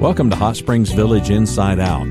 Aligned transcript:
Welcome 0.00 0.30
to 0.30 0.36
Hot 0.36 0.56
Springs 0.56 0.92
Village 0.92 1.28
Inside 1.28 1.78
Out, 1.78 2.06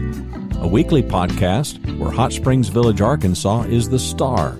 a 0.61 0.67
weekly 0.67 1.01
podcast 1.01 1.97
where 1.97 2.11
Hot 2.11 2.31
Springs 2.31 2.69
Village, 2.69 3.01
Arkansas 3.01 3.63
is 3.63 3.89
the 3.89 3.97
star. 3.97 4.59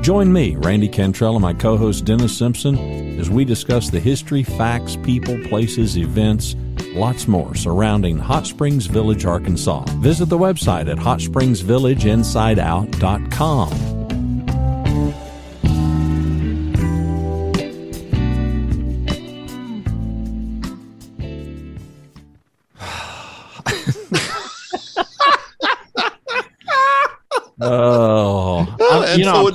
Join 0.00 0.32
me, 0.32 0.54
Randy 0.54 0.88
Cantrell, 0.88 1.34
and 1.34 1.42
my 1.42 1.54
co 1.54 1.76
host 1.76 2.04
Dennis 2.04 2.38
Simpson 2.38 3.18
as 3.18 3.28
we 3.28 3.44
discuss 3.44 3.90
the 3.90 3.98
history, 3.98 4.44
facts, 4.44 4.96
people, 5.02 5.36
places, 5.48 5.98
events, 5.98 6.54
lots 6.94 7.26
more 7.26 7.56
surrounding 7.56 8.16
Hot 8.16 8.46
Springs 8.46 8.86
Village, 8.86 9.24
Arkansas. 9.24 9.84
Visit 9.96 10.26
the 10.26 10.38
website 10.38 10.88
at 10.88 10.98
hotspringsvillageinsideout.com. 10.98 13.91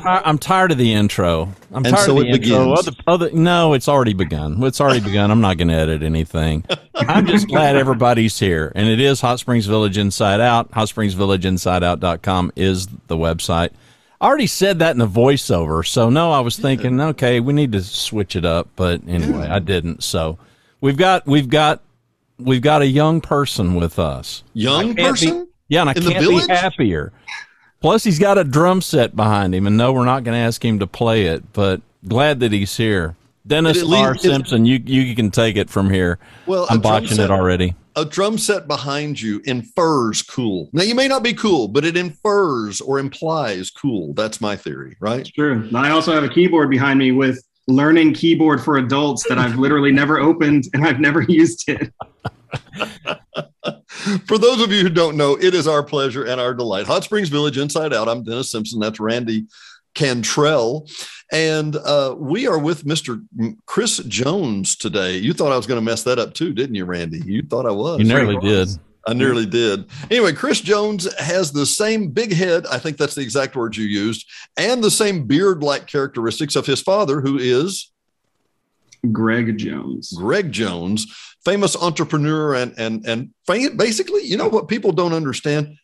I'm, 0.08 0.14
you 0.14 0.20
know, 0.20 0.24
so 0.24 0.30
I'm, 0.30 0.38
tired 0.38 0.72
of 0.72 0.78
the 0.78 0.94
intro. 0.94 1.54
I'm 1.72 1.84
tired 1.84 2.06
so 2.06 2.18
of 2.20 2.24
the 2.24 2.32
intro. 2.32 2.74
Other, 2.74 2.92
other, 3.06 3.32
no, 3.32 3.74
it's 3.74 3.88
already 3.88 4.14
begun. 4.14 4.62
It's 4.64 4.80
already 4.80 5.02
begun. 5.02 5.32
I'm 5.32 5.42
not 5.42 5.58
going 5.58 5.68
to 5.68 5.74
edit 5.74 6.04
anything. 6.04 6.64
I'm 6.96 7.26
just 7.26 7.48
glad 7.48 7.76
everybody's 7.76 8.40
here, 8.40 8.72
and 8.76 8.88
it 8.88 9.00
is 9.00 9.22
Hot 9.22 9.40
Springs 9.40 9.66
Village 9.66 9.98
Inside 9.98 10.42
Out. 10.42 10.72
HotSpringsVillageInsideOut.com 10.72 12.54
is 12.56 12.88
the 13.08 13.18
website. 13.18 13.72
I 14.20 14.28
already 14.28 14.48
said 14.48 14.80
that 14.80 14.92
in 14.92 14.98
the 14.98 15.08
voiceover, 15.08 15.86
so 15.86 16.10
no, 16.10 16.32
I 16.32 16.40
was 16.40 16.58
thinking, 16.58 17.00
okay, 17.00 17.40
we 17.40 17.54
need 17.54 17.72
to 17.74 17.84
switch 17.84 18.36
it 18.36 18.46
up, 18.46 18.68
but 18.76 19.02
anyway, 19.08 19.48
I 19.48 19.60
didn't. 19.60 20.04
So 20.04 20.40
we've 20.82 20.98
got 20.98 21.28
we've 21.28 21.50
got 21.50 21.84
we've 22.40 22.62
got 22.62 22.82
a 22.82 22.88
young 22.88 23.22
person 23.22 23.76
with 23.76 24.00
us. 24.00 24.44
Young 24.54 24.96
person. 24.96 25.46
Be, 25.46 25.52
yeah, 25.70 25.82
and 25.82 25.90
I 25.90 25.94
in 25.94 26.02
can't 26.02 26.28
be 26.28 26.48
happier. 26.48 27.14
Plus, 27.80 28.04
he's 28.04 28.20
got 28.20 28.38
a 28.38 28.44
drum 28.44 28.82
set 28.82 29.16
behind 29.16 29.54
him, 29.54 29.68
and 29.68 29.78
no, 29.78 29.94
we're 29.94 30.06
not 30.06 30.24
going 30.24 30.36
to 30.36 30.44
ask 30.44 30.64
him 30.64 30.80
to 30.80 30.88
play 30.88 31.26
it, 31.26 31.54
but 31.54 31.82
glad 32.08 32.40
that 32.40 32.52
he's 32.52 32.76
here. 32.78 33.16
Dennis 33.46 33.82
R. 33.84 34.18
Simpson, 34.18 34.66
you 34.66 34.82
you 34.84 35.16
can 35.16 35.32
take 35.32 35.56
it 35.56 35.70
from 35.70 35.90
here. 35.90 36.20
Well, 36.48 36.68
I'm 36.70 36.82
botching 36.82 37.16
set, 37.16 37.26
it 37.26 37.32
already. 37.32 37.76
A 37.96 38.04
drum 38.04 38.38
set 38.38 38.68
behind 38.68 39.22
you 39.22 39.42
infers 39.46 40.22
cool. 40.22 40.70
Now, 40.74 40.84
you 40.84 40.94
may 40.94 41.08
not 41.08 41.24
be 41.24 41.34
cool, 41.34 41.68
but 41.70 41.86
it 41.86 41.96
infers 41.96 42.82
or 42.82 43.00
implies 43.00 43.72
cool. 43.72 44.14
That's 44.14 44.42
my 44.42 44.56
theory, 44.58 44.98
right? 45.00 45.22
It's 45.22 45.32
true. 45.32 45.70
I 45.74 45.92
also 45.92 46.14
have 46.14 46.24
a 46.24 46.30
keyboard 46.30 46.70
behind 46.70 47.00
me 47.00 47.12
with 47.12 47.42
learning 47.68 48.14
keyboard 48.14 48.62
for 48.62 48.78
adults 48.78 49.28
that 49.30 49.38
I've 49.38 49.58
literally 49.58 49.92
never 49.92 50.20
opened 50.20 50.66
and 50.74 50.86
I've 50.86 51.00
never 51.00 51.22
used 51.28 51.70
it. 51.70 51.92
For 54.26 54.38
those 54.38 54.62
of 54.62 54.72
you 54.72 54.84
who 54.84 54.90
don't 54.90 55.18
know, 55.18 55.36
it 55.36 55.54
is 55.54 55.68
our 55.68 55.84
pleasure 55.84 56.24
and 56.24 56.40
our 56.40 56.54
delight. 56.54 56.88
Hot 56.88 57.04
Springs 57.04 57.30
Village 57.30 57.58
Inside 57.58 57.94
Out. 57.94 58.08
I'm 58.08 58.24
Dennis 58.24 58.52
Simpson. 58.52 58.80
That's 58.80 59.00
Randy 59.00 59.48
Cantrell. 59.96 60.88
And 61.32 61.76
uh, 61.76 62.16
we 62.18 62.48
are 62.48 62.60
with 62.60 62.86
Mr. 62.86 63.26
Chris 63.66 63.98
Jones 64.00 64.76
today. 64.76 65.18
You 65.18 65.34
thought 65.34 65.52
I 65.52 65.58
was 65.58 65.68
going 65.68 65.80
to 65.80 65.86
mess 65.86 66.04
that 66.04 66.20
up 66.20 66.34
too, 66.34 66.54
didn't 66.54 66.76
you, 66.76 66.86
Randy? 66.86 67.22
You 67.26 67.44
thought 67.44 67.66
I 67.66 67.72
was. 67.72 68.00
You 68.00 68.06
nearly 68.06 68.38
did. 68.38 68.70
I 69.06 69.14
nearly 69.14 69.46
did. 69.46 69.86
Anyway, 70.12 70.34
Chris 70.34 70.60
Jones 70.60 71.12
has 71.18 71.52
the 71.52 71.66
same 71.66 72.10
big 72.10 72.34
head, 72.34 72.66
I 72.68 72.78
think 72.78 72.98
that's 72.98 73.16
the 73.16 73.22
exact 73.22 73.56
word 73.56 73.78
you 73.78 73.86
used, 73.86 74.30
and 74.58 74.84
the 74.84 74.92
same 74.92 75.26
beard 75.26 75.64
like 75.64 75.88
characteristics 75.88 76.58
of 76.58 76.66
his 76.66 76.82
father, 76.82 77.22
who 77.22 77.38
is 77.38 77.90
Greg 79.12 79.58
Jones. 79.58 80.14
Greg 80.14 80.52
Jones 80.52 81.06
famous 81.48 81.78
entrepreneur 81.78 82.54
and 82.54 82.74
and 82.78 83.06
and 83.08 83.34
basically, 83.78 84.24
you 84.26 84.36
know 84.36 84.50
what 84.50 84.68
people 84.68 84.92
don't 84.92 85.14
understand. 85.14 85.78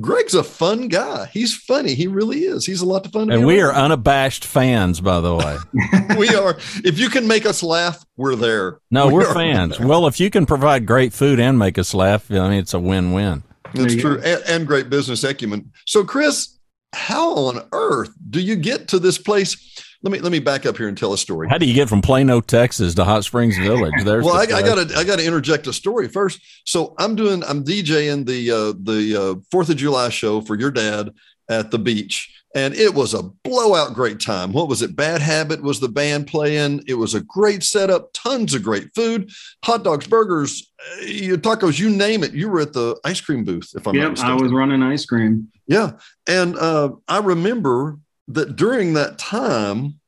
Greg's 0.00 0.34
a 0.34 0.44
fun 0.44 0.88
guy. 0.88 1.26
He's 1.32 1.56
funny. 1.56 1.94
He 1.94 2.06
really 2.06 2.40
is. 2.40 2.66
He's 2.66 2.82
a 2.82 2.86
lot 2.86 3.04
of 3.04 3.10
fun. 3.10 3.32
And 3.32 3.44
we 3.44 3.60
around. 3.60 3.74
are 3.74 3.84
unabashed 3.84 4.44
fans, 4.44 5.00
by 5.00 5.20
the 5.20 5.34
way. 5.34 5.56
we 6.18 6.28
are. 6.28 6.56
If 6.84 6.98
you 7.00 7.08
can 7.08 7.26
make 7.26 7.46
us 7.46 7.64
laugh, 7.64 8.04
we're 8.16 8.36
there. 8.36 8.78
No, 8.92 9.08
we 9.08 9.24
are 9.24 9.34
fans. 9.34 9.80
Well, 9.80 10.06
if 10.06 10.20
you 10.20 10.30
can 10.30 10.46
provide 10.46 10.86
great 10.86 11.12
food 11.12 11.40
and 11.40 11.58
make 11.58 11.78
us 11.78 11.94
laugh, 11.94 12.30
I 12.30 12.48
mean, 12.48 12.60
it's 12.60 12.74
a 12.74 12.78
win-win. 12.78 13.42
That's 13.74 13.96
true, 13.96 14.20
and, 14.22 14.42
and 14.46 14.66
great 14.68 14.88
business 14.88 15.24
acumen. 15.24 15.72
So, 15.86 16.04
Chris, 16.04 16.58
how 16.92 17.32
on 17.32 17.66
earth 17.72 18.10
do 18.30 18.40
you 18.40 18.54
get 18.54 18.86
to 18.88 19.00
this 19.00 19.18
place? 19.18 19.56
Let 20.02 20.12
me 20.12 20.18
let 20.18 20.32
me 20.32 20.40
back 20.40 20.66
up 20.66 20.76
here 20.76 20.88
and 20.88 20.98
tell 20.98 21.12
a 21.12 21.18
story. 21.18 21.48
How 21.48 21.58
do 21.58 21.66
you 21.66 21.74
get 21.74 21.88
from 21.88 22.02
Plano, 22.02 22.40
Texas, 22.40 22.94
to 22.96 23.04
Hot 23.04 23.24
Springs 23.24 23.56
Village? 23.56 23.94
There's 24.04 24.24
well, 24.24 24.34
the 24.34 24.52
I, 24.52 24.58
I 24.58 24.62
got 24.62 24.88
to 24.88 24.96
I 24.96 25.04
got 25.04 25.18
to 25.20 25.24
interject 25.24 25.66
a 25.68 25.72
story 25.72 26.08
first. 26.08 26.40
So 26.64 26.94
I'm 26.98 27.14
doing 27.14 27.44
I'm 27.44 27.64
DJing 27.64 28.26
the 28.26 28.50
uh, 28.50 28.74
the 28.82 29.16
uh, 29.16 29.40
Fourth 29.50 29.70
of 29.70 29.76
July 29.76 30.08
show 30.08 30.40
for 30.40 30.58
your 30.58 30.72
dad 30.72 31.10
at 31.48 31.70
the 31.70 31.78
beach, 31.78 32.42
and 32.52 32.74
it 32.74 32.94
was 32.94 33.14
a 33.14 33.22
blowout 33.22 33.94
great 33.94 34.18
time. 34.18 34.52
What 34.52 34.68
was 34.68 34.82
it? 34.82 34.96
Bad 34.96 35.20
Habit 35.20 35.62
was 35.62 35.78
the 35.78 35.88
band 35.88 36.26
playing. 36.26 36.82
It 36.88 36.94
was 36.94 37.14
a 37.14 37.20
great 37.20 37.62
setup, 37.62 38.10
tons 38.12 38.54
of 38.54 38.64
great 38.64 38.92
food, 38.96 39.30
hot 39.64 39.84
dogs, 39.84 40.08
burgers, 40.08 40.72
uh, 40.80 41.36
tacos, 41.36 41.78
you 41.78 41.90
name 41.90 42.24
it. 42.24 42.32
You 42.32 42.48
were 42.48 42.60
at 42.60 42.72
the 42.72 42.98
ice 43.04 43.20
cream 43.20 43.44
booth, 43.44 43.70
if 43.76 43.86
I'm 43.86 43.94
yep, 43.94 44.18
I 44.18 44.34
was 44.34 44.50
running 44.50 44.82
ice 44.82 45.06
cream. 45.06 45.48
Yeah, 45.68 45.92
and 46.26 46.56
uh, 46.56 46.90
I 47.06 47.18
remember 47.18 47.98
that 48.34 48.56
during 48.56 48.94
that 48.94 49.18
time, 49.18 50.00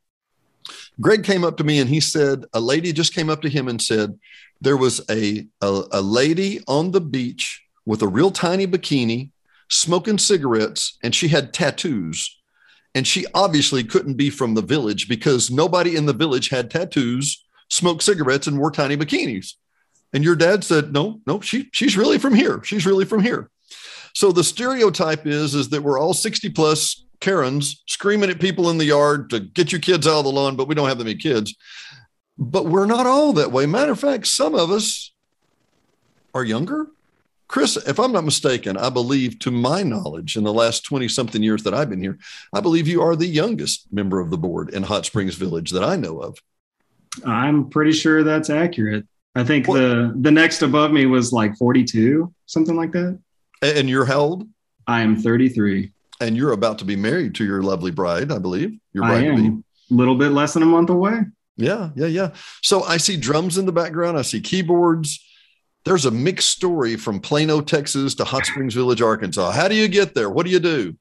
Greg 1.01 1.25
came 1.25 1.45
up 1.45 1.57
to 1.57 1.65
me 1.65 1.79
and 1.79 1.89
he 1.89 2.01
said, 2.01 2.45
a 2.53 2.61
lady 2.61 2.93
just 2.93 3.15
came 3.15 3.29
up 3.29 3.43
to 3.43 3.49
him 3.49 3.69
and 3.69 3.81
said, 3.81 4.19
there 4.61 4.77
was 4.77 5.01
a, 5.11 5.47
a, 5.61 5.83
a 5.93 6.01
lady 6.01 6.61
on 6.67 6.93
the 6.93 7.01
beach 7.01 7.63
with 7.85 8.03
a 8.03 8.09
real 8.09 8.31
tiny 8.31 8.67
bikini 8.67 9.31
smoking 9.69 10.19
cigarettes 10.19 10.99
and 11.03 11.15
she 11.15 11.29
had 11.29 11.53
tattoos. 11.53 12.41
And 12.95 13.07
she 13.07 13.27
obviously 13.35 13.83
couldn't 13.83 14.15
be 14.15 14.31
from 14.31 14.55
the 14.55 14.63
village 14.63 15.09
because 15.09 15.51
nobody 15.51 15.97
in 15.97 16.07
the 16.07 16.13
village 16.13 16.49
had 16.49 16.71
tattoos, 16.71 17.45
smoked 17.69 18.05
cigarettes, 18.05 18.47
and 18.47 18.57
wore 18.59 18.71
tiny 18.71 18.97
bikinis. 18.97 19.55
And 20.13 20.23
your 20.23 20.37
dad 20.37 20.63
said, 20.63 20.93
no, 20.93 21.21
no, 21.27 21.41
she, 21.41 21.69
she's 21.73 21.97
really 21.97 22.19
from 22.19 22.35
here. 22.35 22.63
She's 22.63 22.87
really 22.87 23.05
from 23.05 23.21
here. 23.21 23.51
So 24.15 24.31
the 24.31 24.45
stereotype 24.45 25.27
is, 25.27 25.57
is 25.57 25.71
that 25.71 25.83
we're 25.83 25.99
all 25.99 26.15
60 26.15 26.51
plus 26.51 27.04
Karens 27.21 27.83
screaming 27.87 28.31
at 28.31 28.41
people 28.41 28.71
in 28.71 28.79
the 28.79 28.85
yard 28.85 29.31
to 29.31 29.41
get 29.41 29.73
your 29.73 29.81
kids 29.81 30.07
out 30.07 30.19
of 30.19 30.25
the 30.25 30.31
lawn, 30.31 30.57
but 30.57 30.69
we 30.69 30.75
don't 30.75 30.89
have 30.89 30.99
that 30.99 31.05
many 31.05 31.17
kids. 31.17 31.55
But 32.37 32.67
we're 32.67 32.87
not 32.87 33.07
all 33.07 33.33
that 33.35 33.53
way. 33.53 33.67
Matter 33.67 33.93
of 33.93 34.01
fact, 34.01 34.27
some 34.27 34.55
of 34.55 34.71
us 34.71 35.13
are 36.35 36.45
younger. 36.45 36.89
Chris, 37.47 37.77
if 37.77 38.01
I'm 38.01 38.13
not 38.13 38.25
mistaken, 38.25 38.77
I 38.77 38.91
believe, 38.91 39.39
to 39.41 39.51
my 39.51 39.83
knowledge, 39.83 40.37
in 40.37 40.45
the 40.45 40.53
last 40.53 40.85
20 40.85 41.09
something 41.09 41.43
years 41.43 41.63
that 41.63 41.75
I've 41.75 41.91
been 41.91 42.03
here, 42.03 42.19
I 42.53 42.61
believe 42.61 42.89
you 42.89 43.03
are 43.03 43.15
the 43.15 43.27
youngest 43.27 43.93
member 43.93 44.19
of 44.19 44.31
the 44.31 44.39
board 44.39 44.71
in 44.71 44.83
Hot 44.83 45.07
Springs 45.07 45.37
Village 45.37 45.71
that 45.71 45.85
I 45.85 45.97
know 45.97 46.21
of. 46.21 46.39
I'm 47.25 47.71
pretty 47.71 47.93
sure 47.93 48.25
that's 48.25 48.51
accurate. 48.51 49.07
I 49.37 49.45
think 49.45 49.69
what? 49.69 49.79
the 49.79 50.15
the 50.17 50.31
next 50.31 50.63
above 50.63 50.93
me 50.93 51.07
was 51.07 51.33
like 51.33 51.57
42, 51.57 52.33
something 52.47 52.77
like 52.77 52.93
that. 52.93 53.19
And 53.63 53.89
you're 53.89 54.05
how 54.05 54.21
old? 54.21 54.49
I 54.87 55.03
am 55.03 55.17
33 55.17 55.93
and 56.21 56.37
you're 56.37 56.53
about 56.53 56.79
to 56.79 56.85
be 56.85 56.97
married 56.97 57.35
to 57.37 57.45
your 57.45 57.63
lovely 57.63 57.91
bride, 57.91 58.31
I 58.31 58.39
believe. 58.39 58.79
Your 58.93 59.05
bride. 59.05 59.27
A 59.27 59.63
little 59.91 60.15
bit 60.15 60.31
less 60.31 60.55
than 60.55 60.63
a 60.63 60.67
month 60.67 60.91
away. 60.91 61.21
Yeah, 61.57 61.91
yeah, 61.95 62.07
yeah. 62.07 62.31
So 62.63 62.83
I 62.83 62.97
see 62.97 63.17
drums 63.17 63.59
in 63.59 63.67
the 63.67 63.73
background. 63.73 64.19
I 64.19 64.23
see 64.23 64.41
keyboards. 64.41 65.21
There's 65.85 66.07
a 66.07 66.11
mixed 66.11 66.51
story 66.51 66.97
from 66.97 67.21
Plano, 67.21 67.61
Texas 67.61 68.15
to 68.17 68.25
Hot 68.25 68.47
Springs 68.47 68.75
Village, 68.75 69.03
Arkansas. 69.03 69.51
How 69.53 69.69
do 69.69 69.75
you 69.75 69.87
get 69.87 70.15
there? 70.15 70.31
What 70.31 70.47
do 70.47 70.53
you 70.53 70.59
do? 70.59 70.97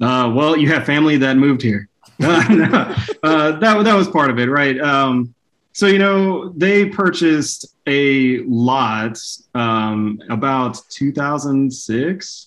Uh, 0.00 0.32
well, 0.34 0.56
you 0.56 0.68
have 0.68 0.84
family 0.84 1.16
that 1.18 1.36
moved 1.36 1.62
here. 1.62 1.88
uh, 2.22 2.94
that 3.22 3.60
that 3.60 3.94
was 3.94 4.08
part 4.08 4.30
of 4.30 4.38
it, 4.38 4.50
right? 4.50 4.78
Um, 4.78 5.34
so 5.72 5.86
you 5.86 5.98
know 5.98 6.50
they 6.50 6.86
purchased 6.86 7.74
a 7.86 8.40
lot 8.40 9.18
um, 9.54 10.20
about 10.28 10.80
2006. 10.90 12.46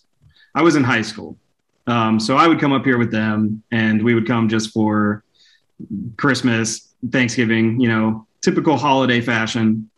I 0.56 0.62
was 0.62 0.76
in 0.76 0.84
high 0.84 1.02
school, 1.02 1.38
um, 1.88 2.20
so 2.20 2.38
I 2.38 2.48
would 2.48 2.60
come 2.60 2.72
up 2.72 2.86
here 2.86 2.98
with 2.98 3.12
them, 3.12 3.64
and 3.72 4.04
we 4.04 4.14
would 4.14 4.28
come 4.28 4.48
just 4.48 4.72
for 4.72 5.24
Christmas, 6.18 6.94
Thanksgiving, 7.12 7.80
you 7.80 7.90
know, 7.90 8.28
typical 8.42 8.78
holiday 8.78 9.22
fashion. 9.22 9.90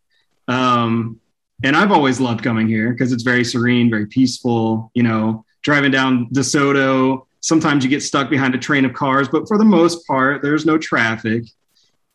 Um, 0.47 1.19
and 1.63 1.75
I've 1.75 1.91
always 1.91 2.19
loved 2.19 2.43
coming 2.43 2.67
here 2.67 2.91
because 2.91 3.11
it's 3.11 3.23
very 3.23 3.43
serene, 3.43 3.89
very 3.89 4.07
peaceful. 4.07 4.91
You 4.93 5.03
know, 5.03 5.45
driving 5.61 5.91
down 5.91 6.27
DeSoto, 6.29 7.25
sometimes 7.41 7.83
you 7.83 7.89
get 7.89 8.03
stuck 8.03 8.29
behind 8.29 8.55
a 8.55 8.57
train 8.57 8.85
of 8.85 8.93
cars, 8.93 9.27
but 9.27 9.47
for 9.47 9.57
the 9.57 9.65
most 9.65 10.05
part, 10.07 10.41
there's 10.41 10.65
no 10.65 10.77
traffic. 10.77 11.43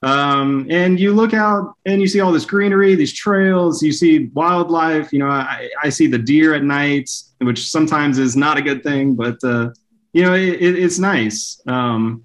Um, 0.03 0.67
and 0.71 0.99
you 0.99 1.13
look 1.13 1.35
out 1.35 1.75
and 1.85 2.01
you 2.01 2.09
see 2.09 2.21
all 2.21 2.33
this 2.33 2.47
greenery, 2.47 2.95
these 2.95 3.13
trails, 3.13 3.83
you 3.83 3.93
see 3.93 4.27
wildlife. 4.33 5.13
You 5.13 5.19
know, 5.19 5.29
I, 5.29 5.69
I 5.83 5.91
see 5.91 6.07
the 6.07 6.19
deer 6.19 6.55
at 6.55 6.63
night, 6.63 7.11
which 7.39 7.69
sometimes 7.71 8.19
is 8.19 8.35
not 8.35 8.57
a 8.57 8.63
good 8.63 8.83
thing, 8.83 9.15
but 9.15 9.37
uh, 9.45 9.71
you 10.13 10.23
know, 10.23 10.35
it, 10.35 10.55
it, 10.55 10.79
it's 10.79 10.99
nice. 10.99 11.61
Um, 11.67 12.25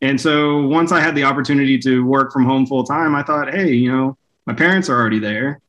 and 0.00 0.20
so 0.20 0.66
once 0.66 0.92
I 0.92 1.00
had 1.00 1.14
the 1.14 1.24
opportunity 1.24 1.78
to 1.78 2.04
work 2.04 2.32
from 2.32 2.44
home 2.44 2.66
full 2.66 2.84
time, 2.84 3.14
I 3.14 3.22
thought, 3.22 3.52
hey, 3.52 3.72
you 3.72 3.90
know, 3.90 4.16
my 4.46 4.54
parents 4.54 4.88
are 4.88 4.98
already 4.98 5.18
there. 5.18 5.60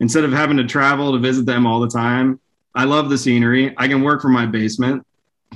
instead 0.00 0.24
of 0.24 0.32
having 0.32 0.56
to 0.58 0.64
travel 0.64 1.12
to 1.12 1.18
visit 1.18 1.46
them 1.46 1.66
all 1.66 1.80
the 1.80 1.88
time, 1.88 2.40
I 2.74 2.84
love 2.84 3.08
the 3.08 3.18
scenery. 3.18 3.74
I 3.76 3.88
can 3.88 4.02
work 4.02 4.20
from 4.20 4.32
my 4.32 4.46
basement. 4.46 5.04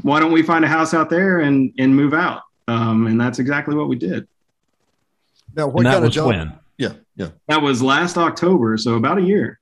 Why 0.03 0.21
don't 0.21 0.33
we 0.33 0.43
find 0.43 0.65
a 0.65 0.69
house 0.69 0.95
out 0.95 1.11
there 1.11 1.41
and 1.41 1.73
and 1.79 1.95
move 1.95 2.15
out? 2.15 2.43
Um, 2.67 3.07
and 3.07 3.21
that's 3.21 3.39
exactly 3.39 3.75
what 3.75 3.89
we 3.89 3.97
did. 3.97 4.27
Now, 5.55 5.69
what 5.69 5.85
kind 5.85 6.05
of 6.05 6.11
job? 6.11 6.29
When? 6.29 6.53
Yeah, 6.79 6.93
yeah. 7.17 7.29
That 7.49 7.63
was 7.63 7.83
last 7.83 8.17
October, 8.17 8.77
so 8.77 8.95
about 8.95 9.19
a 9.19 9.23
year. 9.23 9.61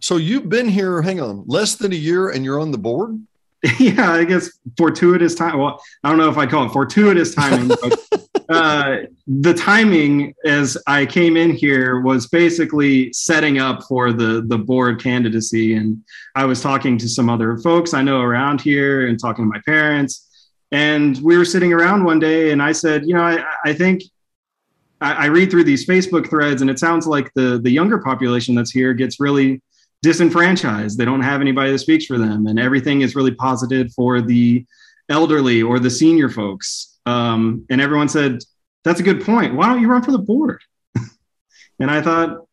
So 0.00 0.16
you've 0.16 0.48
been 0.48 0.68
here, 0.68 1.00
hang 1.00 1.20
on, 1.20 1.44
less 1.46 1.76
than 1.76 1.92
a 1.92 1.96
year 1.96 2.28
and 2.28 2.44
you're 2.44 2.60
on 2.60 2.72
the 2.72 2.78
board? 2.78 3.18
yeah, 3.78 4.12
I 4.12 4.24
guess 4.24 4.50
fortuitous 4.76 5.34
time. 5.34 5.58
Well, 5.58 5.82
I 6.02 6.10
don't 6.10 6.18
know 6.18 6.28
if 6.28 6.36
I 6.36 6.46
call 6.46 6.66
it 6.66 6.72
fortuitous 6.72 7.34
timing, 7.34 7.68
but 7.68 7.98
uh, 8.50 8.96
the 9.26 9.54
timing 9.54 10.34
as 10.44 10.76
I 10.86 11.06
came 11.06 11.38
in 11.38 11.52
here 11.52 12.00
was 12.00 12.26
basically 12.26 13.10
setting 13.14 13.58
up 13.58 13.84
for 13.84 14.12
the 14.12 14.44
the 14.46 14.58
board 14.58 15.02
candidacy, 15.02 15.76
and 15.76 16.02
I 16.34 16.44
was 16.44 16.60
talking 16.60 16.98
to 16.98 17.08
some 17.08 17.30
other 17.30 17.56
folks 17.58 17.94
I 17.94 18.02
know 18.02 18.20
around 18.20 18.60
here 18.60 19.06
and 19.06 19.18
talking 19.18 19.46
to 19.46 19.48
my 19.48 19.62
parents, 19.64 20.50
and 20.70 21.16
we 21.22 21.38
were 21.38 21.46
sitting 21.46 21.72
around 21.72 22.04
one 22.04 22.18
day, 22.18 22.50
and 22.50 22.62
I 22.62 22.72
said, 22.72 23.06
you 23.06 23.14
know, 23.14 23.22
I, 23.22 23.42
I 23.64 23.72
think 23.72 24.02
I, 25.04 25.12
I 25.12 25.26
read 25.26 25.50
through 25.50 25.64
these 25.64 25.86
Facebook 25.86 26.30
threads, 26.30 26.62
and 26.62 26.70
it 26.70 26.78
sounds 26.78 27.06
like 27.06 27.30
the 27.34 27.60
the 27.62 27.70
younger 27.70 27.98
population 27.98 28.54
that's 28.54 28.70
here 28.70 28.94
gets 28.94 29.20
really 29.20 29.60
disenfranchised. 30.02 30.96
They 30.96 31.04
don't 31.04 31.20
have 31.20 31.42
anybody 31.42 31.72
that 31.72 31.78
speaks 31.78 32.06
for 32.06 32.16
them, 32.16 32.46
and 32.46 32.58
everything 32.58 33.02
is 33.02 33.14
really 33.14 33.34
posited 33.34 33.92
for 33.92 34.22
the 34.22 34.64
elderly 35.10 35.62
or 35.62 35.78
the 35.78 35.90
senior 35.90 36.30
folks. 36.30 36.98
Um, 37.04 37.66
and 37.68 37.82
everyone 37.82 38.08
said, 38.08 38.42
"That's 38.84 39.00
a 39.00 39.02
good 39.02 39.24
point. 39.24 39.54
Why 39.54 39.66
don't 39.66 39.82
you 39.82 39.88
run 39.88 40.02
for 40.02 40.12
the 40.12 40.18
board?" 40.18 40.62
and 41.78 41.90
I 41.90 42.00
thought, 42.00 42.46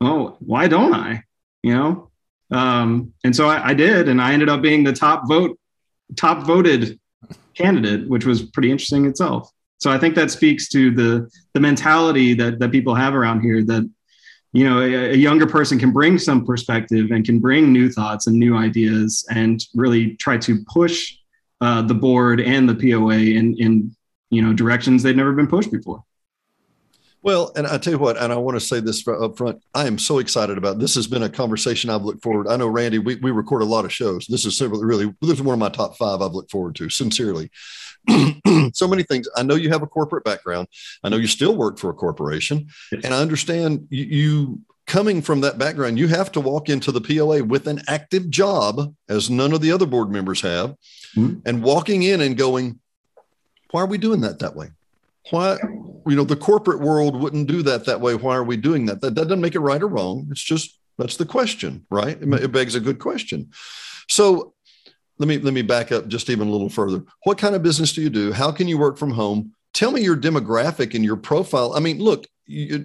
"Oh, 0.00 0.36
why 0.40 0.68
don't 0.68 0.94
I?" 0.94 1.24
You 1.62 1.74
know. 1.74 2.10
Um, 2.50 3.12
and 3.22 3.36
so 3.36 3.48
I, 3.48 3.68
I 3.68 3.74
did, 3.74 4.08
and 4.08 4.20
I 4.20 4.32
ended 4.32 4.48
up 4.48 4.62
being 4.62 4.84
the 4.84 4.92
top 4.92 5.28
vote, 5.28 5.58
top 6.16 6.46
voted 6.46 6.98
candidate, 7.54 8.08
which 8.08 8.24
was 8.24 8.42
pretty 8.42 8.70
interesting 8.70 9.04
itself. 9.04 9.52
So 9.80 9.90
I 9.90 9.98
think 9.98 10.14
that 10.14 10.30
speaks 10.30 10.68
to 10.68 10.90
the 10.90 11.30
the 11.54 11.60
mentality 11.60 12.34
that 12.34 12.58
that 12.58 12.70
people 12.70 12.94
have 12.94 13.14
around 13.14 13.40
here 13.40 13.64
that 13.64 13.90
you 14.52 14.68
know 14.68 14.80
a, 14.80 15.12
a, 15.12 15.14
younger 15.14 15.46
person 15.46 15.78
can 15.78 15.90
bring 15.90 16.18
some 16.18 16.44
perspective 16.44 17.10
and 17.10 17.24
can 17.24 17.38
bring 17.38 17.72
new 17.72 17.90
thoughts 17.90 18.26
and 18.26 18.36
new 18.36 18.56
ideas 18.56 19.26
and 19.30 19.64
really 19.74 20.16
try 20.16 20.36
to 20.38 20.64
push 20.72 21.16
uh, 21.60 21.82
the 21.82 21.94
board 21.94 22.40
and 22.40 22.68
the 22.68 22.74
POA 22.74 23.14
in 23.14 23.56
in 23.58 23.96
you 24.28 24.42
know 24.42 24.52
directions 24.52 25.02
they've 25.02 25.16
never 25.16 25.32
been 25.32 25.46
pushed 25.46 25.72
before. 25.72 26.04
Well, 27.22 27.52
and 27.54 27.66
I 27.66 27.76
tell 27.76 27.92
you 27.92 27.98
what, 27.98 28.16
and 28.16 28.32
I 28.32 28.36
want 28.36 28.58
to 28.58 28.64
say 28.64 28.80
this 28.80 29.06
up 29.06 29.36
front. 29.36 29.62
I 29.74 29.86
am 29.86 29.98
so 29.98 30.18
excited 30.18 30.56
about 30.56 30.78
this. 30.78 30.94
Has 30.94 31.06
been 31.06 31.22
a 31.22 31.28
conversation 31.28 31.90
I've 31.90 32.02
looked 32.02 32.22
forward. 32.22 32.48
I 32.48 32.56
know 32.56 32.68
Randy, 32.68 32.98
we, 32.98 33.16
we 33.16 33.30
record 33.30 33.60
a 33.60 33.66
lot 33.66 33.84
of 33.84 33.92
shows. 33.92 34.26
This 34.26 34.46
is 34.46 34.60
really 34.60 35.14
this 35.20 35.32
is 35.32 35.42
one 35.42 35.52
of 35.52 35.58
my 35.58 35.68
top 35.68 35.96
five 35.96 36.22
I've 36.22 36.32
looked 36.32 36.50
forward 36.50 36.76
to. 36.76 36.88
Sincerely, 36.88 37.50
so 38.72 38.88
many 38.88 39.02
things. 39.02 39.28
I 39.36 39.42
know 39.42 39.54
you 39.54 39.70
have 39.70 39.82
a 39.82 39.86
corporate 39.86 40.24
background. 40.24 40.68
I 41.04 41.08
know 41.08 41.16
you 41.16 41.26
still 41.26 41.56
work 41.56 41.78
for 41.78 41.90
a 41.90 41.94
corporation, 41.94 42.68
yes. 42.92 43.04
and 43.04 43.14
I 43.14 43.20
understand 43.20 43.86
you, 43.90 44.04
you 44.04 44.60
coming 44.86 45.22
from 45.22 45.40
that 45.42 45.58
background. 45.58 45.98
You 45.98 46.08
have 46.08 46.32
to 46.32 46.40
walk 46.40 46.68
into 46.68 46.92
the 46.92 47.00
POA 47.00 47.44
with 47.44 47.68
an 47.68 47.82
active 47.86 48.30
job, 48.30 48.94
as 49.08 49.30
none 49.30 49.52
of 49.52 49.60
the 49.60 49.72
other 49.72 49.86
board 49.86 50.10
members 50.10 50.40
have, 50.40 50.70
mm-hmm. 51.16 51.38
and 51.46 51.62
walking 51.62 52.02
in 52.02 52.20
and 52.20 52.36
going, 52.36 52.80
"Why 53.70 53.82
are 53.82 53.86
we 53.86 53.98
doing 53.98 54.20
that 54.22 54.38
that 54.40 54.56
way?" 54.56 54.70
why 55.30 55.58
you 56.06 56.16
know 56.16 56.24
the 56.24 56.36
corporate 56.36 56.80
world 56.80 57.20
wouldn't 57.20 57.46
do 57.46 57.62
that 57.62 57.84
that 57.84 58.00
way 58.00 58.14
why 58.14 58.34
are 58.34 58.44
we 58.44 58.56
doing 58.56 58.86
that 58.86 59.00
that, 59.00 59.14
that 59.14 59.24
doesn't 59.24 59.40
make 59.40 59.54
it 59.54 59.60
right 59.60 59.82
or 59.82 59.86
wrong 59.86 60.26
it's 60.30 60.42
just 60.42 60.78
that's 60.98 61.16
the 61.16 61.26
question 61.26 61.86
right 61.90 62.20
it, 62.20 62.44
it 62.44 62.52
begs 62.52 62.74
a 62.74 62.80
good 62.80 62.98
question 62.98 63.50
so 64.08 64.54
let 65.20 65.28
me 65.28 65.38
let 65.38 65.52
me 65.52 65.62
back 65.62 65.92
up 65.92 66.08
just 66.08 66.30
even 66.30 66.48
a 66.48 66.50
little 66.50 66.70
further. 66.70 67.04
What 67.24 67.36
kind 67.36 67.54
of 67.54 67.62
business 67.62 67.92
do 67.92 68.00
you 68.00 68.08
do? 68.08 68.32
How 68.32 68.50
can 68.50 68.66
you 68.66 68.78
work 68.78 68.96
from 68.96 69.10
home? 69.10 69.52
Tell 69.74 69.92
me 69.92 70.00
your 70.00 70.16
demographic 70.16 70.94
and 70.94 71.04
your 71.04 71.16
profile. 71.16 71.74
I 71.74 71.80
mean 71.80 71.98
look 71.98 72.26
you, 72.46 72.78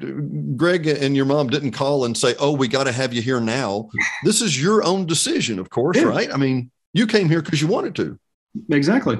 greg 0.55 0.85
and 0.85 1.15
your 1.15 1.25
mom 1.25 1.47
didn't 1.47 1.71
call 1.71 2.05
and 2.05 2.15
say 2.15 2.35
oh 2.39 2.51
we 2.51 2.67
got 2.67 2.83
to 2.83 2.91
have 2.91 3.13
you 3.13 3.21
here 3.21 3.39
now. 3.39 3.89
This 4.23 4.41
is 4.41 4.61
your 4.61 4.83
own 4.83 5.05
decision 5.05 5.57
of 5.59 5.69
course 5.69 5.97
yeah. 5.97 6.03
right? 6.03 6.31
I 6.31 6.35
mean 6.35 6.71
you 6.93 7.07
came 7.07 7.29
here 7.29 7.41
because 7.41 7.61
you 7.61 7.67
wanted 7.67 7.95
to. 7.95 8.19
Exactly. 8.69 9.17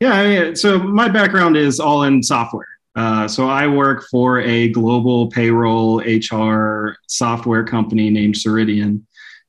Yeah, 0.00 0.12
I 0.12 0.26
mean, 0.26 0.56
so 0.56 0.78
my 0.78 1.08
background 1.08 1.56
is 1.56 1.78
all 1.78 2.02
in 2.02 2.22
software. 2.22 2.66
Uh, 2.96 3.26
so 3.26 3.48
I 3.48 3.66
work 3.66 4.04
for 4.10 4.40
a 4.40 4.68
global 4.68 5.28
payroll 5.28 6.00
HR 6.00 6.96
software 7.06 7.64
company 7.64 8.10
named 8.10 8.34
Ceridian, 8.34 9.02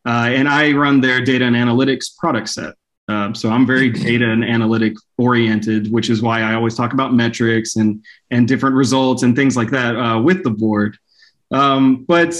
uh, 0.06 0.30
and 0.30 0.48
I 0.48 0.72
run 0.72 1.02
their 1.02 1.24
data 1.24 1.46
and 1.46 1.56
analytics 1.56 2.16
product 2.18 2.50
set. 2.50 2.76
Uh, 3.08 3.34
so 3.34 3.50
I'm 3.50 3.66
very 3.66 3.90
data 4.10 4.30
and 4.30 4.44
analytic 4.44 4.94
oriented, 5.18 5.92
which 5.92 6.10
is 6.10 6.22
why 6.22 6.42
I 6.42 6.54
always 6.54 6.76
talk 6.76 6.94
about 6.94 7.14
metrics 7.14 7.76
and 7.76 8.04
and 8.32 8.48
different 8.48 8.76
results 8.76 9.24
and 9.24 9.36
things 9.36 9.56
like 9.56 9.70
that 9.72 9.96
uh, 9.96 10.20
with 10.20 10.44
the 10.44 10.52
board. 10.52 10.98
Um, 11.52 12.04
but 12.06 12.36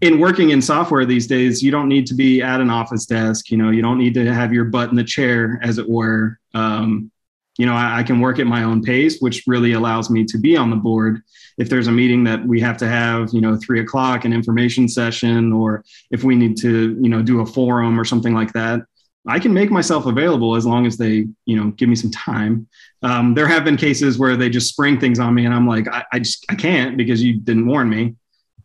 in 0.00 0.18
working 0.18 0.50
in 0.50 0.60
software 0.60 1.04
these 1.04 1.26
days, 1.26 1.62
you 1.62 1.70
don't 1.70 1.88
need 1.88 2.06
to 2.06 2.14
be 2.14 2.42
at 2.42 2.60
an 2.60 2.70
office 2.70 3.06
desk. 3.06 3.50
You 3.50 3.56
know, 3.56 3.70
you 3.70 3.82
don't 3.82 3.98
need 3.98 4.14
to 4.14 4.32
have 4.32 4.52
your 4.52 4.64
butt 4.64 4.90
in 4.90 4.96
the 4.96 5.04
chair, 5.04 5.58
as 5.62 5.78
it 5.78 5.88
were. 5.88 6.38
Um, 6.52 7.10
you 7.56 7.66
know, 7.66 7.74
I, 7.74 8.00
I, 8.00 8.02
can 8.02 8.20
work 8.20 8.38
at 8.38 8.46
my 8.46 8.64
own 8.64 8.82
pace, 8.82 9.20
which 9.20 9.44
really 9.46 9.72
allows 9.72 10.10
me 10.10 10.24
to 10.24 10.38
be 10.38 10.56
on 10.56 10.70
the 10.70 10.76
board. 10.76 11.22
If 11.56 11.68
there's 11.68 11.86
a 11.86 11.92
meeting 11.92 12.24
that 12.24 12.44
we 12.44 12.60
have 12.60 12.76
to 12.78 12.88
have, 12.88 13.30
you 13.32 13.40
know, 13.40 13.56
three 13.56 13.80
o'clock, 13.80 14.24
an 14.24 14.32
information 14.32 14.88
session, 14.88 15.52
or 15.52 15.84
if 16.10 16.24
we 16.24 16.34
need 16.34 16.56
to, 16.58 16.98
you 17.00 17.08
know, 17.08 17.22
do 17.22 17.40
a 17.40 17.46
forum 17.46 17.98
or 17.98 18.04
something 18.04 18.34
like 18.34 18.52
that, 18.54 18.80
I 19.26 19.38
can 19.38 19.54
make 19.54 19.70
myself 19.70 20.06
available 20.06 20.54
as 20.54 20.66
long 20.66 20.84
as 20.86 20.96
they, 20.96 21.26
you 21.46 21.56
know, 21.56 21.70
give 21.70 21.88
me 21.88 21.94
some 21.94 22.10
time. 22.10 22.66
Um, 23.02 23.34
there 23.34 23.46
have 23.46 23.64
been 23.64 23.76
cases 23.76 24.18
where 24.18 24.36
they 24.36 24.50
just 24.50 24.68
spring 24.68 25.00
things 25.00 25.18
on 25.18 25.34
me, 25.34 25.46
and 25.46 25.54
I'm 25.54 25.66
like, 25.66 25.88
I, 25.88 26.04
I 26.12 26.18
just 26.18 26.44
I 26.50 26.54
can't 26.54 26.96
because 26.96 27.22
you 27.22 27.38
didn't 27.38 27.66
warn 27.66 27.88
me. 27.88 28.16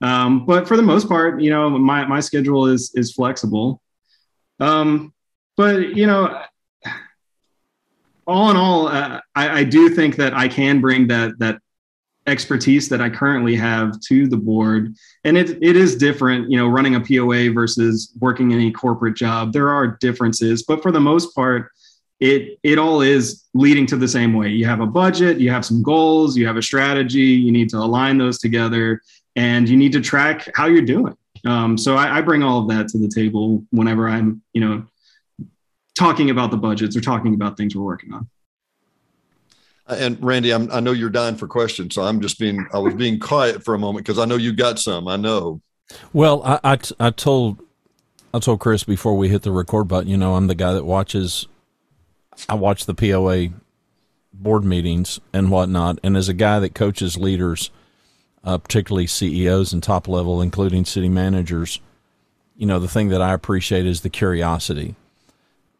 Um, 0.02 0.46
but 0.46 0.68
for 0.68 0.78
the 0.78 0.84
most 0.84 1.08
part, 1.08 1.42
you 1.42 1.50
know, 1.50 1.70
my 1.70 2.06
my 2.06 2.20
schedule 2.20 2.68
is 2.68 2.92
is 2.96 3.14
flexible. 3.14 3.82
Um, 4.60 5.14
but 5.56 5.96
you 5.96 6.08
know, 6.08 6.42
all 8.30 8.52
in 8.52 8.58
all, 8.58 8.88
uh, 8.88 9.20
I, 9.36 9.60
I, 9.60 9.64
do 9.64 9.90
think 9.90 10.16
that 10.18 10.34
I 10.34 10.48
can 10.48 10.80
bring 10.80 11.08
that 11.08 11.38
that 11.40 11.60
expertise 12.28 12.88
that 12.90 13.02
I 13.02 13.10
currently 13.10 13.56
have 13.56 14.00
to 14.02 14.28
the 14.28 14.38
board, 14.38 14.94
and 15.24 15.38
it 15.38 15.58
it 15.62 15.76
is 15.76 15.96
different. 15.96 16.50
You 16.50 16.58
know, 16.58 16.68
running 16.68 16.96
a 16.96 17.02
POA 17.02 17.52
versus 17.52 18.14
working 18.20 18.52
in 18.52 18.60
a 18.62 18.72
corporate 18.72 19.16
job. 19.16 19.52
There 19.52 19.70
are 19.70 19.98
differences, 20.00 20.64
but 20.64 20.82
for 20.82 20.92
the 20.92 21.00
most 21.00 21.34
part, 21.36 21.72
it 22.20 22.60
it 22.64 22.78
all 22.78 23.02
is 23.02 23.46
leading 23.54 23.86
to 23.88 23.98
the 23.98 24.08
same 24.08 24.34
way. 24.34 24.50
You 24.50 24.66
have 24.66 24.82
a 24.82 24.88
budget, 24.88 25.40
you 25.40 25.50
have 25.50 25.66
some 25.66 25.82
goals, 25.82 26.38
you 26.38 26.46
have 26.48 26.58
a 26.58 26.62
strategy. 26.62 27.20
You 27.20 27.52
need 27.52 27.70
to 27.70 27.78
align 27.78 28.18
those 28.18 28.38
together, 28.38 29.02
and 29.36 29.68
you 29.68 29.76
need 29.76 29.94
to 29.94 30.02
track 30.02 30.50
how 30.54 30.68
you're 30.68 30.82
doing. 30.82 31.16
Um, 31.46 31.78
so 31.78 31.96
I, 31.96 32.18
I 32.18 32.22
bring 32.22 32.44
all 32.44 32.60
of 32.62 32.68
that 32.70 32.90
to 32.90 32.98
the 32.98 33.08
table 33.08 33.66
whenever 33.72 34.10
I'm, 34.10 34.42
you 34.54 34.62
know, 34.62 34.86
talking 35.96 36.30
about 36.30 36.52
the 36.52 36.58
budgets 36.58 36.96
or 36.96 37.02
talking 37.02 37.34
about 37.34 37.58
things 37.58 37.76
we're 37.76 37.84
working 37.84 38.14
on. 38.14 38.28
And 39.88 40.24
Randy, 40.24 40.54
I'm, 40.54 40.72
i 40.72 40.80
know 40.80 40.92
you're 40.92 41.10
dying 41.10 41.36
for 41.36 41.48
questions, 41.48 41.96
so 41.96 42.04
I'm 42.04 42.22
just 42.22 42.38
being 42.38 42.68
I 42.74 42.78
was 42.78 42.94
being 42.94 43.20
quiet 43.20 43.64
for 43.64 43.74
a 43.74 43.80
moment 43.80 44.06
because 44.06 44.20
I 44.20 44.26
know 44.26 44.36
you 44.36 44.54
got 44.54 44.78
some. 44.78 45.08
I 45.08 45.16
know. 45.16 45.62
Well, 46.14 46.44
I, 46.44 46.60
I, 46.64 46.78
I 47.00 47.10
told 47.10 47.60
I 48.32 48.40
told 48.40 48.60
Chris 48.60 48.84
before 48.84 49.18
we 49.18 49.30
hit 49.30 49.42
the 49.42 49.52
record 49.52 49.88
button. 49.88 50.08
You 50.08 50.18
know, 50.18 50.36
I'm 50.36 50.46
the 50.46 50.56
guy 50.56 50.74
that 50.74 50.86
watches. 50.86 51.48
I 52.48 52.54
watch 52.54 52.86
the 52.86 52.94
POA 52.94 53.50
board 54.32 54.64
meetings 54.64 55.20
and 55.34 55.50
whatnot, 55.50 56.00
and 56.04 56.16
as 56.16 56.30
a 56.30 56.34
guy 56.36 56.60
that 56.60 56.76
coaches 56.76 57.18
leaders, 57.18 57.72
uh, 58.44 58.60
particularly 58.60 59.08
CEOs 59.08 59.74
and 59.74 59.82
top 59.82 60.08
level, 60.08 60.40
including 60.40 60.86
city 60.86 61.10
managers, 61.10 61.82
you 62.56 62.68
know, 62.68 62.80
the 62.80 62.88
thing 62.88 63.10
that 63.10 63.24
I 63.24 63.34
appreciate 63.34 63.88
is 63.88 64.02
the 64.02 64.10
curiosity 64.10 64.96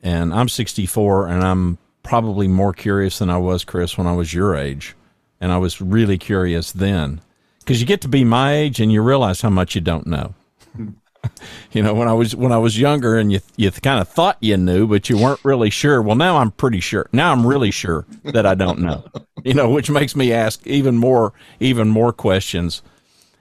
and 0.02 0.34
I'm 0.34 0.50
64 0.50 1.28
and 1.28 1.44
I'm 1.44 1.78
probably 2.04 2.48
more 2.48 2.74
curious 2.74 3.20
than 3.20 3.30
I 3.30 3.38
was, 3.38 3.64
Chris, 3.64 3.98
when 3.98 4.08
I 4.08 4.14
was 4.14 4.34
your 4.34 4.56
age. 4.56 4.96
And 5.42 5.52
I 5.52 5.58
was 5.58 5.80
really 5.80 6.18
curious 6.18 6.72
then 6.72 7.22
because 7.60 7.80
you 7.80 7.88
get 7.88 8.02
to 8.02 8.08
be 8.08 8.24
my 8.24 8.56
age 8.56 8.80
and 8.80 8.92
you 8.92 9.02
realize 9.02 9.42
how 9.42 9.50
much 9.50 9.76
you 9.76 9.82
don't 9.82 10.08
know. 10.08 10.34
you 11.72 11.84
know, 11.84 11.94
when 11.94 12.08
I 12.08 12.14
was 12.14 12.36
when 12.36 12.52
I 12.52 12.58
was 12.58 12.80
younger 12.80 13.18
and 13.18 13.32
you 13.32 13.40
you 13.56 13.72
kind 13.72 14.02
of 14.02 14.08
thought 14.08 14.38
you 14.42 14.58
knew, 14.58 14.88
but 14.88 15.10
you 15.10 15.18
weren't 15.18 15.44
really 15.46 15.70
sure. 15.70 16.02
Well, 16.02 16.16
now 16.16 16.38
I'm 16.38 16.52
pretty 16.52 16.80
sure. 16.80 17.08
Now 17.14 17.32
I'm 17.32 17.46
really 17.46 17.72
sure 17.72 18.06
that 18.24 18.46
I 18.46 18.56
don't 18.56 18.80
know. 18.80 19.06
You 19.46 19.54
know, 19.54 19.70
which 19.70 19.90
makes 19.90 20.18
me 20.18 20.34
ask 20.34 20.68
even 20.68 20.98
more 20.98 21.32
even 21.62 21.88
more 21.88 22.12
questions. 22.12 22.82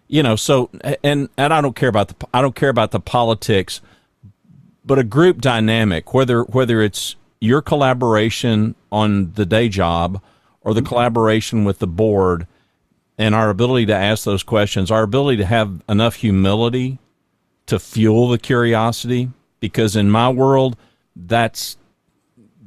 You 0.07 0.23
know, 0.23 0.37
so 0.37 0.71
and 1.03 1.29
and 1.37 1.53
I 1.53 1.61
don't 1.61 1.75
care 1.75 1.89
about 1.89 2.07
the 2.07 2.27
I 2.33 2.41
don't 2.41 2.55
care 2.55 2.69
about 2.69 2.93
the 2.93 3.01
politics 3.01 3.81
but 4.89 4.99
a 4.99 5.05
group 5.05 5.41
dynamic, 5.41 6.15
whether 6.15 6.43
whether 6.45 6.81
it's 6.81 7.15
your 7.41 7.63
collaboration 7.63 8.75
on 8.91 9.33
the 9.35 9.47
day 9.47 9.69
job 9.69 10.21
or 10.63 10.75
the 10.75 10.81
mm-hmm. 10.81 10.89
collaboration 10.89 11.65
with 11.65 11.79
the 11.79 11.87
board, 11.87 12.47
and 13.19 13.35
our 13.35 13.51
ability 13.51 13.87
to 13.87 13.95
ask 13.95 14.25
those 14.25 14.43
questions, 14.43 14.91
our 14.91 15.03
ability 15.03 15.37
to 15.37 15.45
have 15.45 15.83
enough 15.89 16.17
humility 16.17 16.99
to 17.67 17.79
fuel 17.79 18.29
the 18.29 18.39
curiosity, 18.39 19.31
because 19.61 19.95
in 19.95 20.11
my 20.11 20.31
world, 20.31 20.77
that's 21.15 21.77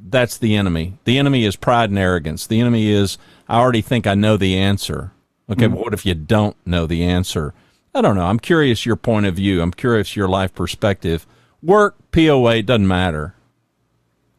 that's 0.08 0.38
the 0.38 0.54
enemy. 0.54 0.98
The 1.04 1.18
enemy 1.18 1.44
is 1.44 1.56
pride 1.56 1.90
and 1.90 1.98
arrogance. 1.98 2.46
The 2.46 2.60
enemy 2.60 2.88
is 2.88 3.18
I 3.48 3.58
already 3.58 3.82
think 3.82 4.06
I 4.06 4.14
know 4.14 4.36
the 4.36 4.56
answer. 4.56 5.12
Okay, 5.50 5.64
mm-hmm. 5.64 5.74
but 5.74 5.84
what 5.84 5.94
if 5.94 6.06
you 6.06 6.14
don't 6.14 6.56
know 6.64 6.86
the 6.86 7.02
answer? 7.02 7.52
I 7.94 8.00
don't 8.00 8.14
know. 8.14 8.26
I'm 8.26 8.38
curious 8.38 8.86
your 8.86 8.96
point 8.96 9.26
of 9.26 9.34
view. 9.34 9.60
I'm 9.60 9.72
curious 9.72 10.16
your 10.16 10.28
life 10.28 10.54
perspective. 10.54 11.26
Work, 11.62 11.96
POA, 12.12 12.62
doesn't 12.62 12.86
matter. 12.86 13.34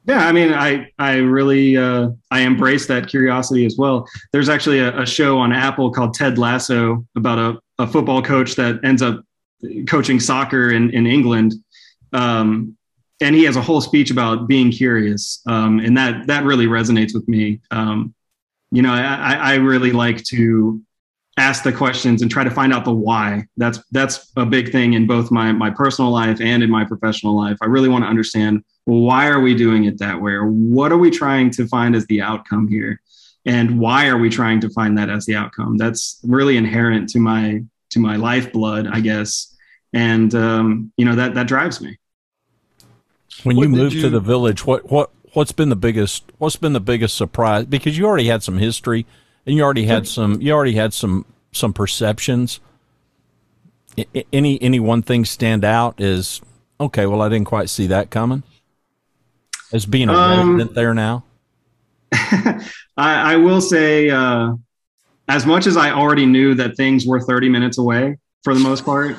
Yeah, 0.06 0.27
I 0.27 0.32
mean, 0.34 0.53
I 0.53 0.92
I 1.00 1.18
really 1.18 1.77
uh, 1.77 2.10
I 2.30 2.42
embrace 2.42 2.88
that 2.88 3.08
curiosity 3.08 3.65
as 3.65 3.75
well. 3.77 4.08
There's 4.34 4.50
actually 4.50 4.80
a, 4.80 5.01
a, 5.01 5.06
show 5.06 5.38
on 5.38 5.53
Apple 5.53 5.92
called 5.92 6.13
Ted 6.13 6.38
Lasso 6.38 7.06
about 7.15 7.39
a, 7.39 7.60
a 7.82 7.88
football 7.88 8.22
coach 8.22 8.56
that 8.56 8.84
ends 8.84 9.01
up 9.01 9.24
coaching 9.88 10.20
soccer 10.20 10.72
in 10.72 10.89
in 10.89 11.08
England, 11.08 11.53
um, 12.12 12.75
and 13.22 13.34
he 13.34 13.46
has 13.46 13.56
a 13.56 13.62
whole 13.62 13.80
speech 13.80 14.12
about 14.12 14.46
being 14.46 14.72
curious, 14.72 15.42
um, 15.48 15.80
and 15.80 15.96
that 15.96 16.27
that 16.27 16.44
really 16.44 16.65
resonates 16.65 17.13
with 17.13 17.25
me. 17.30 17.62
Um, 17.72 18.13
you 18.72 18.82
know, 18.82 18.92
I, 18.92 19.36
I 19.36 19.56
really 19.56 19.92
like 19.92 20.22
to 20.25 20.82
ask 21.38 21.63
the 21.63 21.72
questions 21.72 22.22
and 22.22 22.30
try 22.30 22.44
to 22.44 22.52
find 22.52 22.74
out 22.74 22.86
the 22.86 22.94
why. 22.94 23.46
That's 23.58 23.80
that's 23.92 24.32
a 24.36 24.46
big 24.46 24.72
thing 24.72 24.94
in 24.94 25.08
both 25.08 25.32
my 25.32 25.52
my 25.52 25.70
personal 25.70 26.12
life 26.12 26.40
and 26.42 26.62
in 26.62 26.70
my 26.70 26.86
professional 26.86 27.36
life. 27.36 27.58
I 27.62 27.66
really 27.66 27.90
want 27.90 28.04
to 28.04 28.10
understand 28.10 28.63
well, 28.86 29.00
why 29.00 29.28
are 29.28 29.40
we 29.40 29.56
doing 29.56 29.86
it 29.86 29.98
that 30.00 30.22
way, 30.22 30.34
or 30.34 30.46
what 30.46 30.92
are 30.92 30.98
we 30.98 31.10
trying 31.10 31.50
to 31.52 31.68
find 31.68 31.96
as 31.96 32.06
the 32.08 32.22
outcome 32.22 32.68
here, 32.68 33.02
and 33.46 33.80
why 33.80 34.08
are 34.08 34.18
we 34.18 34.30
trying 34.30 34.60
to 34.62 34.70
find 34.70 34.98
that 34.98 35.10
as 35.10 35.25
the 35.25 35.36
outcome? 35.36 35.78
That's 35.78 36.20
really 36.24 36.58
inherent 36.58 37.10
to 37.10 37.20
my 37.20 37.63
to 37.92 38.00
my 38.00 38.16
lifeblood, 38.16 38.88
I 38.88 39.00
guess, 39.00 39.56
and 39.94 40.34
um, 40.36 40.92
you 40.98 41.06
know 41.06 41.16
that 41.16 41.34
that 41.36 41.48
drives 41.48 41.82
me. 41.82 41.98
When 43.44 43.58
you 43.58 43.70
moved 43.70 43.96
you... 43.96 44.02
to 44.04 44.10
the 44.10 44.20
village, 44.20 44.66
what 44.66 44.92
what 44.92 45.12
what's 45.34 45.52
been 45.52 45.70
the 45.70 45.75
biggest 45.75 46.25
what's 46.38 46.58
been 46.58 46.74
the 46.74 46.82
biggest 46.82 47.16
surprise? 47.16 47.66
Because 47.66 47.98
you 47.98 48.06
already 48.06 48.28
had 48.28 48.44
some 48.44 48.58
history 48.58 49.06
and 49.46 49.56
you 49.56 49.64
already 49.64 49.86
had 49.86 50.08
some 50.08 50.42
you 50.42 50.52
already 50.54 50.74
had 50.74 50.94
some 50.94 51.26
some 51.52 51.74
perceptions. 51.74 52.60
Any 54.32 54.62
any 54.62 54.80
one 54.80 55.02
thing 55.02 55.26
stand 55.26 55.64
out 55.64 56.02
is 56.02 56.42
okay 56.80 57.06
well 57.06 57.22
i 57.22 57.30
didn't 57.30 57.46
quite 57.46 57.70
see 57.70 57.88
that 57.88 58.10
coming. 58.10 58.44
As 59.72 59.86
being 59.86 60.10
a 60.10 60.14
um, 60.14 60.50
resident 60.56 60.76
there 60.76 60.94
now? 60.94 61.24
I, 62.12 62.64
I, 62.98 63.36
will 63.38 63.62
say 63.62 64.10
uh, 64.10 64.54
as 65.28 65.48
much 65.48 65.66
as 65.66 65.78
i 65.78 65.90
already 65.90 66.28
knew 66.28 66.54
that 66.54 66.78
things 66.78 67.08
were 67.08 67.20
30 67.20 67.50
minutes 67.50 67.80
away 67.80 68.18
for 68.44 68.54
the 68.54 68.60
most 68.60 68.86
part 68.86 69.16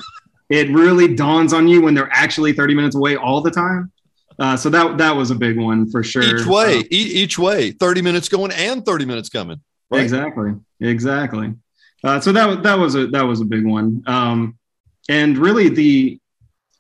it 0.49 0.71
really 0.71 1.14
dawns 1.14 1.52
on 1.52 1.66
you 1.66 1.81
when 1.81 1.95
they're 1.95 2.12
actually 2.12 2.52
30 2.52 2.75
minutes 2.75 2.95
away 2.95 3.16
all 3.16 3.40
the 3.40 3.50
time. 3.50 3.90
Uh, 4.38 4.57
so 4.57 4.69
that 4.69 4.99
that 4.99 5.16
was 5.16 5.31
a 5.31 5.35
big 5.35 5.59
one 5.59 5.88
for 5.90 6.02
sure. 6.02 6.23
Each 6.23 6.47
way 6.47 6.78
uh, 6.78 6.85
each 6.90 7.38
way 7.38 7.71
30 7.71 8.02
minutes 8.02 8.28
going 8.28 8.50
and 8.52 8.85
30 8.85 9.04
minutes 9.04 9.28
coming 9.28 9.61
Right? 9.94 10.02
Exactly. 10.02 10.52
Exactly. 10.80 11.54
Uh, 12.02 12.20
so 12.20 12.32
that 12.32 12.62
that 12.62 12.78
was 12.78 12.94
a 12.94 13.06
that 13.08 13.22
was 13.22 13.40
a 13.40 13.44
big 13.44 13.64
one. 13.64 14.02
Um, 14.06 14.58
and 15.08 15.38
really 15.38 15.68
the, 15.68 16.18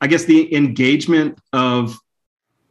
I 0.00 0.06
guess 0.06 0.24
the 0.24 0.54
engagement 0.54 1.38
of 1.52 1.98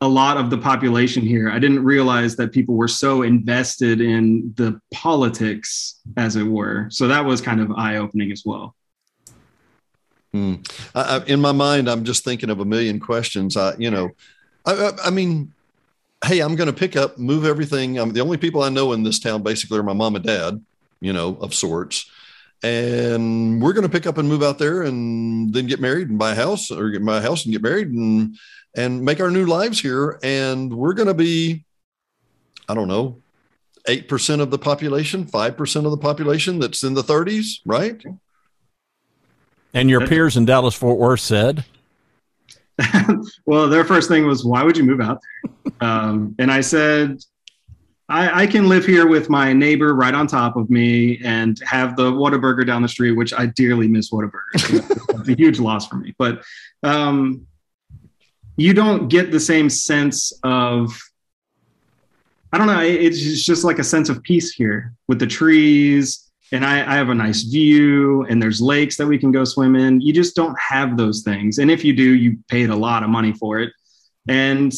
a 0.01 0.07
lot 0.07 0.37
of 0.37 0.49
the 0.49 0.57
population 0.57 1.23
here. 1.23 1.49
I 1.49 1.59
didn't 1.59 1.83
realize 1.83 2.35
that 2.35 2.51
people 2.51 2.75
were 2.75 2.89
so 2.89 3.21
invested 3.21 4.01
in 4.01 4.53
the 4.57 4.79
politics, 4.93 6.01
as 6.17 6.35
it 6.35 6.43
were. 6.43 6.87
So 6.89 7.07
that 7.07 7.23
was 7.23 7.39
kind 7.39 7.61
of 7.61 7.71
eye 7.71 7.97
opening 7.97 8.31
as 8.31 8.43
well. 8.45 8.75
Hmm. 10.33 10.55
I, 10.93 11.23
in 11.27 11.39
my 11.39 11.53
mind, 11.53 11.89
I'm 11.89 12.03
just 12.03 12.23
thinking 12.25 12.49
of 12.49 12.59
a 12.59 12.65
million 12.65 12.99
questions. 12.99 13.55
I, 13.55 13.75
you 13.77 13.91
know, 13.91 14.09
I, 14.65 14.91
I 15.05 15.09
mean, 15.09 15.53
hey, 16.23 16.39
I'm 16.39 16.55
going 16.55 16.67
to 16.67 16.73
pick 16.73 16.95
up, 16.95 17.17
move 17.17 17.45
everything. 17.45 17.97
I'm 17.99 18.13
the 18.13 18.21
only 18.21 18.37
people 18.37 18.63
I 18.63 18.69
know 18.69 18.93
in 18.93 19.03
this 19.03 19.19
town 19.19 19.43
basically 19.43 19.79
are 19.79 19.83
my 19.83 19.93
mom 19.93 20.15
and 20.15 20.25
dad, 20.25 20.63
you 21.01 21.13
know, 21.13 21.37
of 21.41 21.53
sorts. 21.53 22.09
And 22.63 23.61
we're 23.61 23.73
going 23.73 23.87
to 23.87 23.91
pick 23.91 24.07
up 24.07 24.17
and 24.17 24.27
move 24.27 24.41
out 24.41 24.57
there 24.57 24.83
and 24.83 25.53
then 25.53 25.67
get 25.67 25.81
married 25.81 26.09
and 26.09 26.17
buy 26.17 26.31
a 26.31 26.35
house 26.35 26.71
or 26.71 26.89
get 26.89 27.01
my 27.01 27.19
house 27.19 27.43
and 27.43 27.51
get 27.51 27.61
married 27.61 27.89
and 27.89 28.37
and 28.75 29.03
make 29.03 29.19
our 29.19 29.29
new 29.29 29.45
lives 29.45 29.79
here. 29.79 30.19
And 30.23 30.73
we're 30.73 30.93
going 30.93 31.07
to 31.07 31.13
be, 31.13 31.65
I 32.67 32.73
don't 32.73 32.87
know, 32.87 33.21
8% 33.87 34.39
of 34.39 34.49
the 34.49 34.57
population, 34.57 35.25
5% 35.25 35.85
of 35.85 35.91
the 35.91 35.97
population 35.97 36.59
that's 36.59 36.83
in 36.83 36.93
the 36.93 37.03
30s, 37.03 37.59
right? 37.65 38.03
And 39.73 39.89
your 39.89 40.07
peers 40.07 40.37
in 40.37 40.45
Dallas 40.45 40.73
Fort 40.73 40.97
Worth 40.97 41.19
said, 41.19 41.65
well, 43.45 43.69
their 43.69 43.85
first 43.85 44.09
thing 44.09 44.25
was, 44.25 44.43
why 44.43 44.63
would 44.63 44.77
you 44.77 44.83
move 44.83 45.01
out? 45.01 45.21
Um, 45.81 46.35
and 46.39 46.51
I 46.51 46.61
said, 46.61 47.19
I, 48.09 48.43
I, 48.43 48.47
can 48.47 48.67
live 48.67 48.85
here 48.85 49.07
with 49.07 49.29
my 49.29 49.53
neighbor 49.53 49.95
right 49.95 50.13
on 50.13 50.27
top 50.27 50.57
of 50.57 50.69
me 50.69 51.21
and 51.23 51.57
have 51.65 51.95
the 51.95 52.11
Whataburger 52.11 52.65
down 52.65 52.81
the 52.81 52.87
street, 52.87 53.11
which 53.11 53.33
I 53.33 53.45
dearly 53.47 53.87
miss 53.87 54.11
Whataburger. 54.11 54.31
it's 54.53 55.29
a 55.29 55.35
huge 55.35 55.59
loss 55.59 55.87
for 55.87 55.95
me. 55.95 56.13
But 56.17 56.43
um, 56.83 57.47
you 58.57 58.73
don't 58.73 59.07
get 59.07 59.31
the 59.31 59.39
same 59.39 59.69
sense 59.69 60.33
of, 60.43 60.97
I 62.51 62.57
don't 62.57 62.67
know, 62.67 62.81
it's 62.81 63.43
just 63.43 63.63
like 63.63 63.79
a 63.79 63.83
sense 63.83 64.09
of 64.09 64.21
peace 64.21 64.53
here 64.53 64.93
with 65.07 65.19
the 65.19 65.27
trees 65.27 66.31
and 66.53 66.63
I, 66.63 66.93
I, 66.93 66.95
have 66.95 67.09
a 67.09 67.15
nice 67.15 67.41
view 67.41 68.25
and 68.29 68.41
there's 68.41 68.61
lakes 68.61 68.95
that 68.97 69.07
we 69.07 69.17
can 69.17 69.31
go 69.31 69.43
swim 69.43 69.75
in. 69.75 69.99
You 69.99 70.13
just 70.13 70.35
don't 70.35 70.55
have 70.59 70.97
those 70.97 71.23
things. 71.23 71.57
And 71.57 71.71
if 71.71 71.83
you 71.83 71.93
do, 71.93 72.15
you 72.15 72.37
paid 72.47 72.69
a 72.69 72.75
lot 72.75 73.01
of 73.01 73.09
money 73.09 73.33
for 73.33 73.59
it. 73.59 73.73
And 74.27 74.71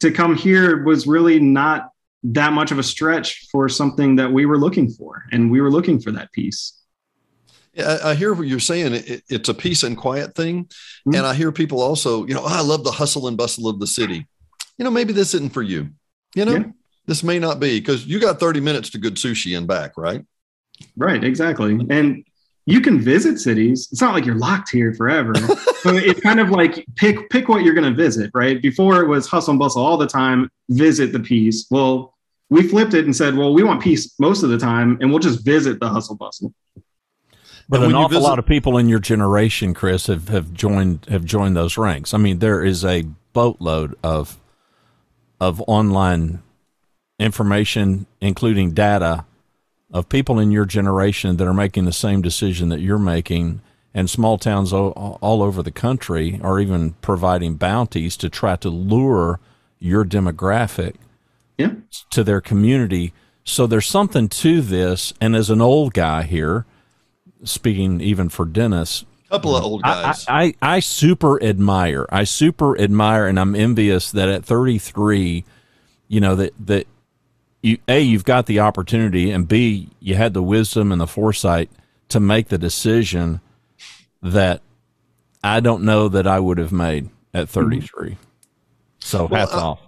to 0.00 0.10
come 0.10 0.34
here 0.34 0.82
was 0.82 1.06
really 1.06 1.38
not 1.38 1.90
that 2.24 2.52
much 2.52 2.72
of 2.72 2.80
a 2.80 2.82
stretch 2.82 3.46
for 3.52 3.68
something 3.68 4.16
that 4.16 4.32
we 4.32 4.44
were 4.44 4.58
looking 4.58 4.90
for. 4.90 5.22
And 5.30 5.52
we 5.52 5.60
were 5.60 5.70
looking 5.70 6.00
for 6.00 6.10
that 6.10 6.32
peace. 6.32 6.72
Yeah, 7.72 7.98
I 8.02 8.14
hear 8.14 8.34
what 8.34 8.48
you're 8.48 8.58
saying. 8.58 8.94
It, 8.94 9.22
it's 9.28 9.48
a 9.48 9.54
peace 9.54 9.84
and 9.84 9.96
quiet 9.96 10.34
thing. 10.34 10.64
Mm-hmm. 10.64 11.14
And 11.14 11.26
I 11.26 11.34
hear 11.34 11.52
people 11.52 11.80
also, 11.80 12.26
you 12.26 12.34
know, 12.34 12.42
oh, 12.42 12.48
I 12.48 12.62
love 12.62 12.82
the 12.82 12.90
hustle 12.90 13.28
and 13.28 13.36
bustle 13.36 13.68
of 13.68 13.78
the 13.78 13.86
city. 13.86 14.26
You 14.78 14.84
know, 14.84 14.90
maybe 14.90 15.12
this 15.12 15.32
isn't 15.32 15.52
for 15.52 15.62
you. 15.62 15.90
You 16.34 16.44
know, 16.44 16.52
yeah. 16.52 16.64
this 17.06 17.22
may 17.22 17.38
not 17.38 17.60
be 17.60 17.78
because 17.78 18.04
you 18.04 18.18
got 18.18 18.40
30 18.40 18.60
minutes 18.60 18.90
to 18.90 18.98
good 18.98 19.14
sushi 19.14 19.56
and 19.56 19.68
back, 19.68 19.92
right? 19.96 20.24
Right, 20.96 21.22
exactly. 21.22 21.78
And 21.90 22.24
you 22.66 22.80
can 22.80 23.00
visit 23.00 23.38
cities. 23.38 23.88
It's 23.92 24.00
not 24.00 24.12
like 24.12 24.26
you're 24.26 24.34
locked 24.34 24.70
here 24.70 24.92
forever. 24.92 25.34
so 25.80 25.94
it's 25.94 26.20
kind 26.20 26.40
of 26.40 26.50
like 26.50 26.84
pick 26.96 27.30
pick 27.30 27.48
what 27.48 27.62
you're 27.62 27.74
going 27.74 27.88
to 27.88 27.96
visit, 27.96 28.30
right? 28.34 28.60
Before 28.60 29.02
it 29.02 29.06
was 29.06 29.26
hustle 29.26 29.52
and 29.52 29.58
bustle 29.58 29.84
all 29.84 29.96
the 29.96 30.06
time, 30.06 30.50
visit 30.68 31.12
the 31.12 31.20
peace. 31.20 31.66
Well, 31.70 32.14
we 32.50 32.66
flipped 32.68 32.94
it 32.94 33.04
and 33.04 33.14
said, 33.14 33.36
well, 33.36 33.52
we 33.52 33.62
want 33.62 33.82
peace 33.82 34.14
most 34.18 34.42
of 34.42 34.50
the 34.50 34.58
time, 34.58 34.98
and 35.00 35.10
we'll 35.10 35.18
just 35.18 35.44
visit 35.44 35.80
the 35.80 35.88
hustle 35.88 36.16
bustle. 36.16 36.52
But 37.68 37.82
an 37.82 37.94
awful 37.94 38.10
visit- 38.10 38.22
lot 38.22 38.38
of 38.38 38.46
people 38.46 38.78
in 38.78 38.88
your 38.88 39.00
generation, 39.00 39.74
Chris, 39.74 40.06
have, 40.06 40.28
have 40.28 40.52
joined 40.52 41.06
have 41.06 41.24
joined 41.24 41.56
those 41.56 41.76
ranks. 41.76 42.14
I 42.14 42.18
mean, 42.18 42.38
there 42.38 42.64
is 42.64 42.84
a 42.84 43.04
boatload 43.32 43.96
of 44.02 44.38
of 45.40 45.62
online 45.66 46.42
information, 47.18 48.06
including 48.20 48.72
data, 48.72 49.24
of 49.92 50.08
people 50.08 50.38
in 50.38 50.50
your 50.50 50.64
generation 50.64 51.36
that 51.36 51.46
are 51.46 51.54
making 51.54 51.84
the 51.84 51.92
same 51.92 52.22
decision 52.22 52.68
that 52.68 52.80
you're 52.80 52.98
making 52.98 53.60
and 53.94 54.10
small 54.10 54.36
towns 54.36 54.72
all, 54.72 55.18
all 55.22 55.42
over 55.42 55.62
the 55.62 55.70
country 55.70 56.38
are 56.42 56.60
even 56.60 56.92
providing 57.00 57.54
bounties 57.54 58.16
to 58.18 58.28
try 58.28 58.56
to 58.56 58.68
lure 58.68 59.40
your 59.78 60.04
demographic 60.04 60.96
yeah. 61.56 61.72
to 62.10 62.22
their 62.22 62.40
community. 62.40 63.12
So 63.44 63.66
there's 63.66 63.86
something 63.86 64.28
to 64.28 64.60
this. 64.60 65.14
And 65.20 65.34
as 65.34 65.48
an 65.48 65.60
old 65.60 65.94
guy 65.94 66.24
here 66.24 66.66
speaking 67.44 68.00
even 68.00 68.28
for 68.28 68.44
dennis 68.44 69.04
couple 69.30 69.56
of 69.56 69.64
old 69.64 69.82
guys 69.82 70.24
I, 70.28 70.54
I, 70.62 70.76
I 70.76 70.80
super 70.80 71.42
admire 71.42 72.06
i 72.10 72.24
super 72.24 72.78
admire 72.78 73.26
and 73.26 73.38
i'm 73.38 73.54
envious 73.54 74.10
that 74.12 74.28
at 74.28 74.44
33 74.44 75.44
you 76.08 76.20
know 76.20 76.34
that 76.36 76.52
that 76.66 76.86
you 77.66 77.78
a 77.88 78.00
you've 78.00 78.24
got 78.24 78.46
the 78.46 78.60
opportunity 78.60 79.30
and 79.30 79.48
b 79.48 79.88
you 80.00 80.14
had 80.14 80.34
the 80.34 80.42
wisdom 80.42 80.92
and 80.92 81.00
the 81.00 81.06
foresight 81.06 81.70
to 82.08 82.20
make 82.20 82.48
the 82.48 82.58
decision 82.58 83.40
that 84.22 84.62
I 85.42 85.60
don't 85.60 85.84
know 85.84 86.08
that 86.08 86.26
I 86.26 86.40
would 86.40 86.58
have 86.58 86.72
made 86.72 87.08
at 87.32 87.46
mm-hmm. 87.46 87.60
33. 87.60 88.10
Mm-hmm. 88.10 88.20
So 89.00 89.26
well, 89.26 89.40
hats 89.40 89.52
I, 89.52 89.60
off. 89.60 89.80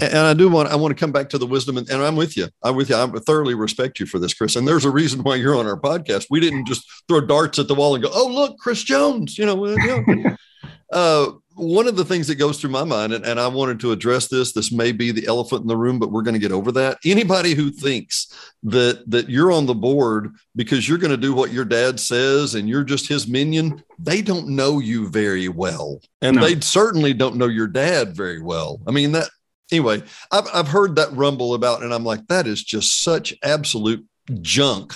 And 0.00 0.18
I 0.18 0.34
do 0.34 0.48
want 0.48 0.68
I 0.70 0.74
want 0.74 0.96
to 0.96 0.98
come 0.98 1.12
back 1.12 1.28
to 1.30 1.38
the 1.38 1.46
wisdom, 1.46 1.76
and, 1.76 1.88
and, 1.88 2.02
I'm 2.02 2.16
with 2.16 2.36
you. 2.36 2.48
I'm 2.64 2.74
with 2.74 2.90
you. 2.90 2.96
I 2.96 3.06
thoroughly 3.06 3.54
respect 3.54 4.00
you 4.00 4.06
for 4.06 4.18
this, 4.18 4.34
Chris. 4.34 4.56
And 4.56 4.66
there's 4.66 4.84
a 4.84 4.90
reason 4.90 5.22
why 5.22 5.36
you're 5.36 5.54
on 5.54 5.68
our 5.68 5.78
podcast. 5.78 6.26
We 6.30 6.40
didn't 6.40 6.66
just 6.66 6.84
throw 7.06 7.20
darts 7.20 7.60
at 7.60 7.68
the 7.68 7.76
wall 7.76 7.94
and 7.94 8.02
go, 8.02 8.10
"Oh, 8.12 8.26
look, 8.26 8.58
Chris 8.58 8.82
Jones." 8.82 9.38
You 9.38 9.46
know, 9.46 9.64
you 9.64 10.04
know. 10.06 10.36
uh, 10.92 11.30
one 11.54 11.86
of 11.86 11.96
the 11.96 12.04
things 12.04 12.26
that 12.26 12.34
goes 12.34 12.60
through 12.60 12.70
my 12.70 12.84
mind, 12.84 13.12
and, 13.12 13.24
and 13.24 13.38
I 13.38 13.46
wanted 13.46 13.78
to 13.80 13.92
address 13.92 14.28
this, 14.28 14.52
this 14.52 14.72
may 14.72 14.92
be 14.92 15.12
the 15.12 15.26
elephant 15.26 15.62
in 15.62 15.68
the 15.68 15.76
room, 15.76 15.98
but 15.98 16.10
we're 16.10 16.22
going 16.22 16.34
to 16.34 16.40
get 16.40 16.52
over 16.52 16.72
that. 16.72 16.98
Anybody 17.04 17.54
who 17.54 17.70
thinks 17.70 18.26
that 18.64 19.08
that 19.10 19.28
you're 19.28 19.52
on 19.52 19.66
the 19.66 19.74
board 19.74 20.34
because 20.56 20.88
you're 20.88 20.98
going 20.98 21.10
to 21.10 21.16
do 21.16 21.34
what 21.34 21.52
your 21.52 21.64
dad 21.64 22.00
says 22.00 22.54
and 22.54 22.68
you're 22.68 22.84
just 22.84 23.08
his 23.08 23.28
minion, 23.28 23.82
they 23.98 24.20
don't 24.20 24.48
know 24.48 24.80
you 24.80 25.08
very 25.08 25.48
well. 25.48 26.00
And 26.22 26.36
no. 26.36 26.42
they 26.42 26.60
certainly 26.60 27.12
don't 27.12 27.36
know 27.36 27.48
your 27.48 27.68
dad 27.68 28.16
very 28.16 28.40
well. 28.40 28.80
I 28.86 28.90
mean, 28.90 29.12
that 29.12 29.28
anyway, 29.70 30.02
I've 30.32 30.48
I've 30.52 30.68
heard 30.68 30.96
that 30.96 31.12
rumble 31.12 31.54
about, 31.54 31.82
and 31.82 31.94
I'm 31.94 32.04
like, 32.04 32.26
that 32.28 32.46
is 32.46 32.62
just 32.62 33.02
such 33.02 33.34
absolute 33.42 34.04
junk. 34.40 34.94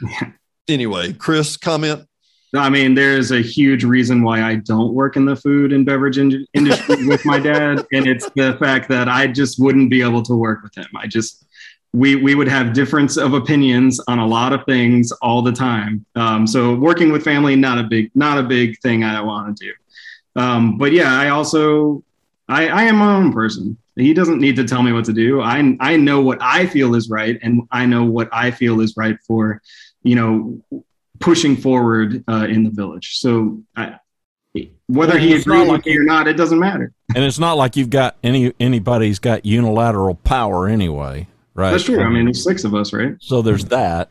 Anyway, 0.68 1.12
Chris, 1.12 1.56
comment. 1.56 2.06
I 2.54 2.68
mean, 2.68 2.94
there's 2.94 3.30
a 3.30 3.40
huge 3.40 3.84
reason 3.84 4.22
why 4.22 4.42
I 4.42 4.56
don't 4.56 4.92
work 4.92 5.16
in 5.16 5.24
the 5.24 5.36
food 5.36 5.72
and 5.72 5.86
beverage 5.86 6.18
in- 6.18 6.46
industry 6.54 7.06
with 7.08 7.24
my 7.24 7.38
dad, 7.38 7.86
and 7.92 8.06
it's 8.06 8.28
the 8.30 8.56
fact 8.58 8.88
that 8.88 9.08
I 9.08 9.28
just 9.28 9.60
wouldn't 9.60 9.90
be 9.90 10.02
able 10.02 10.22
to 10.24 10.34
work 10.34 10.62
with 10.62 10.74
him. 10.76 10.88
I 10.96 11.06
just 11.06 11.46
we 11.92 12.16
we 12.16 12.34
would 12.34 12.48
have 12.48 12.72
difference 12.72 13.16
of 13.16 13.34
opinions 13.34 14.00
on 14.08 14.18
a 14.18 14.26
lot 14.26 14.52
of 14.52 14.64
things 14.64 15.12
all 15.22 15.42
the 15.42 15.52
time. 15.52 16.04
Um, 16.16 16.46
so 16.46 16.74
working 16.74 17.12
with 17.12 17.24
family, 17.24 17.56
not 17.56 17.78
a 17.78 17.84
big 17.84 18.10
not 18.14 18.38
a 18.38 18.42
big 18.42 18.78
thing 18.80 19.04
I 19.04 19.20
want 19.20 19.56
to 19.56 19.66
do. 19.66 19.72
Um, 20.40 20.78
but 20.78 20.92
yeah, 20.92 21.12
I 21.12 21.28
also 21.28 22.02
I, 22.48 22.68
I 22.68 22.82
am 22.84 22.96
my 22.96 23.14
own 23.14 23.32
person. 23.32 23.76
He 23.96 24.14
doesn't 24.14 24.40
need 24.40 24.56
to 24.56 24.64
tell 24.64 24.82
me 24.82 24.92
what 24.92 25.04
to 25.06 25.12
do. 25.12 25.40
I 25.40 25.76
I 25.80 25.96
know 25.96 26.20
what 26.20 26.38
I 26.40 26.66
feel 26.66 26.94
is 26.94 27.10
right, 27.10 27.38
and 27.42 27.62
I 27.70 27.86
know 27.86 28.04
what 28.04 28.28
I 28.32 28.50
feel 28.50 28.80
is 28.80 28.96
right 28.96 29.18
for 29.26 29.60
you 30.02 30.16
know 30.16 30.84
pushing 31.20 31.56
forward 31.56 32.24
uh, 32.28 32.46
in 32.48 32.64
the 32.64 32.70
village. 32.70 33.18
So 33.18 33.62
I, 33.76 33.98
whether 34.88 35.18
he 35.18 35.34
agrees 35.34 35.46
like 35.46 35.70
with 35.70 35.86
me 35.86 35.96
or 35.96 36.02
not, 36.02 36.26
it 36.26 36.36
doesn't 36.36 36.58
matter. 36.58 36.92
And 37.14 37.24
it's 37.24 37.38
not 37.38 37.56
like 37.56 37.76
you've 37.76 37.90
got 37.90 38.16
any 38.24 38.52
anybody's 38.58 39.18
got 39.18 39.46
unilateral 39.46 40.16
power 40.16 40.66
anyway, 40.66 41.28
right? 41.54 41.70
That's 41.70 41.84
true. 41.84 42.02
I 42.02 42.08
mean, 42.08 42.24
there's 42.24 42.42
six 42.42 42.64
of 42.64 42.74
us, 42.74 42.92
right? 42.92 43.14
So 43.20 43.42
there's 43.42 43.66
that, 43.66 44.10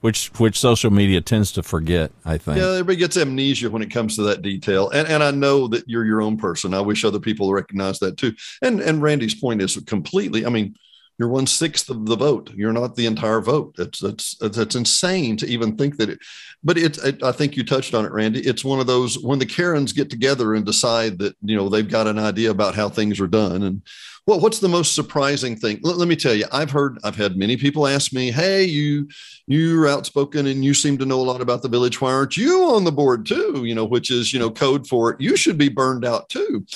which 0.00 0.28
which 0.38 0.58
social 0.58 0.90
media 0.90 1.20
tends 1.20 1.52
to 1.52 1.62
forget. 1.62 2.10
I 2.24 2.38
think. 2.38 2.58
Yeah, 2.58 2.72
everybody 2.72 2.96
gets 2.96 3.16
amnesia 3.16 3.70
when 3.70 3.82
it 3.82 3.90
comes 3.90 4.16
to 4.16 4.22
that 4.22 4.42
detail, 4.42 4.90
and 4.90 5.06
and 5.06 5.22
I 5.22 5.30
know 5.30 5.68
that 5.68 5.88
you're 5.88 6.04
your 6.04 6.20
own 6.20 6.36
person. 6.36 6.74
I 6.74 6.80
wish 6.80 7.04
other 7.04 7.20
people 7.20 7.52
recognize 7.52 8.00
that 8.00 8.16
too. 8.16 8.34
And 8.62 8.80
and 8.80 9.00
Randy's 9.00 9.34
point 9.34 9.62
is 9.62 9.76
completely. 9.86 10.44
I 10.46 10.48
mean, 10.48 10.74
you're 11.18 11.28
one 11.28 11.46
sixth 11.46 11.90
of 11.90 12.06
the 12.06 12.16
vote. 12.16 12.50
You're 12.54 12.72
not 12.72 12.96
the 12.96 13.06
entire 13.06 13.40
vote. 13.40 13.74
It's 13.78 14.00
that's 14.00 14.36
that's 14.38 14.74
insane 14.74 15.36
to 15.38 15.46
even 15.46 15.76
think 15.76 15.96
that 15.98 16.10
it. 16.10 16.18
But 16.62 16.78
it, 16.78 16.98
it, 17.04 17.22
I 17.22 17.30
think 17.30 17.56
you 17.56 17.64
touched 17.64 17.94
on 17.94 18.04
it, 18.04 18.12
Randy. 18.12 18.40
It's 18.40 18.64
one 18.64 18.80
of 18.80 18.86
those 18.86 19.18
when 19.18 19.38
the 19.38 19.46
Karens 19.46 19.92
get 19.92 20.10
together 20.10 20.54
and 20.54 20.64
decide 20.64 21.18
that 21.18 21.36
you 21.42 21.56
know 21.56 21.68
they've 21.68 21.88
got 21.88 22.08
an 22.08 22.18
idea 22.18 22.50
about 22.50 22.74
how 22.74 22.88
things 22.88 23.20
are 23.20 23.28
done. 23.28 23.62
And 23.62 23.82
well, 24.26 24.40
what's 24.40 24.58
the 24.58 24.68
most 24.68 24.94
surprising 24.94 25.54
thing? 25.54 25.80
Let, 25.82 25.98
let 25.98 26.08
me 26.08 26.16
tell 26.16 26.34
you. 26.34 26.46
I've 26.50 26.70
heard. 26.70 26.98
I've 27.04 27.16
had 27.16 27.36
many 27.36 27.56
people 27.56 27.86
ask 27.86 28.12
me, 28.12 28.32
"Hey, 28.32 28.64
you 28.64 29.08
you're 29.46 29.86
outspoken 29.86 30.46
and 30.46 30.64
you 30.64 30.74
seem 30.74 30.98
to 30.98 31.06
know 31.06 31.20
a 31.20 31.22
lot 31.22 31.42
about 31.42 31.62
the 31.62 31.68
village. 31.68 32.00
Why 32.00 32.12
aren't 32.12 32.36
you 32.36 32.64
on 32.70 32.84
the 32.84 32.92
board 32.92 33.26
too? 33.26 33.64
You 33.64 33.74
know, 33.74 33.84
which 33.84 34.10
is 34.10 34.32
you 34.32 34.40
know 34.40 34.50
code 34.50 34.88
for 34.88 35.16
you 35.20 35.36
should 35.36 35.58
be 35.58 35.68
burned 35.68 36.04
out 36.04 36.28
too. 36.28 36.66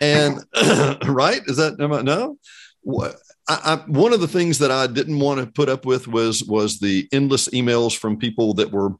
And 0.00 0.44
right? 1.06 1.40
Is 1.46 1.56
that 1.56 1.76
no? 1.78 2.38
I, 2.88 3.14
I, 3.48 3.76
one 3.86 4.12
of 4.12 4.20
the 4.20 4.28
things 4.28 4.58
that 4.58 4.70
I 4.70 4.86
didn't 4.86 5.18
want 5.18 5.40
to 5.40 5.46
put 5.46 5.68
up 5.68 5.84
with 5.84 6.08
was 6.08 6.42
was 6.44 6.78
the 6.78 7.08
endless 7.12 7.48
emails 7.48 7.96
from 7.96 8.18
people 8.18 8.54
that 8.54 8.70
were. 8.70 8.94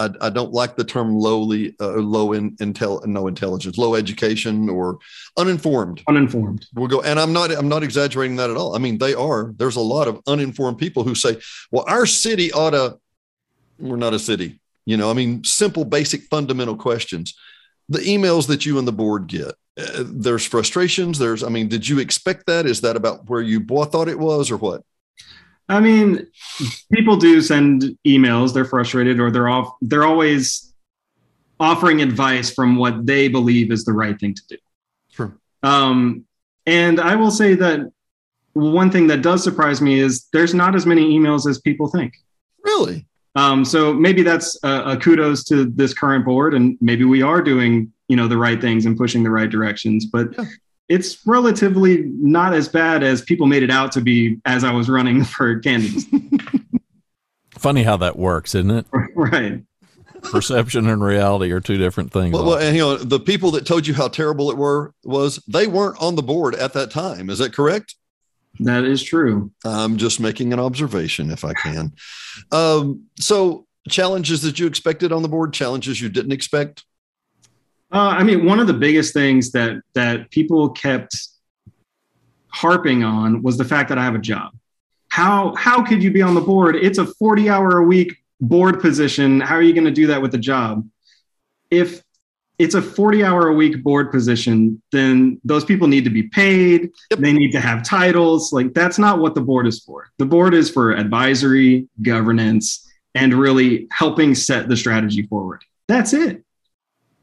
I, 0.00 0.10
I 0.20 0.30
don't 0.30 0.52
like 0.52 0.74
the 0.74 0.84
term 0.84 1.14
lowly, 1.14 1.76
uh, 1.80 1.92
low 1.92 2.32
in 2.32 2.56
intel, 2.56 3.04
no 3.06 3.26
intelligence, 3.28 3.78
low 3.78 3.94
education, 3.94 4.68
or 4.68 4.98
uninformed. 5.36 6.02
Uninformed. 6.08 6.66
We'll 6.74 6.88
go, 6.88 7.02
and 7.02 7.20
I'm 7.20 7.32
not. 7.32 7.52
I'm 7.52 7.68
not 7.68 7.82
exaggerating 7.82 8.36
that 8.36 8.50
at 8.50 8.56
all. 8.56 8.74
I 8.74 8.78
mean, 8.78 8.98
they 8.98 9.14
are. 9.14 9.52
There's 9.56 9.76
a 9.76 9.80
lot 9.80 10.08
of 10.08 10.20
uninformed 10.26 10.78
people 10.78 11.04
who 11.04 11.14
say, 11.14 11.38
"Well, 11.70 11.84
our 11.88 12.06
city 12.06 12.52
ought 12.52 12.70
to." 12.70 12.98
We're 13.78 13.96
not 13.96 14.14
a 14.14 14.18
city, 14.18 14.60
you 14.84 14.96
know. 14.96 15.10
I 15.10 15.14
mean, 15.14 15.42
simple, 15.44 15.84
basic, 15.84 16.22
fundamental 16.24 16.76
questions. 16.76 17.34
The 17.88 17.98
emails 17.98 18.46
that 18.48 18.64
you 18.64 18.78
and 18.78 18.86
the 18.86 18.92
board 18.92 19.26
get 19.26 19.54
uh, 19.78 20.04
there's 20.04 20.44
frustrations 20.44 21.18
there's 21.18 21.42
i 21.42 21.48
mean 21.48 21.66
did 21.66 21.88
you 21.88 21.98
expect 21.98 22.46
that? 22.46 22.66
Is 22.66 22.82
that 22.82 22.96
about 22.96 23.28
where 23.30 23.40
you 23.40 23.64
thought 23.64 24.08
it 24.08 24.18
was 24.18 24.50
or 24.50 24.56
what? 24.58 24.82
I 25.68 25.80
mean 25.80 26.26
people 26.92 27.16
do 27.16 27.40
send 27.40 27.96
emails 28.06 28.52
they're 28.52 28.66
frustrated 28.66 29.18
or 29.18 29.30
they're 29.30 29.48
off 29.48 29.72
they're 29.80 30.04
always 30.04 30.74
offering 31.58 32.02
advice 32.02 32.52
from 32.52 32.76
what 32.76 33.06
they 33.06 33.28
believe 33.28 33.70
is 33.72 33.84
the 33.84 33.92
right 33.92 34.18
thing 34.18 34.34
to 34.34 34.42
do. 34.48 34.56
Sure. 35.10 35.36
Um, 35.62 36.26
and 36.66 37.00
i 37.00 37.14
will 37.14 37.30
say 37.30 37.54
that 37.54 37.80
one 38.52 38.90
thing 38.90 39.06
that 39.06 39.22
does 39.22 39.42
surprise 39.42 39.80
me 39.80 39.98
is 39.98 40.28
there's 40.34 40.52
not 40.52 40.74
as 40.74 40.84
many 40.84 41.18
emails 41.18 41.48
as 41.48 41.58
people 41.60 41.88
think. 41.88 42.12
Really 42.62 43.06
um, 43.34 43.64
so 43.64 43.94
maybe 43.94 44.22
that's 44.22 44.58
a, 44.62 44.82
a 44.92 44.96
kudos 44.96 45.44
to 45.44 45.64
this 45.66 45.94
current 45.94 46.24
board 46.24 46.54
and 46.54 46.76
maybe 46.80 47.04
we 47.04 47.22
are 47.22 47.42
doing 47.42 47.92
you 48.08 48.16
know 48.16 48.28
the 48.28 48.36
right 48.36 48.60
things 48.60 48.86
and 48.86 48.96
pushing 48.96 49.22
the 49.22 49.30
right 49.30 49.50
directions 49.50 50.06
but 50.06 50.28
yeah. 50.36 50.44
it's 50.88 51.26
relatively 51.26 52.02
not 52.06 52.52
as 52.52 52.68
bad 52.68 53.02
as 53.02 53.22
people 53.22 53.46
made 53.46 53.62
it 53.62 53.70
out 53.70 53.92
to 53.92 54.00
be 54.00 54.38
as 54.44 54.64
i 54.64 54.72
was 54.72 54.88
running 54.88 55.24
for 55.24 55.58
candies 55.60 56.06
funny 57.58 57.82
how 57.84 57.96
that 57.96 58.18
works 58.18 58.54
isn't 58.54 58.70
it? 58.70 58.86
Right. 59.14 59.62
Perception 60.22 60.88
and 60.88 61.02
reality 61.02 61.50
are 61.50 61.60
two 61.60 61.76
different 61.76 62.12
things. 62.12 62.32
Well, 62.32 62.44
well, 62.44 62.58
and 62.58 62.76
you 62.76 62.82
know 62.82 62.96
the 62.96 63.18
people 63.18 63.50
that 63.52 63.66
told 63.66 63.86
you 63.86 63.94
how 63.94 64.08
terrible 64.08 64.50
it 64.50 64.56
were 64.56 64.94
was 65.04 65.42
they 65.48 65.66
weren't 65.66 66.00
on 66.00 66.14
the 66.14 66.22
board 66.22 66.54
at 66.54 66.72
that 66.74 66.92
time. 66.92 67.28
Is 67.28 67.38
that 67.38 67.52
correct 67.52 67.96
that 68.60 68.84
is 68.84 69.02
true 69.02 69.50
i'm 69.64 69.96
just 69.96 70.20
making 70.20 70.52
an 70.52 70.60
observation 70.60 71.30
if 71.30 71.44
i 71.44 71.52
can 71.52 71.92
um, 72.52 73.04
so 73.18 73.66
challenges 73.88 74.42
that 74.42 74.58
you 74.58 74.66
expected 74.66 75.12
on 75.12 75.22
the 75.22 75.28
board 75.28 75.52
challenges 75.52 76.00
you 76.00 76.08
didn't 76.08 76.32
expect 76.32 76.84
uh, 77.92 78.16
I 78.16 78.24
mean, 78.24 78.46
one 78.46 78.58
of 78.58 78.66
the 78.66 78.72
biggest 78.72 79.12
things 79.12 79.52
that 79.52 79.82
that 79.94 80.30
people 80.30 80.70
kept 80.70 81.14
harping 82.48 83.04
on 83.04 83.42
was 83.42 83.58
the 83.58 83.64
fact 83.64 83.90
that 83.90 83.98
I 83.98 84.04
have 84.04 84.14
a 84.14 84.18
job. 84.20 84.52
How 85.08 85.54
how 85.56 85.82
could 85.82 86.02
you 86.02 86.10
be 86.10 86.22
on 86.22 86.34
the 86.34 86.40
board? 86.40 86.74
It's 86.74 86.98
a 86.98 87.06
40 87.06 87.50
hour 87.50 87.78
a 87.78 87.84
week 87.84 88.16
board 88.40 88.80
position. 88.80 89.40
How 89.40 89.56
are 89.56 89.62
you 89.62 89.74
going 89.74 89.84
to 89.84 89.90
do 89.90 90.06
that 90.06 90.22
with 90.22 90.34
a 90.34 90.38
job? 90.38 90.88
If 91.70 92.02
it's 92.62 92.76
a 92.76 92.82
40 92.82 93.24
hour 93.24 93.48
a 93.48 93.52
week 93.52 93.82
board 93.82 94.12
position, 94.12 94.80
then 94.92 95.40
those 95.42 95.64
people 95.64 95.88
need 95.88 96.04
to 96.04 96.10
be 96.10 96.22
paid. 96.22 96.90
Yep. 97.10 97.18
They 97.18 97.32
need 97.32 97.50
to 97.52 97.60
have 97.60 97.82
titles. 97.82 98.52
Like 98.52 98.72
that's 98.72 98.98
not 98.98 99.18
what 99.18 99.34
the 99.34 99.40
board 99.40 99.66
is 99.66 99.80
for. 99.80 100.08
The 100.18 100.26
board 100.26 100.54
is 100.54 100.70
for 100.70 100.92
advisory, 100.92 101.88
governance, 102.02 102.88
and 103.16 103.34
really 103.34 103.88
helping 103.90 104.36
set 104.36 104.68
the 104.68 104.76
strategy 104.76 105.22
forward. 105.22 105.64
That's 105.88 106.12
it. 106.12 106.44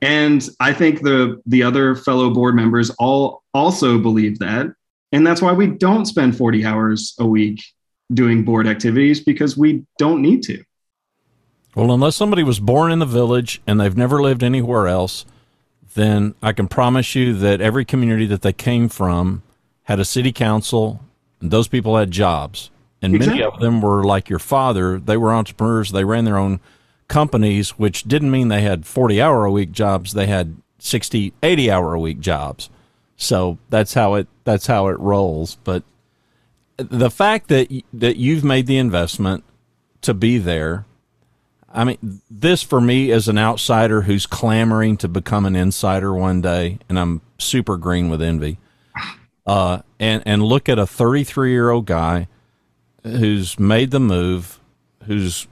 And 0.02 0.48
I 0.60 0.74
think 0.74 1.04
the 1.04 1.42
the 1.46 1.64
other 1.64 1.96
fellow 1.96 2.30
board 2.32 2.56
members 2.56 2.90
all 3.00 3.44
also 3.54 3.98
believe 3.98 4.40
that. 4.40 4.68
And 5.14 5.26
that's 5.26 5.42
why 5.42 5.54
we 5.54 5.68
don't 5.68 6.06
spend 6.06 6.38
40 6.38 6.66
hours 6.66 7.16
a 7.18 7.26
week 7.26 7.64
doing 8.14 8.44
board 8.44 8.68
activities 8.68 9.22
because 9.22 9.58
we 9.58 9.86
don't 9.98 10.22
need 10.22 10.44
to. 10.44 10.64
Well, 11.80 11.94
unless 11.94 12.18
somebody 12.18 12.44
was 12.44 12.60
born 12.60 12.92
in 12.92 13.00
the 13.00 13.06
village 13.06 13.62
and 13.66 13.80
they've 13.80 13.96
never 13.96 14.22
lived 14.22 14.44
anywhere 14.44 14.88
else, 14.88 15.26
then 15.96 16.36
I 16.44 16.52
can 16.52 16.68
promise 16.68 17.16
you 17.16 17.34
that 17.36 17.62
every 17.62 17.86
community 17.86 18.26
that 18.26 18.42
they 18.42 18.52
came 18.52 18.90
from 18.90 19.44
had 19.84 19.98
a 19.98 20.04
city 20.04 20.34
council, 20.34 21.00
and 21.40 21.52
those 21.52 21.70
people 21.70 21.98
had 21.98 22.12
jobs. 22.12 22.70
And 23.02 23.16
exactly. 23.16 23.40
many 23.40 23.54
of 23.54 23.62
them 23.62 23.82
were 23.82 24.04
like 24.04 24.30
your 24.30 24.40
father. 24.40 25.00
They 25.00 25.16
were 25.16 25.32
entrepreneurs. 25.32 25.92
They 25.92 26.04
ran 26.04 26.26
their 26.26 26.38
own 26.38 26.60
companies, 27.08 27.72
which 27.72 28.04
didn't 28.04 28.30
mean 28.30 28.50
they 28.50 28.62
had 28.62 28.86
40 28.86 29.22
hour 29.22 29.46
a 29.46 29.52
week 29.52 29.72
jobs. 29.72 30.12
They 30.12 30.28
had 30.28 30.58
60, 30.80 31.32
80 31.42 31.72
hour 31.72 31.94
a 31.94 32.00
week 32.00 32.20
jobs. 32.20 32.70
So 33.16 33.58
that's 33.70 33.94
how 33.94 34.16
it, 34.16 34.28
that's 34.44 34.68
how 34.68 34.90
it 34.90 35.00
rolls. 35.00 35.56
But 35.64 35.84
the 36.76 37.10
fact 37.10 37.48
that, 37.48 37.70
that 37.94 38.18
you've 38.18 38.44
made 38.44 38.68
the 38.68 38.78
investment 38.78 39.46
to 40.02 40.14
be 40.14 40.38
there, 40.38 40.86
I 41.72 41.84
mean, 41.84 42.22
this 42.30 42.64
for 42.64 42.82
me 42.82 43.12
as 43.12 43.28
an 43.28 43.38
outsider 43.38 44.02
who's 44.02 44.26
clamoring 44.26 44.98
to 44.98 45.08
become 45.08 45.46
an 45.46 45.56
insider 45.56 46.14
one 46.14 46.42
day, 46.42 46.80
and 46.90 47.00
I'm 47.00 47.22
super 47.38 47.78
green 47.78 48.10
with 48.10 48.22
envy. 48.22 48.58
Uh, 49.46 49.82
and 50.00 50.22
and 50.26 50.44
look 50.44 50.70
at 50.70 50.78
a 50.78 50.86
33 50.86 51.52
year 51.52 51.70
old 51.70 51.86
guy 51.86 52.28
who's 53.04 53.60
made 53.60 53.92
the 53.92 54.00
move, 54.00 54.60
who's 55.06 55.48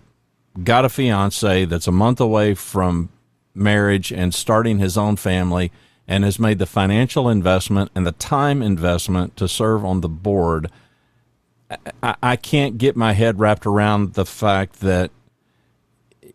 got 0.63 0.85
a 0.85 0.89
fiance 0.89 1.65
that's 1.65 1.87
a 1.87 1.91
month 1.91 2.19
away 2.19 2.53
from 2.53 3.09
marriage 3.53 4.11
and 4.11 4.33
starting 4.33 4.79
his 4.79 4.97
own 4.97 5.15
family 5.15 5.71
and 6.07 6.23
has 6.23 6.39
made 6.39 6.59
the 6.59 6.65
financial 6.65 7.27
investment 7.27 7.91
and 7.93 8.05
the 8.05 8.11
time 8.13 8.61
investment 8.61 9.35
to 9.35 9.47
serve 9.47 9.83
on 9.83 10.01
the 10.01 10.09
board. 10.09 10.71
I, 12.01 12.15
I 12.23 12.35
can't 12.35 12.77
get 12.77 12.95
my 12.95 13.13
head 13.13 13.39
wrapped 13.39 13.65
around 13.65 14.13
the 14.13 14.25
fact 14.25 14.79
that 14.81 15.11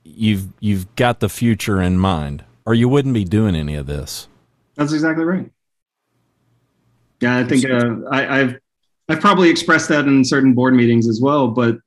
you've 0.04 0.48
you've 0.60 0.94
got 0.96 1.20
the 1.20 1.28
future 1.28 1.80
in 1.80 1.98
mind. 1.98 2.44
or 2.64 2.74
you 2.74 2.88
wouldn't 2.88 3.14
be 3.14 3.24
doing 3.24 3.56
any 3.56 3.74
of 3.74 3.86
this. 3.86 4.28
That's 4.76 4.92
exactly 4.92 5.24
right. 5.24 5.50
Yeah, 7.20 7.38
I 7.38 7.44
think 7.44 7.68
uh, 7.68 7.96
I, 8.10 8.40
I've 8.40 8.58
I've 9.08 9.20
probably 9.20 9.50
expressed 9.50 9.88
that 9.88 10.06
in 10.06 10.24
certain 10.24 10.54
board 10.54 10.74
meetings 10.74 11.08
as 11.08 11.20
well. 11.20 11.48
But 11.48 11.78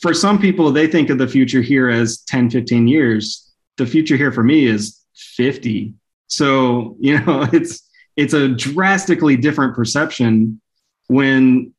for 0.00 0.14
some 0.14 0.38
people, 0.40 0.72
they 0.72 0.86
think 0.86 1.10
of 1.10 1.18
the 1.18 1.28
future 1.28 1.60
here 1.60 1.88
as 1.88 2.18
10, 2.22 2.50
15 2.50 2.88
years. 2.88 3.52
The 3.76 3.86
future 3.86 4.16
here 4.16 4.32
for 4.32 4.42
me 4.42 4.66
is 4.66 5.00
50. 5.14 5.94
So, 6.26 6.96
you 7.00 7.20
know, 7.20 7.48
it's 7.52 7.88
it's 8.16 8.34
a 8.34 8.48
drastically 8.48 9.36
different 9.36 9.74
perception 9.74 10.60
when 11.08 11.72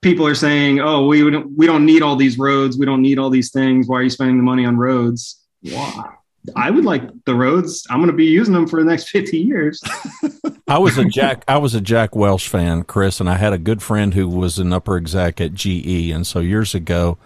people 0.00 0.26
are 0.26 0.34
saying, 0.34 0.80
"Oh, 0.80 1.06
we 1.06 1.30
don't, 1.30 1.56
we 1.56 1.66
don't 1.66 1.86
need 1.86 2.02
all 2.02 2.16
these 2.16 2.38
roads. 2.38 2.78
We 2.78 2.86
don't 2.86 3.02
need 3.02 3.18
all 3.18 3.30
these 3.30 3.50
things. 3.50 3.86
Why 3.86 3.98
are 3.98 4.02
you 4.02 4.10
spending 4.10 4.36
the 4.36 4.42
money 4.42 4.64
on 4.64 4.76
roads?" 4.76 5.40
I 6.56 6.70
would 6.70 6.84
like 6.84 7.02
the 7.24 7.34
roads. 7.34 7.86
I'm 7.90 7.98
going 7.98 8.10
to 8.10 8.16
be 8.16 8.24
using 8.24 8.54
them 8.54 8.66
for 8.66 8.82
the 8.82 8.88
next 8.88 9.08
50 9.10 9.38
years. 9.38 9.82
I 10.66 10.78
was 10.78 10.98
a 10.98 11.04
Jack 11.04 11.44
I 11.48 11.58
was 11.58 11.74
a 11.74 11.80
Jack 11.80 12.14
Welch 12.14 12.48
fan, 12.48 12.84
Chris, 12.84 13.20
and 13.20 13.28
I 13.28 13.36
had 13.36 13.52
a 13.52 13.58
good 13.58 13.82
friend 13.82 14.14
who 14.14 14.28
was 14.28 14.58
an 14.58 14.72
upper 14.72 14.96
exec 14.96 15.40
at 15.40 15.54
GE 15.54 16.10
and 16.10 16.26
so 16.26 16.40
years 16.40 16.74
ago 16.74 17.18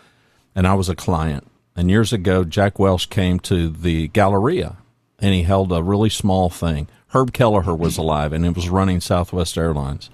and 0.54 0.66
I 0.66 0.74
was 0.74 0.88
a 0.88 0.96
client. 0.96 1.46
And 1.76 1.90
years 1.90 2.12
ago 2.12 2.44
Jack 2.44 2.78
Welch 2.78 3.10
came 3.10 3.38
to 3.40 3.68
the 3.68 4.08
Galleria 4.08 4.76
and 5.18 5.34
he 5.34 5.42
held 5.42 5.72
a 5.72 5.82
really 5.82 6.10
small 6.10 6.50
thing. 6.50 6.88
Herb 7.08 7.32
Kelleher 7.32 7.74
was 7.74 7.96
alive 7.96 8.32
and 8.32 8.44
it 8.44 8.56
was 8.56 8.68
running 8.68 9.00
Southwest 9.00 9.56
Airlines. 9.56 10.10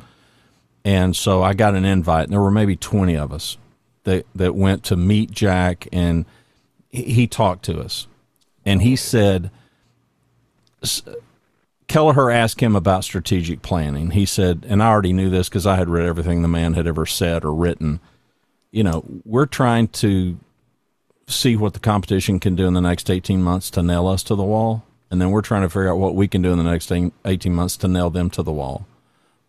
And 0.84 1.14
so 1.14 1.42
I 1.42 1.54
got 1.54 1.74
an 1.74 1.84
invite 1.84 2.24
and 2.24 2.32
there 2.32 2.40
were 2.40 2.50
maybe 2.50 2.76
20 2.76 3.16
of 3.16 3.32
us 3.32 3.58
that 4.04 4.26
that 4.34 4.54
went 4.54 4.82
to 4.84 4.96
meet 4.96 5.30
Jack 5.30 5.86
and 5.92 6.24
he 6.88 7.26
talked 7.26 7.64
to 7.66 7.78
us 7.80 8.06
and 8.64 8.82
he 8.82 8.96
said 8.96 9.50
Kelleher 11.90 12.30
asked 12.30 12.60
him 12.60 12.76
about 12.76 13.04
strategic 13.04 13.62
planning. 13.62 14.12
He 14.12 14.24
said, 14.24 14.64
and 14.68 14.82
I 14.82 14.86
already 14.86 15.12
knew 15.12 15.28
this 15.28 15.48
because 15.48 15.66
I 15.66 15.76
had 15.76 15.88
read 15.88 16.06
everything 16.06 16.40
the 16.40 16.48
man 16.48 16.74
had 16.74 16.86
ever 16.86 17.04
said 17.04 17.44
or 17.44 17.52
written. 17.52 18.00
You 18.70 18.84
know, 18.84 19.04
we're 19.24 19.46
trying 19.46 19.88
to 19.88 20.38
see 21.26 21.56
what 21.56 21.74
the 21.74 21.80
competition 21.80 22.38
can 22.38 22.54
do 22.54 22.66
in 22.66 22.74
the 22.74 22.80
next 22.80 23.10
18 23.10 23.42
months 23.42 23.70
to 23.70 23.82
nail 23.82 24.06
us 24.06 24.22
to 24.24 24.34
the 24.34 24.44
wall. 24.44 24.84
And 25.10 25.20
then 25.20 25.32
we're 25.32 25.42
trying 25.42 25.62
to 25.62 25.68
figure 25.68 25.90
out 25.90 25.98
what 25.98 26.14
we 26.14 26.28
can 26.28 26.42
do 26.42 26.52
in 26.52 26.58
the 26.58 26.64
next 26.64 26.92
18 26.92 27.52
months 27.52 27.76
to 27.78 27.88
nail 27.88 28.10
them 28.10 28.30
to 28.30 28.42
the 28.44 28.52
wall. 28.52 28.86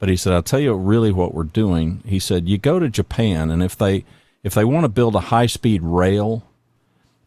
But 0.02 0.10
he 0.10 0.16
said, 0.16 0.34
I'll 0.34 0.42
tell 0.42 0.60
you 0.60 0.74
really 0.74 1.12
what 1.12 1.36
we're 1.36 1.44
doing. 1.44 2.02
He 2.08 2.18
said, 2.18 2.50
you 2.50 2.58
go 2.58 2.80
to 2.80 2.90
Japan 2.90 3.52
and 3.52 3.62
if 3.62 3.78
they, 3.78 4.04
if 4.42 4.56
they 4.56 4.66
want 4.66 4.84
to 4.84 4.90
build 4.90 5.14
a 5.14 5.20
high 5.20 5.46
speed 5.46 5.84
rail 5.84 6.42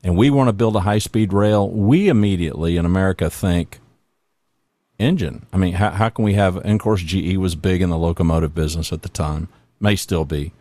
and 0.03 0.17
we 0.17 0.29
want 0.29 0.49
to 0.49 0.53
build 0.53 0.75
a 0.75 0.81
high 0.81 0.99
speed 0.99 1.33
rail, 1.33 1.71
we 1.71 2.09
immediately 2.09 2.77
in 2.77 2.85
America 2.85 3.31
think 3.31 3.79
engine. 4.99 5.47
I 5.53 5.57
mean, 5.57 5.75
how, 5.75 5.91
how 5.91 6.09
can 6.09 6.25
we 6.25 6.35
have, 6.35 6.57
and 6.57 6.73
of 6.73 6.81
course, 6.81 7.01
GE 7.01 7.37
was 7.37 7.55
big 7.55 7.81
in 7.81 7.91
the 7.91 7.97
locomotive 7.97 8.57
business 8.57 8.93
at 8.93 9.03
the 9.03 9.09
time, 9.09 9.47
may 9.79 9.95
still 9.95 10.25
be. 10.25 10.53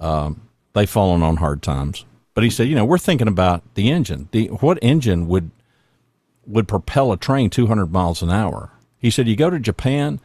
Um, 0.00 0.48
they've 0.72 0.90
fallen 0.90 1.22
on 1.22 1.36
hard 1.36 1.62
times. 1.62 2.04
But 2.34 2.42
he 2.42 2.50
said, 2.50 2.66
you 2.66 2.74
know, 2.74 2.84
we're 2.84 2.98
thinking 2.98 3.28
about 3.28 3.62
the 3.76 3.92
engine. 3.92 4.28
The 4.32 4.48
what 4.48 4.80
engine 4.82 5.28
would 5.28 5.52
would 6.48 6.66
propel 6.66 7.12
a 7.12 7.16
train 7.16 7.48
200 7.48 7.92
miles 7.92 8.22
an 8.22 8.30
hour? 8.30 8.72
He 8.98 9.08
said, 9.08 9.28
you 9.28 9.36
go 9.36 9.50
to 9.50 9.60
Japan, 9.60 10.18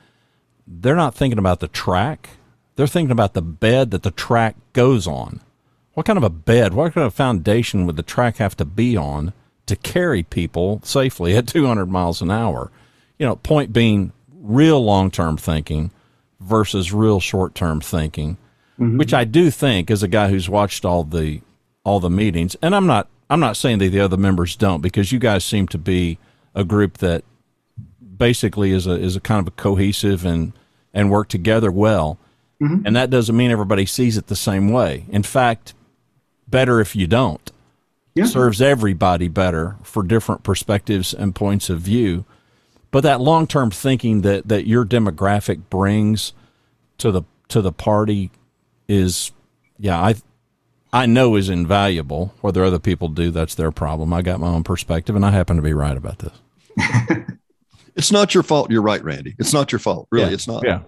they're 0.69 0.95
not 0.95 1.15
thinking 1.15 1.39
about 1.39 1.59
the 1.59 1.67
track. 1.67 2.29
They're 2.75 2.87
thinking 2.87 3.11
about 3.11 3.33
the 3.33 3.41
bed 3.41 3.91
that 3.91 4.03
the 4.03 4.11
track 4.11 4.55
goes 4.71 5.07
on 5.07 5.41
what 5.99 6.05
kind 6.05 6.15
of 6.15 6.23
a 6.23 6.29
bed, 6.29 6.73
what 6.73 6.93
kind 6.93 7.05
of 7.05 7.13
foundation 7.13 7.85
would 7.85 7.97
the 7.97 8.03
track 8.03 8.37
have 8.37 8.55
to 8.55 8.63
be 8.63 8.95
on 8.95 9.33
to 9.65 9.75
carry 9.75 10.23
people 10.23 10.79
safely 10.81 11.35
at 11.35 11.45
200 11.49 11.87
miles 11.87 12.21
an 12.21 12.31
hour? 12.31 12.71
You 13.17 13.25
know, 13.25 13.35
point 13.35 13.73
being 13.73 14.13
real 14.33 14.81
long 14.81 15.11
term 15.11 15.35
thinking 15.35 15.91
versus 16.39 16.93
real 16.93 17.19
short 17.19 17.53
term 17.53 17.81
thinking, 17.81 18.37
mm-hmm. 18.79 18.97
which 18.97 19.13
I 19.13 19.25
do 19.25 19.51
think 19.51 19.91
as 19.91 20.01
a 20.01 20.07
guy 20.07 20.29
who's 20.29 20.47
watched 20.47 20.85
all 20.85 21.03
the 21.03 21.41
all 21.83 21.99
the 21.99 22.09
meetings, 22.09 22.55
and 22.61 22.73
I'm 22.73 22.87
not 22.87 23.09
I'm 23.29 23.41
not 23.41 23.57
saying 23.57 23.79
that 23.79 23.89
the 23.89 23.99
other 23.99 24.15
members 24.15 24.55
don't 24.55 24.79
because 24.79 25.11
you 25.11 25.19
guys 25.19 25.43
seem 25.43 25.67
to 25.67 25.77
be 25.77 26.17
a 26.55 26.63
group 26.63 26.99
that 26.99 27.25
basically 28.19 28.71
is 28.71 28.85
a 28.85 28.91
is 28.91 29.15
a 29.15 29.19
kind 29.19 29.39
of 29.39 29.47
a 29.47 29.55
cohesive 29.55 30.25
and 30.25 30.53
and 30.93 31.09
work 31.09 31.27
together 31.27 31.71
well. 31.71 32.19
Mm-hmm. 32.61 32.85
And 32.85 32.95
that 32.95 33.09
doesn't 33.09 33.35
mean 33.35 33.51
everybody 33.51 33.85
sees 33.85 34.17
it 34.17 34.27
the 34.27 34.35
same 34.35 34.69
way. 34.69 35.05
In 35.09 35.23
fact, 35.23 35.73
better 36.47 36.79
if 36.79 36.95
you 36.95 37.07
don't. 37.07 37.51
Yeah. 38.15 38.25
Serves 38.25 38.61
everybody 38.61 39.27
better 39.29 39.77
for 39.81 40.03
different 40.03 40.43
perspectives 40.43 41.13
and 41.13 41.33
points 41.33 41.69
of 41.69 41.79
view. 41.79 42.25
But 42.91 43.01
that 43.01 43.21
long 43.21 43.47
term 43.47 43.71
thinking 43.71 44.21
that, 44.21 44.47
that 44.47 44.67
your 44.67 44.83
demographic 44.83 45.69
brings 45.69 46.33
to 46.97 47.11
the 47.11 47.23
to 47.49 47.61
the 47.61 47.71
party 47.71 48.31
is 48.87 49.31
yeah, 49.77 50.01
I 50.01 50.15
I 50.91 51.05
know 51.05 51.35
is 51.35 51.49
invaluable. 51.49 52.33
Whether 52.41 52.63
other 52.63 52.79
people 52.79 53.07
do, 53.07 53.31
that's 53.31 53.55
their 53.55 53.71
problem. 53.71 54.11
I 54.11 54.21
got 54.21 54.39
my 54.39 54.47
own 54.47 54.63
perspective 54.63 55.15
and 55.15 55.25
I 55.25 55.31
happen 55.31 55.55
to 55.55 55.61
be 55.61 55.73
right 55.73 55.95
about 55.95 56.19
this. 56.19 56.33
it's 57.99 58.13
not 58.13 58.33
your 58.33 58.43
fault. 58.43 58.71
You're 58.71 58.81
right, 58.81 59.03
Randy. 59.03 59.35
It's 59.37 59.53
not 59.53 59.73
your 59.73 59.79
fault. 59.79 60.07
Really, 60.09 60.27
yeah. 60.27 60.33
it's 60.33 60.47
not. 60.47 60.63
Yeah. 60.65 60.81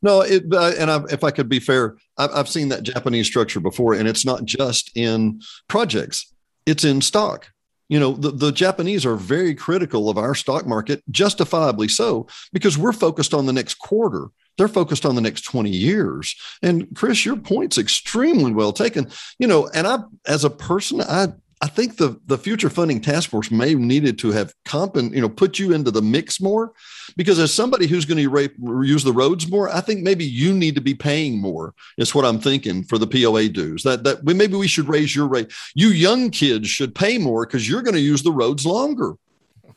No, 0.00 0.20
it, 0.20 0.44
and 0.44 0.90
I, 0.90 1.02
if 1.10 1.24
I 1.24 1.32
could 1.32 1.48
be 1.48 1.58
fair, 1.58 1.96
I've, 2.16 2.30
I've 2.32 2.48
seen 2.48 2.68
that 2.68 2.84
Japanese 2.84 3.26
structure 3.26 3.60
before, 3.60 3.94
and 3.94 4.08
it's 4.08 4.24
not 4.24 4.44
just 4.44 4.96
in 4.96 5.40
projects; 5.68 6.32
it's 6.64 6.84
in 6.84 7.00
stock. 7.00 7.48
You 7.88 7.98
know, 7.98 8.12
the, 8.12 8.30
the 8.30 8.52
Japanese 8.52 9.04
are 9.04 9.16
very 9.16 9.54
critical 9.54 10.08
of 10.08 10.16
our 10.16 10.34
stock 10.34 10.64
market, 10.64 11.02
justifiably 11.10 11.88
so, 11.88 12.28
because 12.52 12.78
we're 12.78 12.92
focused 12.92 13.34
on 13.34 13.46
the 13.46 13.52
next 13.52 13.74
quarter. 13.74 14.28
They're 14.56 14.68
focused 14.68 15.04
on 15.04 15.14
the 15.14 15.20
next 15.20 15.42
20 15.42 15.70
years. 15.70 16.34
And 16.62 16.94
Chris, 16.94 17.26
your 17.26 17.36
point's 17.36 17.78
extremely 17.78 18.52
well 18.52 18.72
taken. 18.72 19.10
You 19.38 19.46
know, 19.46 19.68
and 19.74 19.86
I, 19.86 19.98
as 20.26 20.44
a 20.44 20.50
person, 20.50 21.00
I 21.00 21.28
I 21.62 21.68
think 21.68 21.96
the 21.96 22.20
the 22.26 22.36
future 22.36 22.68
funding 22.68 23.00
task 23.00 23.30
force 23.30 23.52
may 23.52 23.70
have 23.70 23.78
needed 23.78 24.18
to 24.18 24.32
have 24.32 24.52
comp 24.64 24.96
and 24.96 25.14
you 25.14 25.20
know 25.20 25.28
put 25.28 25.60
you 25.60 25.72
into 25.72 25.92
the 25.92 26.02
mix 26.02 26.40
more, 26.40 26.72
because 27.16 27.38
as 27.38 27.54
somebody 27.54 27.86
who's 27.86 28.04
going 28.04 28.18
to 28.18 28.84
use 28.84 29.04
the 29.04 29.12
roads 29.12 29.48
more, 29.48 29.68
I 29.68 29.80
think 29.80 30.02
maybe 30.02 30.24
you 30.24 30.52
need 30.52 30.74
to 30.74 30.80
be 30.80 30.92
paying 30.92 31.40
more. 31.40 31.72
Is 31.98 32.16
what 32.16 32.24
I'm 32.24 32.40
thinking 32.40 32.82
for 32.82 32.98
the 32.98 33.06
POA 33.06 33.48
dues. 33.48 33.84
That 33.84 34.02
that 34.02 34.24
maybe 34.24 34.56
we 34.56 34.66
should 34.66 34.88
raise 34.88 35.14
your 35.14 35.28
rate. 35.28 35.52
You 35.76 35.90
young 35.90 36.30
kids 36.30 36.68
should 36.68 36.96
pay 36.96 37.16
more 37.16 37.46
because 37.46 37.68
you're 37.68 37.82
going 37.82 37.94
to 37.94 38.00
use 38.00 38.24
the 38.24 38.32
roads 38.32 38.66
longer. 38.66 39.14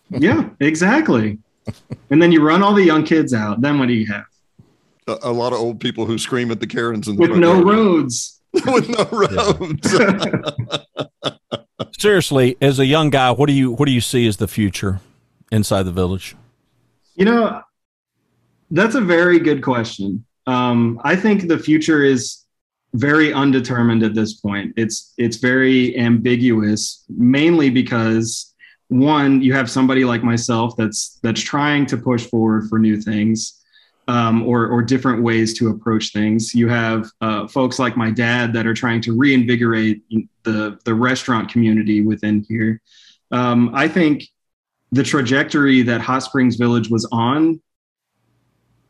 Yeah, 0.10 0.50
exactly. 0.60 1.38
and 2.10 2.20
then 2.20 2.32
you 2.32 2.42
run 2.42 2.64
all 2.64 2.74
the 2.74 2.84
young 2.84 3.06
kids 3.06 3.32
out. 3.32 3.62
Then 3.62 3.78
what 3.78 3.90
do 3.90 3.94
you 3.94 4.08
have? 4.08 4.26
A, 5.08 5.30
a 5.30 5.32
lot 5.32 5.54
of 5.54 5.60
old 5.60 5.80
people 5.80 6.08
who 6.08 6.18
scream 6.18 6.50
at 6.50 6.60
the 6.60 6.68
Karens 6.68 7.08
and 7.08 7.20
with 7.20 7.36
no 7.36 7.62
roads. 7.62 8.42
with 8.54 8.90
no 8.90 9.08
roads. 9.12 9.94
Seriously, 11.98 12.58
as 12.62 12.80
a 12.80 12.86
young 12.86 13.10
guy, 13.10 13.32
what 13.32 13.48
do 13.48 13.54
you 13.54 13.72
what 13.72 13.86
do 13.86 13.92
you 13.92 14.02
see 14.02 14.28
as 14.28 14.38
the 14.38 14.48
future 14.48 15.02
inside 15.52 15.84
the 15.84 15.92
village? 15.92 16.36
You 17.16 17.26
know, 17.26 17.62
that's 18.72 18.96
a 18.96 19.02
very 19.02 19.40
good 19.40 19.62
question. 19.62 20.26
Um, 20.48 21.02
I 21.04 21.16
think 21.16 21.48
the 21.48 21.58
future 21.58 22.04
is 22.04 22.44
very 22.94 23.34
undetermined 23.34 24.04
at 24.04 24.14
this 24.14 24.36
point. 24.36 24.74
It's 24.78 25.14
it's 25.18 25.38
very 25.38 25.98
ambiguous, 25.98 27.04
mainly 27.10 27.70
because 27.70 28.54
one, 28.88 29.42
you 29.42 29.54
have 29.54 29.70
somebody 29.70 30.06
like 30.06 30.24
myself 30.24 30.76
that's 30.78 31.20
that's 31.24 31.42
trying 31.42 31.86
to 31.88 31.98
push 31.98 32.26
forward 32.26 32.70
for 32.70 32.80
new 32.80 33.02
things 33.02 33.65
um, 34.08 34.44
or, 34.44 34.68
or 34.68 34.82
different 34.82 35.24
ways 35.24 35.58
to 35.58 35.70
approach 35.70 36.12
things. 36.12 36.54
You 36.54 36.68
have 36.70 37.10
uh, 37.22 37.48
folks 37.48 37.80
like 37.80 37.98
my 37.98 38.12
dad 38.12 38.54
that 38.54 38.68
are 38.68 38.74
trying 38.74 39.02
to 39.02 39.18
reinvigorate 39.18 40.04
the, 40.44 40.78
the 40.86 40.94
restaurant 40.94 41.52
community 41.52 42.02
within 42.02 42.46
here. 42.48 42.82
Um, 43.32 43.72
I 43.74 43.88
think 43.88 44.24
the 44.92 45.04
trajectory 45.04 45.82
that 45.84 46.02
Hot 46.02 46.24
Springs 46.24 46.56
Village 46.56 46.90
was 46.90 47.08
on 47.12 47.62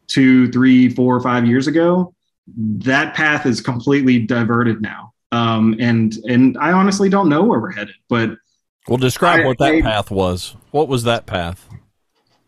two, 0.07 0.51
three, 0.51 0.89
four, 0.89 1.19
five 1.21 1.45
years 1.45 1.67
ago, 1.67 2.13
that 2.47 3.15
path 3.15 3.45
is 3.45 3.61
completely 3.61 4.19
diverted 4.19 4.81
now. 4.81 5.13
Um, 5.31 5.75
and 5.79 6.13
and 6.25 6.57
I 6.59 6.71
honestly 6.71 7.09
don't 7.09 7.27
know 7.27 7.43
where 7.43 7.59
we're 7.59 7.71
headed, 7.71 7.95
but 8.07 8.37
well, 8.87 8.97
describe 8.97 9.41
I, 9.41 9.45
what 9.45 9.57
that 9.57 9.73
I, 9.73 9.81
path 9.81 10.11
was. 10.11 10.55
What 10.71 10.87
was 10.87 11.03
that 11.03 11.25
path? 11.25 11.67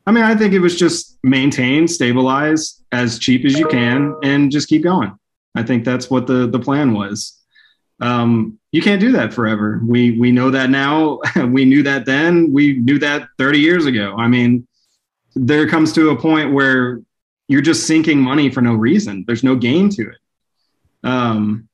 I 0.08 0.12
mean, 0.12 0.24
I 0.24 0.36
think 0.36 0.54
it 0.54 0.60
was 0.60 0.80
just 0.80 1.20
maintain, 1.22 1.86
stabilize 1.86 2.82
as 2.93 3.20
cheap 3.20 3.43
as 3.43 3.60
you 3.60 3.67
can, 3.67 4.15
and 4.24 4.50
just 4.50 4.70
keep 4.70 4.82
going. 4.82 5.13
I 5.54 5.63
think 5.63 5.84
that's 5.84 6.10
what 6.10 6.28
the 6.28 6.48
the 6.48 6.60
plan 6.60 6.93
was. 6.93 7.38
Um, 8.00 8.58
you 8.72 8.82
can't 8.82 9.02
do 9.02 9.12
that 9.12 9.34
forever. 9.34 9.82
We 9.86 10.17
we 10.17 10.32
know 10.32 10.50
that 10.50 10.70
now. 10.70 11.20
we 11.48 11.65
knew 11.65 11.84
that 11.84 12.06
then. 12.06 12.54
We 12.54 12.78
knew 12.78 13.00
that 13.00 13.28
30 13.38 13.60
years 13.60 13.86
ago. 13.86 14.15
I 14.17 14.30
mean, 14.30 14.65
there 15.36 15.67
comes 15.67 15.91
to 15.93 16.12
a 16.12 16.15
point 16.15 16.54
where 16.54 17.02
you're 17.50 17.62
just 17.62 17.86
sinking 17.86 18.22
money 18.22 18.50
for 18.50 18.62
no 18.62 18.76
reason. 18.76 19.26
There's 19.28 19.43
no 19.43 19.56
gain 19.56 19.89
to 19.89 20.10
it. 20.10 20.17
Um, 21.04 21.67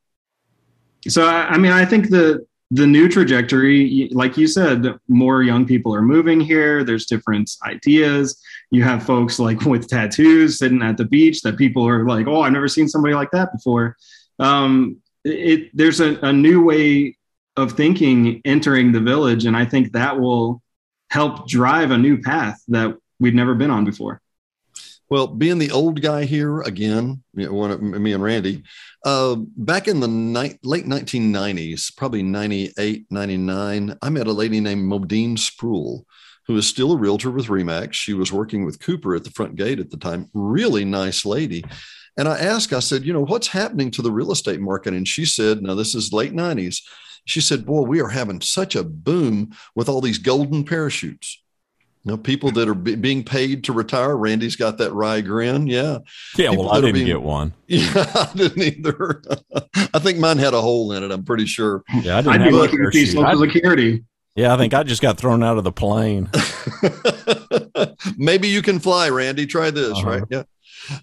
so 1.08 1.26
I, 1.26 1.50
I 1.50 1.58
mean, 1.60 1.72
I 1.72 1.86
think 1.86 2.10
the 2.10 2.48
the 2.74 2.88
new 2.88 3.08
trajectory, 3.08 4.10
like 4.14 4.36
you 4.36 4.48
said, 4.48 4.98
more 5.08 5.44
young 5.44 5.64
people 5.64 5.94
are 5.94 6.02
moving 6.02 6.42
here. 6.42 6.84
There's 6.84 7.06
different 7.06 7.52
ideas. 7.64 8.42
You 8.72 8.82
have 8.84 9.06
folks 9.06 9.38
like 9.38 9.62
with 9.66 9.88
tattoos 9.88 10.58
sitting 10.58 10.82
at 10.82 10.98
the 10.98 11.06
beach 11.06 11.42
that 11.42 11.58
people 11.58 11.88
are 11.88 12.04
like, 12.08 12.26
oh, 12.26 12.42
I've 12.42 12.52
never 12.52 12.68
seen 12.68 12.90
somebody 12.90 13.14
like 13.14 13.30
that 13.30 13.54
before. 13.54 13.96
Um, 14.40 14.98
it, 15.24 15.70
there's 15.76 16.00
a, 16.00 16.18
a 16.22 16.34
new 16.34 16.64
way 16.64 17.16
of 17.58 17.74
thinking 17.74 18.42
entering 18.44 18.92
the 18.92 19.00
village. 19.00 19.46
And 19.46 19.56
I 19.56 19.66
think 19.66 19.92
that 19.92 20.20
will 20.20 20.64
help 21.12 21.48
drive 21.48 21.92
a 21.92 21.98
new 21.98 22.20
path 22.20 22.60
that 22.70 22.98
we've 23.20 23.36
never 23.36 23.54
been 23.54 23.70
on 23.70 23.86
before. 23.86 24.20
Well, 25.10 25.28
being 25.28 25.60
the 25.60 25.72
old 25.72 26.02
guy 26.02 26.26
here 26.26 26.62
again, 26.62 27.24
you 27.36 27.46
know, 27.46 27.54
one 27.54 27.72
of 27.72 27.82
me 27.82 28.14
and 28.14 28.24
Randy, 28.24 28.64
uh, 29.06 29.36
back 29.38 29.88
in 29.88 30.00
the 30.00 30.08
ni- 30.08 30.58
late 30.64 30.86
1990s, 30.86 31.96
probably 31.96 32.24
98, 32.24 33.06
99, 33.10 33.98
I 34.02 34.10
met 34.10 34.28
a 34.28 34.32
lady 34.32 34.60
named 34.60 34.92
Modine 34.92 35.38
Sproul, 35.38 36.06
who 36.48 36.58
is 36.58 36.68
still 36.68 36.94
a 36.94 36.98
realtor 36.98 37.32
with 37.32 37.48
Remax. 37.48 37.94
She 37.94 38.14
was 38.14 38.32
working 38.32 38.66
with 38.66 38.80
Cooper 38.80 39.16
at 39.16 39.24
the 39.24 39.32
front 39.32 39.56
gate 39.56 39.80
at 39.80 39.92
the 39.92 39.98
time. 39.98 40.30
Really 40.34 40.86
nice 40.86 41.26
lady. 41.26 41.64
And 42.18 42.28
I 42.28 42.40
asked, 42.40 42.74
I 42.74 42.80
said, 42.80 43.04
you 43.04 43.14
know, 43.14 43.26
what's 43.26 43.48
happening 43.48 43.92
to 43.92 44.02
the 44.02 44.12
real 44.12 44.32
estate 44.32 44.62
market? 44.62 44.94
And 44.94 45.08
she 45.08 45.26
said, 45.26 45.62
now 45.62 45.76
this 45.76 45.96
is 45.96 46.14
late 46.14 46.34
90s. 46.34 46.82
She 47.26 47.42
said, 47.42 47.66
boy, 47.66 47.82
we 47.82 48.02
are 48.02 48.10
having 48.10 48.42
such 48.42 48.76
a 48.76 48.84
boom 48.84 49.52
with 49.76 49.90
all 49.90 50.02
these 50.02 50.18
golden 50.18 50.64
parachutes. 50.64 51.43
You 52.06 52.12
know, 52.12 52.18
people 52.18 52.52
that 52.52 52.68
are 52.68 52.74
b- 52.74 52.96
being 52.96 53.24
paid 53.24 53.64
to 53.66 53.74
retire. 53.74 54.18
Randy's 54.18 54.58
got 54.58 54.78
that 54.80 54.92
wry 54.92 55.22
grin. 55.22 55.68
Yeah. 55.68 56.00
Yeah. 56.38 56.50
People 56.50 56.66
well, 56.66 56.74
I 56.74 56.82
didn't 56.82 56.96
being, 56.96 57.08
get 57.08 57.22
one. 57.22 57.54
Yeah, 57.68 57.92
I 57.96 58.30
didn't 58.36 58.62
either. 58.62 59.22
I 59.94 60.00
think 60.00 60.20
mine 60.20 60.38
had 60.38 60.54
a 60.54 60.62
hole 60.62 60.92
in 60.92 61.04
it. 61.04 61.12
I'm 61.12 61.24
pretty 61.24 61.46
sure. 61.46 61.82
Yeah. 62.02 62.18
I 62.18 62.22
didn't 62.22 62.42
I'd 62.42 62.50
be 62.50 62.52
looking 62.52 62.84
to 62.84 62.92
see 62.92 63.06
Social 63.06 63.40
Security. 63.40 64.04
Yeah. 64.36 64.54
I 64.54 64.58
think 64.58 64.74
I 64.74 64.84
just 64.84 65.02
got 65.02 65.18
thrown 65.18 65.44
out 65.44 65.58
of 65.58 65.64
the 65.64 65.72
plane. 65.72 66.30
Maybe 68.18 68.50
you 68.50 68.62
can 68.62 68.80
fly, 68.80 69.10
Randy. 69.10 69.46
Try 69.46 69.72
this, 69.72 69.98
uh-huh. 69.98 70.10
right? 70.10 70.24
Yeah. 70.30 70.44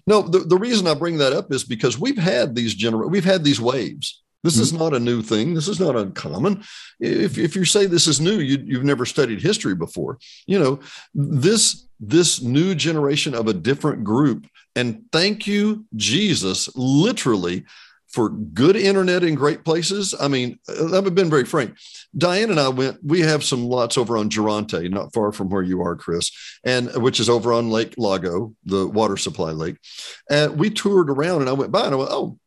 No, 0.05 0.21
the, 0.21 0.39
the 0.39 0.57
reason 0.57 0.85
I 0.85 0.93
bring 0.93 1.17
that 1.17 1.33
up 1.33 1.51
is 1.51 1.63
because 1.63 1.97
we've 1.97 2.17
had 2.17 2.53
these 2.53 2.75
gener- 2.75 3.09
we've 3.09 3.25
had 3.25 3.43
these 3.43 3.59
waves. 3.59 4.20
This 4.43 4.57
is 4.57 4.71
hmm. 4.71 4.77
not 4.77 4.93
a 4.93 4.99
new 4.99 5.21
thing. 5.21 5.53
This 5.53 5.67
is 5.67 5.79
not 5.79 5.95
uncommon. 5.95 6.63
If, 6.99 7.37
if 7.37 7.55
you 7.55 7.65
say 7.65 7.85
this 7.85 8.07
is 8.07 8.19
new, 8.19 8.39
you, 8.39 8.57
you've 8.63 8.83
never 8.83 9.05
studied 9.05 9.41
history 9.41 9.75
before. 9.75 10.17
You 10.47 10.59
know, 10.59 10.79
this 11.13 11.87
this 11.99 12.41
new 12.41 12.73
generation 12.73 13.35
of 13.35 13.47
a 13.47 13.53
different 13.53 14.03
group. 14.03 14.47
And 14.75 15.03
thank 15.11 15.45
you, 15.45 15.85
Jesus, 15.95 16.75
literally 16.75 17.65
for 18.11 18.29
good 18.29 18.75
internet 18.75 19.23
in 19.23 19.35
great 19.35 19.63
places. 19.63 20.13
I 20.19 20.27
mean, 20.27 20.59
uh, 20.67 20.97
I've 20.97 21.15
been 21.15 21.29
very 21.29 21.45
frank. 21.45 21.77
Diane 22.17 22.49
and 22.49 22.59
I 22.59 22.67
went, 22.67 22.97
we 23.03 23.21
have 23.21 23.43
some 23.43 23.63
lots 23.63 23.97
over 23.97 24.17
on 24.17 24.29
Geronte, 24.29 24.89
not 24.89 25.13
far 25.13 25.31
from 25.31 25.49
where 25.49 25.61
you 25.61 25.81
are, 25.81 25.95
Chris, 25.95 26.29
and 26.65 26.93
which 27.01 27.21
is 27.21 27.29
over 27.29 27.53
on 27.53 27.69
Lake 27.69 27.93
Lago, 27.97 28.53
the 28.65 28.85
water 28.85 29.15
supply 29.15 29.51
lake. 29.51 29.77
And 30.29 30.59
we 30.59 30.69
toured 30.69 31.09
around 31.09 31.41
and 31.41 31.49
I 31.49 31.53
went 31.53 31.71
by 31.71 31.85
and 31.85 31.93
I 31.93 31.97
went, 31.97 32.11
oh, 32.11 32.37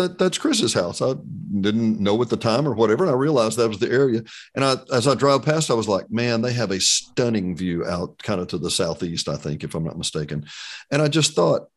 that, 0.00 0.18
that's 0.18 0.38
Chris's 0.38 0.74
house. 0.74 1.02
I 1.02 1.14
didn't 1.60 2.00
know 2.00 2.20
at 2.22 2.28
the 2.28 2.36
time 2.36 2.66
or 2.66 2.74
whatever. 2.74 3.04
And 3.04 3.12
I 3.12 3.16
realized 3.16 3.58
that 3.58 3.68
was 3.68 3.78
the 3.78 3.90
area. 3.90 4.22
And 4.54 4.64
I, 4.64 4.76
as 4.92 5.06
I 5.06 5.14
drove 5.14 5.44
past, 5.44 5.70
I 5.70 5.74
was 5.74 5.88
like, 5.88 6.10
man, 6.10 6.42
they 6.42 6.52
have 6.52 6.70
a 6.70 6.80
stunning 6.80 7.56
view 7.56 7.86
out 7.86 8.18
kind 8.18 8.40
of 8.40 8.48
to 8.48 8.58
the 8.58 8.70
southeast, 8.70 9.28
I 9.28 9.36
think, 9.36 9.62
if 9.62 9.74
I'm 9.74 9.84
not 9.84 9.98
mistaken. 9.98 10.46
And 10.90 11.02
I 11.02 11.08
just 11.08 11.34
thought, 11.34 11.68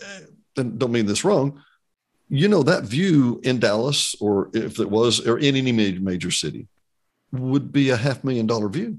eh, 0.00 0.20
and 0.56 0.78
don't 0.78 0.92
mean 0.92 1.06
this 1.06 1.24
wrong, 1.24 1.62
you 2.28 2.48
know, 2.48 2.62
that 2.62 2.84
view 2.84 3.40
in 3.44 3.60
Dallas, 3.60 4.14
or 4.20 4.50
if 4.54 4.80
it 4.80 4.90
was, 4.90 5.26
or 5.26 5.38
in 5.38 5.54
any 5.54 5.72
major, 5.72 6.00
major 6.00 6.30
city, 6.30 6.66
would 7.30 7.72
be 7.72 7.90
a 7.90 7.96
half 7.96 8.24
million 8.24 8.46
dollar 8.46 8.68
view. 8.68 8.98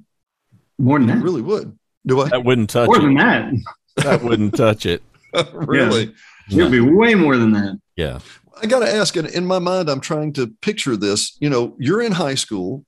More 0.78 1.00
than 1.00 1.10
it 1.10 1.16
that. 1.16 1.24
really 1.24 1.42
would. 1.42 1.78
Do 2.06 2.22
I? 2.22 2.30
That 2.30 2.46
wouldn't 2.46 2.70
touch 2.70 2.88
more 2.88 3.00
it. 3.00 3.02
than 3.02 3.16
that. 3.16 3.54
that 3.98 4.24
wouldn't 4.24 4.56
touch 4.56 4.86
it. 4.86 5.02
really? 5.54 6.14
Yeah. 6.48 6.62
It'd 6.62 6.72
be 6.72 6.80
way 6.80 7.16
more 7.16 7.36
than 7.36 7.52
that. 7.54 7.80
Yeah. 7.96 8.20
I 8.62 8.66
got 8.66 8.80
to 8.80 8.94
ask, 8.94 9.16
and 9.16 9.28
in 9.28 9.46
my 9.46 9.60
mind, 9.60 9.90
I'm 9.90 10.00
trying 10.00 10.34
to 10.34 10.48
picture 10.62 10.96
this. 10.96 11.38
You 11.40 11.50
know, 11.50 11.76
you're 11.80 12.02
in 12.02 12.12
high 12.12 12.36
school, 12.36 12.86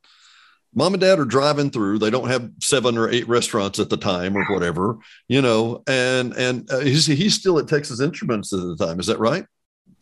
mom 0.73 0.93
and 0.93 1.01
dad 1.01 1.19
are 1.19 1.25
driving 1.25 1.69
through. 1.69 1.99
They 1.99 2.09
don't 2.09 2.29
have 2.29 2.49
seven 2.59 2.97
or 2.97 3.09
eight 3.09 3.27
restaurants 3.27 3.79
at 3.79 3.89
the 3.89 3.97
time 3.97 4.35
or 4.35 4.45
whatever, 4.45 4.97
you 5.27 5.41
know, 5.41 5.83
and 5.87 6.33
and 6.33 6.69
uh, 6.71 6.79
he's 6.79 7.05
he's 7.05 7.35
still 7.35 7.59
at 7.59 7.67
Texas 7.67 8.01
Instruments 8.01 8.53
at 8.53 8.59
the 8.59 8.75
time. 8.75 8.99
Is 8.99 9.07
that 9.07 9.19
right? 9.19 9.45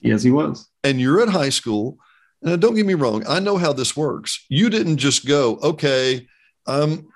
Yes, 0.02 0.24
he 0.24 0.32
was. 0.32 0.70
And 0.84 1.00
you're 1.00 1.22
at 1.22 1.30
high 1.30 1.50
school. 1.50 1.98
And 2.44 2.62
don't 2.62 2.76
get 2.76 2.86
me 2.86 2.94
wrong, 2.94 3.26
I 3.28 3.40
know 3.40 3.58
how 3.58 3.74
this 3.74 3.98
works. 3.98 4.46
You 4.48 4.70
didn't 4.70 4.98
just 4.98 5.26
go, 5.26 5.58
okay, 5.58 6.28
I'm 6.68 7.08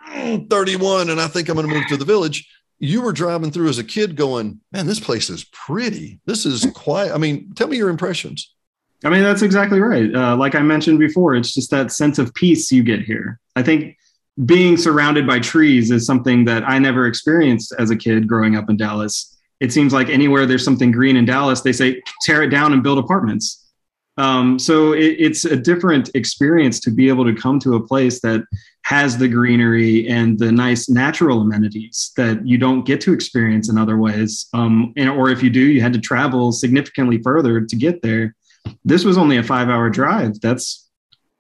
31 0.50 1.12
and 1.12 1.22
I 1.22 1.28
think 1.28 1.48
I'm 1.48 1.56
going 1.56 1.68
to 1.68 1.74
move 1.74 1.86
to 1.90 1.98
the 1.98 2.06
village 2.06 2.50
you 2.82 3.04
were 3.04 3.14
driving 3.14 3.52
through 3.52 3.70
as 3.70 3.78
a 3.78 3.84
kid 3.84 4.16
going, 4.16 4.60
man, 4.72 4.88
this 4.88 5.00
place 5.00 5.30
is 5.30 5.44
pretty. 5.44 6.20
This 6.26 6.48
is 6.48 6.66
quiet. 6.74 7.14
I 7.14 7.20
mean, 7.20 7.54
tell 7.54 7.68
me 7.68 7.78
your 7.78 7.90
impressions. 7.90 8.56
I 9.06 9.10
mean, 9.10 9.22
that's 9.22 9.44
exactly 9.44 9.80
right. 9.80 10.14
Uh, 10.14 10.36
like 10.36 10.56
I 10.56 10.62
mentioned 10.62 10.98
before, 10.98 11.36
it's 11.36 11.54
just 11.54 11.70
that 11.70 11.92
sense 11.92 12.18
of 12.18 12.34
peace 12.34 12.72
you 12.72 12.82
get 12.82 13.04
here. 13.04 13.40
I 13.56 13.62
think 13.62 13.98
being 14.46 14.78
surrounded 14.78 15.28
by 15.28 15.40
trees 15.40 15.92
is 15.92 16.08
something 16.08 16.44
that 16.46 16.68
I 16.68 16.80
never 16.80 17.06
experienced 17.06 17.72
as 17.78 17.92
a 17.92 17.96
kid 17.96 18.28
growing 18.28 18.56
up 18.56 18.68
in 18.68 18.78
Dallas. 18.78 19.40
It 19.60 19.72
seems 19.72 19.94
like 19.94 20.10
anywhere 20.10 20.48
there's 20.48 20.66
something 20.66 20.92
green 20.92 21.18
in 21.18 21.26
Dallas, 21.26 21.62
they 21.62 21.74
say 21.74 22.02
tear 22.24 22.42
it 22.42 22.50
down 22.50 22.74
and 22.74 22.82
build 22.82 22.98
apartments. 22.98 23.61
Um, 24.18 24.60
so 24.60 24.94
it, 24.94 25.16
it's 25.20 25.46
a 25.46 25.56
different 25.56 26.10
experience 26.16 26.80
to 26.82 26.92
be 26.92 27.08
able 27.08 27.26
to 27.26 27.34
come 27.34 27.60
to 27.60 27.76
a 27.76 27.88
place 27.88 28.20
that 28.22 28.44
has 28.84 29.18
the 29.18 29.28
greenery 29.28 30.08
and 30.10 30.38
the 30.38 30.52
nice 30.52 30.90
natural 30.90 31.42
amenities 31.42 32.12
that 32.18 32.46
you 32.46 32.58
don't 32.58 32.84
get 32.84 33.00
to 33.02 33.14
experience 33.14 33.70
in 33.70 33.78
other 33.78 33.98
ways. 33.98 34.48
Um, 34.54 34.94
and, 34.98 35.10
or 35.10 35.30
if 35.30 35.42
you 35.42 35.50
do, 35.50 35.62
you 35.62 35.82
had 35.82 35.94
to 35.94 36.00
travel 36.00 36.52
significantly 36.52 37.22
further 37.22 37.62
to 37.62 37.76
get 37.76 38.02
there. 38.02 38.36
This 38.84 39.06
was 39.06 39.18
only 39.18 39.38
a 39.38 39.44
five 39.44 39.70
hour 39.70 39.90
drive. 39.90 40.40
That's 40.42 40.90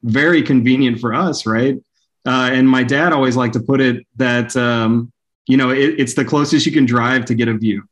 very 0.04 0.42
convenient 0.42 1.00
for 1.00 1.14
us, 1.14 1.46
right? 1.46 1.78
Uh, 2.26 2.50
and 2.54 2.70
my 2.70 2.84
dad 2.84 3.14
always 3.14 3.36
liked 3.36 3.54
to 3.54 3.60
put 3.60 3.82
it 3.82 4.06
that, 4.16 4.56
um, 4.56 5.12
you 5.48 5.58
know, 5.58 5.72
it, 5.72 6.00
it's 6.00 6.14
the 6.14 6.26
closest 6.26 6.66
you 6.66 6.72
can 6.72 6.86
drive 6.86 7.26
to 7.26 7.36
get 7.36 7.48
a 7.48 7.58
view. 7.58 7.84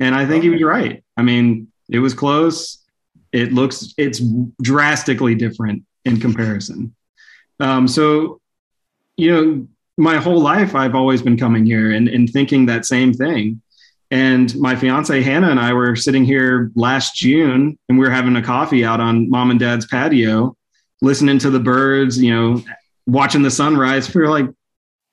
And 0.00 0.14
I 0.14 0.26
think 0.26 0.44
he 0.44 0.50
was 0.50 0.62
right. 0.62 1.02
I 1.16 1.22
mean, 1.22 1.72
it 1.88 1.98
was 1.98 2.14
close. 2.14 2.83
It 3.34 3.52
looks, 3.52 3.92
it's 3.98 4.22
drastically 4.62 5.34
different 5.34 5.82
in 6.04 6.20
comparison. 6.20 6.94
Um, 7.60 7.86
so 7.86 8.40
you 9.16 9.30
know, 9.30 9.68
my 9.96 10.16
whole 10.16 10.40
life 10.40 10.74
I've 10.74 10.94
always 10.94 11.22
been 11.22 11.36
coming 11.36 11.64
here 11.64 11.92
and, 11.92 12.08
and 12.08 12.28
thinking 12.28 12.66
that 12.66 12.84
same 12.84 13.12
thing. 13.12 13.60
And 14.10 14.54
my 14.56 14.76
fiance 14.76 15.22
Hannah 15.22 15.50
and 15.50 15.60
I 15.60 15.72
were 15.72 15.96
sitting 15.96 16.24
here 16.24 16.70
last 16.74 17.16
June 17.16 17.78
and 17.88 17.98
we 17.98 18.04
were 18.04 18.10
having 18.10 18.36
a 18.36 18.42
coffee 18.42 18.84
out 18.84 19.00
on 19.00 19.30
mom 19.30 19.50
and 19.50 19.58
dad's 19.58 19.86
patio, 19.86 20.56
listening 21.00 21.38
to 21.40 21.50
the 21.50 21.60
birds, 21.60 22.20
you 22.20 22.34
know, 22.34 22.62
watching 23.06 23.42
the 23.42 23.50
sunrise. 23.50 24.12
We 24.12 24.20
were 24.20 24.28
like, 24.28 24.46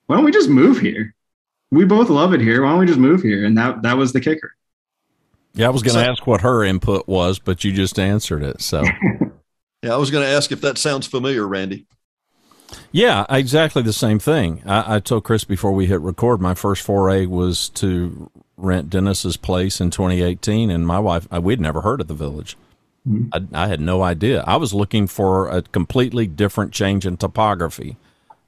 why 0.07 0.15
don't 0.15 0.25
we 0.25 0.31
just 0.31 0.49
move 0.49 0.79
here? 0.79 1.15
We 1.71 1.85
both 1.85 2.09
love 2.09 2.33
it 2.33 2.41
here. 2.41 2.63
Why 2.63 2.71
don't 2.71 2.79
we 2.79 2.85
just 2.85 2.99
move 2.99 3.21
here? 3.21 3.45
And 3.45 3.57
that 3.57 3.83
that 3.83 3.97
was 3.97 4.13
the 4.13 4.19
kicker. 4.19 4.53
Yeah, 5.53 5.67
I 5.67 5.69
was 5.69 5.83
going 5.83 5.95
to 5.95 6.03
so, 6.03 6.11
ask 6.11 6.25
what 6.25 6.41
her 6.41 6.63
input 6.63 7.07
was, 7.07 7.39
but 7.39 7.63
you 7.63 7.73
just 7.73 7.99
answered 7.99 8.43
it. 8.43 8.61
So, 8.61 8.83
yeah, 9.83 9.93
I 9.93 9.97
was 9.97 10.11
going 10.11 10.25
to 10.25 10.31
ask 10.31 10.51
if 10.51 10.61
that 10.61 10.77
sounds 10.77 11.07
familiar, 11.07 11.47
Randy. 11.47 11.85
Yeah, 12.91 13.25
exactly 13.29 13.81
the 13.81 13.93
same 13.93 14.19
thing. 14.19 14.61
I, 14.65 14.95
I, 14.95 14.99
told 14.99 15.25
Chris 15.25 15.43
before 15.43 15.73
we 15.73 15.87
hit 15.87 15.99
record, 16.01 16.39
my 16.39 16.53
first 16.53 16.81
foray 16.83 17.25
was 17.25 17.69
to 17.69 18.31
rent 18.55 18.89
Dennis's 18.89 19.37
place 19.37 19.81
in 19.81 19.91
2018, 19.91 20.69
and 20.69 20.87
my 20.87 20.99
wife, 20.99 21.27
I, 21.31 21.39
we'd 21.39 21.59
never 21.59 21.81
heard 21.81 21.99
of 21.99 22.07
the 22.07 22.13
village. 22.13 22.55
Mm-hmm. 23.07 23.55
I, 23.55 23.65
I, 23.65 23.67
had 23.67 23.81
no 23.81 24.03
idea. 24.03 24.43
I 24.45 24.57
was 24.57 24.73
looking 24.73 25.07
for 25.07 25.49
a 25.49 25.61
completely 25.61 26.27
different 26.27 26.71
change 26.71 27.05
in 27.05 27.17
topography, 27.17 27.97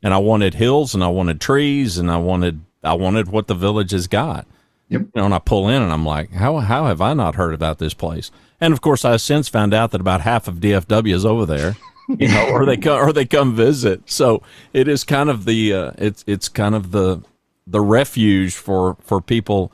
and 0.02 0.13
I 0.13 0.20
wanted 0.20 0.54
hills, 0.54 0.94
and 0.94 1.04
I 1.04 1.08
wanted 1.08 1.42
trees, 1.42 1.98
and 1.98 2.12
I 2.12 2.18
wanted 2.18 2.62
I 2.84 2.94
wanted 2.94 3.30
what 3.30 3.48
the 3.48 3.56
village 3.56 3.92
has 3.92 4.08
got. 4.08 4.46
Yep. 4.93 5.01
You 5.01 5.12
know, 5.15 5.25
and 5.25 5.34
I 5.34 5.39
pull 5.39 5.69
in, 5.69 5.82
and 5.82 5.91
I'm 5.91 6.06
like, 6.06 6.32
how 6.32 6.60
how 6.60 6.86
have 6.86 7.01
I 7.01 7.13
not 7.13 7.36
heard 7.36 7.53
about 7.53 7.79
this 7.79 7.93
place? 7.93 8.29
And 8.62 8.73
of 8.73 8.82
course, 8.82 9.03
I 9.03 9.17
since 9.17 9.49
found 9.49 9.73
out 9.73 9.91
that 9.91 10.01
about 10.01 10.21
half 10.21 10.47
of 10.47 10.56
DFW 10.56 11.13
is 11.13 11.25
over 11.25 11.45
there. 11.45 11.75
you 12.10 12.27
know, 12.27 12.49
or 12.49 12.65
they 12.65 12.77
come 12.77 12.99
or 12.99 13.12
they 13.12 13.25
come 13.25 13.56
visit. 13.56 14.10
So 14.10 14.43
it 14.71 14.88
is 14.88 15.03
kind 15.03 15.29
of 15.29 15.45
the 15.45 15.73
uh, 15.73 15.91
it's 15.97 16.23
it's 16.27 16.47
kind 16.47 16.75
of 16.75 16.91
the 16.91 17.23
the 17.65 17.82
refuge 17.82 18.53
for 18.53 18.97
for 19.01 19.19
people. 19.19 19.71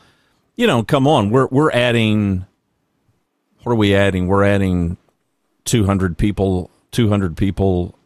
You 0.56 0.68
know, 0.68 0.84
come 0.84 1.06
on, 1.06 1.30
we're 1.30 1.48
we're 1.48 1.72
adding. 1.72 2.46
What 3.64 3.74
are 3.74 3.76
we 3.76 3.94
adding? 3.94 4.28
We're 4.28 4.46
adding 4.46 4.98
two 5.66 5.86
hundred 5.86 6.18
people. 6.18 6.72
Two 6.92 7.10
hundred 7.10 7.36
people 7.38 8.00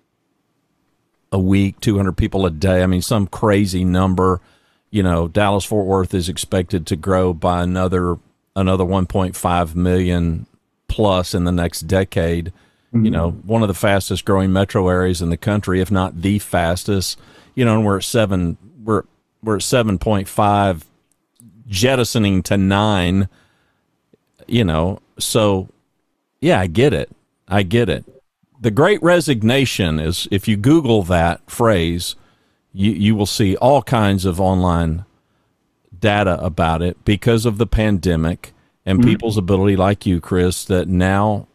a 1.32 1.40
week, 1.40 1.80
200 1.80 2.16
people 2.16 2.46
a 2.46 2.52
day. 2.52 2.84
I 2.84 2.86
mean, 2.86 3.02
some 3.02 3.26
crazy 3.26 3.84
number. 3.84 4.40
You 4.94 5.04
know, 5.04 5.28
Dallas 5.28 5.66
Fort 5.66 5.88
Worth 5.88 6.14
is 6.14 6.30
expected 6.30 6.86
to 6.88 6.96
grow 6.96 7.34
by 7.34 7.64
another 7.64 8.18
another 8.56 8.84
1.5 8.84 9.76
million 9.76 10.46
plus 10.88 11.34
in 11.34 11.44
the 11.44 11.52
next 11.52 11.82
decade 11.82 12.54
mm-hmm. 12.94 13.06
you 13.06 13.12
know, 13.12 13.32
one 13.32 13.62
of 13.62 13.68
the 13.68 13.74
fastest 13.74 14.26
growing 14.26 14.54
metro 14.54 14.88
areas 14.88 15.22
in 15.22 15.30
the 15.30 15.38
country, 15.38 15.82
if 15.82 15.92
not 15.92 16.22
the 16.22 16.40
fastest. 16.40 17.20
You 17.56 17.66
know, 17.66 17.78
and 17.78 17.86
we're 17.86 17.98
at 17.98 18.04
seven, 18.04 18.58
we're 18.84 19.04
we're 19.44 19.58
at 19.58 19.62
seven 19.62 19.98
point 19.98 20.28
five, 20.28 20.86
jettisoning 21.68 22.44
to 22.44 22.58
nine. 22.58 23.30
You 24.48 24.64
know, 24.64 25.00
so 25.20 25.70
yeah, 26.42 26.60
I 26.60 26.68
get 26.68 26.94
it. 26.94 27.10
I 27.48 27.64
get 27.64 27.90
it. 27.90 28.06
The 28.60 28.72
Great 28.72 29.02
Resignation 29.04 30.00
is, 30.00 30.28
if 30.32 30.48
you 30.48 30.56
Google 30.56 31.04
that 31.04 31.42
phrase, 31.50 32.16
you 32.74 32.92
you 32.92 33.16
will 33.16 33.26
see 33.26 33.56
all 33.58 33.82
kinds 33.82 34.26
of 34.26 34.42
online 34.42 35.06
data 35.98 36.44
about 36.44 36.82
it 36.82 37.04
because 37.06 37.46
of 37.46 37.58
the 37.58 37.68
pandemic 37.68 38.54
and 38.86 39.00
mm-hmm. 39.00 39.10
people's 39.10 39.38
ability, 39.38 39.76
like 39.76 40.06
you, 40.06 40.20
Chris, 40.20 40.66
that 40.66 40.88
now 40.88 41.48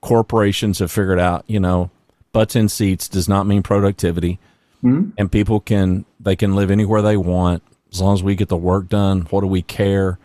corporations 0.00 0.80
have 0.80 0.90
figured 0.90 1.20
out, 1.20 1.44
you 1.46 1.60
know, 1.60 1.90
butts 2.32 2.56
in 2.56 2.68
seats 2.68 3.08
does 3.08 3.28
not 3.28 3.46
mean 3.46 3.62
productivity. 3.62 4.38
Mm-hmm. 4.82 5.10
And 5.18 5.30
people 5.30 5.60
can 5.60 6.04
they 6.18 6.36
can 6.36 6.54
live 6.54 6.70
anywhere 6.70 7.02
they 7.02 7.16
want 7.16 7.62
as 7.92 8.00
long 8.00 8.14
as 8.14 8.22
we 8.22 8.34
get 8.34 8.48
the 8.48 8.56
work 8.56 8.88
done. 8.88 9.22
What 9.30 9.42
do 9.42 9.46
we 9.46 9.62
care? 9.62 10.18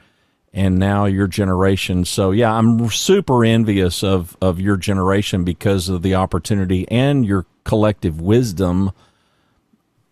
And 0.54 0.80
now 0.80 1.06
your 1.06 1.28
generation. 1.28 2.06
So 2.06 2.32
yeah, 2.32 2.54
I'm 2.54 2.89
super 2.89 3.43
envious 3.43 4.01
of 4.01 4.38
of 4.41 4.62
your 4.62 4.78
generation 4.78 5.43
because 5.43 5.89
of 5.89 6.01
the 6.01 6.15
opportunity 6.15 6.89
and 6.89 7.25
your 7.25 7.45
collective 7.65 8.21
wisdom 8.21 8.91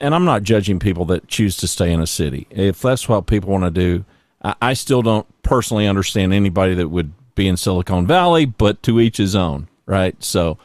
and 0.03 0.13
I'm 0.13 0.25
not 0.25 0.43
judging 0.43 0.79
people 0.79 1.05
that 1.05 1.29
choose 1.29 1.55
to 1.57 1.67
stay 1.67 1.89
in 1.89 2.01
a 2.01 2.05
city. 2.05 2.45
If 2.49 2.81
that's 2.81 3.07
what 3.07 3.25
people 3.25 3.49
want 3.49 3.63
to 3.63 3.71
do, 3.71 4.03
I, 4.43 4.53
I 4.61 4.73
still 4.73 5.01
don't 5.01 5.25
personally 5.43 5.87
understand 5.87 6.33
anybody 6.33 6.73
that 6.73 6.89
would 6.89 7.13
be 7.35 7.47
in 7.47 7.55
Silicon 7.55 8.05
Valley, 8.05 8.45
but 8.45 8.83
to 8.83 8.99
each 8.99 9.15
his 9.15 9.33
own, 9.33 9.69
right? 9.85 10.21
So 10.21 10.57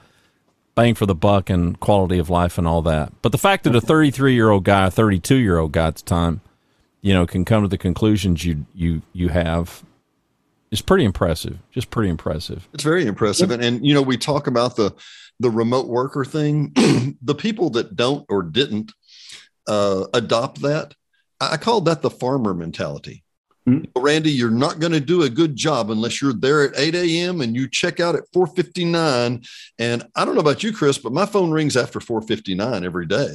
bang 0.74 0.96
for 0.96 1.06
the 1.06 1.14
buck 1.14 1.48
and 1.50 1.78
quality 1.78 2.18
of 2.18 2.28
life 2.28 2.58
and 2.58 2.66
all 2.66 2.82
that. 2.82 3.12
But 3.22 3.30
the 3.30 3.38
fact 3.38 3.62
that 3.64 3.76
a 3.76 3.80
33 3.80 4.34
year 4.34 4.50
old 4.50 4.64
guy, 4.64 4.88
a 4.88 4.90
32 4.90 5.36
year 5.36 5.58
old 5.58 5.70
guy 5.70 5.86
at 5.86 5.96
the 5.96 6.02
time, 6.02 6.40
you 7.00 7.14
know, 7.14 7.24
can 7.24 7.44
come 7.44 7.62
to 7.62 7.68
the 7.68 7.78
conclusions 7.78 8.44
you 8.44 8.66
you 8.74 9.02
you 9.12 9.28
have 9.28 9.84
is 10.72 10.82
pretty 10.82 11.04
impressive. 11.04 11.58
Just 11.70 11.90
pretty 11.90 12.10
impressive. 12.10 12.68
It's 12.74 12.82
very 12.82 13.06
impressive, 13.06 13.52
and 13.52 13.62
and 13.62 13.86
you 13.86 13.94
know 13.94 14.02
we 14.02 14.16
talk 14.16 14.48
about 14.48 14.74
the 14.74 14.92
the 15.38 15.48
remote 15.48 15.86
worker 15.86 16.24
thing. 16.24 16.72
the 17.22 17.36
people 17.36 17.70
that 17.70 17.94
don't 17.94 18.26
or 18.28 18.42
didn't 18.42 18.92
uh, 19.68 20.06
adopt 20.14 20.62
that. 20.62 20.94
I 21.40 21.56
call 21.56 21.82
that 21.82 22.02
the 22.02 22.10
farmer 22.10 22.52
mentality. 22.54 23.22
Mm-hmm. 23.68 24.00
Randy, 24.00 24.30
you're 24.30 24.50
not 24.50 24.80
going 24.80 24.92
to 24.92 25.00
do 25.00 25.22
a 25.22 25.30
good 25.30 25.54
job 25.54 25.90
unless 25.90 26.22
you're 26.22 26.32
there 26.32 26.64
at 26.64 26.78
8 26.78 26.94
a.m. 26.94 27.40
and 27.40 27.54
you 27.54 27.68
check 27.68 28.00
out 28.00 28.14
at 28.14 28.30
4:59. 28.34 29.46
And 29.78 30.06
I 30.16 30.24
don't 30.24 30.34
know 30.34 30.40
about 30.40 30.62
you, 30.62 30.72
Chris, 30.72 30.98
but 30.98 31.12
my 31.12 31.26
phone 31.26 31.50
rings 31.50 31.76
after 31.76 32.00
4:59 32.00 32.84
every 32.84 33.06
day. 33.06 33.34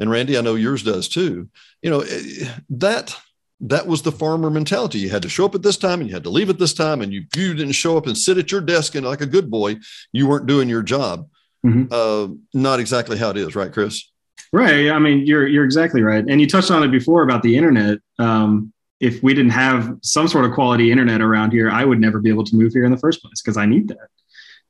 And 0.00 0.10
Randy, 0.10 0.38
I 0.38 0.40
know 0.40 0.54
yours 0.54 0.82
does 0.82 1.08
too. 1.08 1.48
You 1.82 1.90
know 1.90 2.00
eh, 2.00 2.48
that 2.70 3.14
that 3.60 3.86
was 3.86 4.02
the 4.02 4.12
farmer 4.12 4.50
mentality. 4.50 5.00
You 5.00 5.10
had 5.10 5.22
to 5.22 5.28
show 5.28 5.44
up 5.44 5.54
at 5.54 5.62
this 5.62 5.76
time 5.76 6.00
and 6.00 6.08
you 6.08 6.14
had 6.14 6.24
to 6.24 6.30
leave 6.30 6.50
at 6.50 6.58
this 6.58 6.74
time, 6.74 7.02
and 7.02 7.12
you 7.12 7.24
you 7.36 7.54
didn't 7.54 7.72
show 7.72 7.96
up 7.96 8.06
and 8.06 8.16
sit 8.16 8.38
at 8.38 8.50
your 8.50 8.60
desk 8.60 8.94
and 8.94 9.04
like 9.04 9.20
a 9.20 9.26
good 9.26 9.50
boy, 9.50 9.76
you 10.12 10.26
weren't 10.26 10.46
doing 10.46 10.68
your 10.68 10.82
job. 10.82 11.28
Mm-hmm. 11.66 11.86
Uh, 11.90 12.34
not 12.54 12.80
exactly 12.80 13.18
how 13.18 13.30
it 13.30 13.36
is, 13.36 13.56
right, 13.56 13.72
Chris? 13.72 14.10
Right. 14.52 14.90
I 14.90 14.98
mean, 14.98 15.26
you're 15.26 15.46
you're 15.46 15.64
exactly 15.64 16.02
right, 16.02 16.24
and 16.26 16.40
you 16.40 16.48
touched 16.48 16.70
on 16.70 16.82
it 16.82 16.88
before 16.88 17.22
about 17.22 17.42
the 17.42 17.56
internet. 17.56 17.98
Um, 18.18 18.72
if 19.00 19.22
we 19.22 19.34
didn't 19.34 19.52
have 19.52 19.96
some 20.02 20.26
sort 20.26 20.44
of 20.44 20.52
quality 20.52 20.90
internet 20.90 21.20
around 21.20 21.52
here, 21.52 21.70
I 21.70 21.84
would 21.84 22.00
never 22.00 22.18
be 22.18 22.30
able 22.30 22.44
to 22.44 22.56
move 22.56 22.72
here 22.72 22.84
in 22.84 22.90
the 22.90 22.98
first 22.98 23.22
place 23.22 23.40
because 23.40 23.56
I 23.56 23.66
need 23.66 23.88
that. 23.88 24.08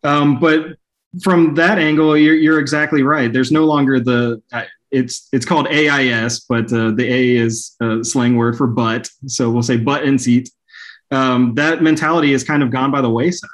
Um, 0.09 0.39
but 0.39 0.77
from 1.23 1.55
that 1.55 1.79
angle, 1.79 2.17
you're, 2.17 2.35
you're 2.35 2.61
exactly 2.61 3.03
right. 3.03 3.33
There's 3.33 3.51
no 3.51 3.65
longer 3.65 4.01
the 4.01 4.43
uh, 4.53 4.65
it's 4.91 5.29
it's 5.33 5.47
called 5.47 5.69
AIS, 5.69 6.41
but 6.41 6.73
uh, 6.73 6.91
the 6.93 7.05
A 7.05 7.37
is 7.37 7.77
a 7.81 8.05
slang 8.05 8.37
word 8.37 8.57
for 8.57 8.67
butt, 8.67 9.09
so 9.27 9.51
we'll 9.51 9.63
say 9.63 9.77
butt 9.77 10.05
and 10.05 10.21
seat. 10.21 10.51
Um, 11.11 11.55
that 11.55 11.83
mentality 11.83 12.33
is 12.33 12.45
kind 12.45 12.63
of 12.63 12.71
gone 12.71 12.91
by 12.91 13.01
the 13.01 13.11
wayside. 13.11 13.49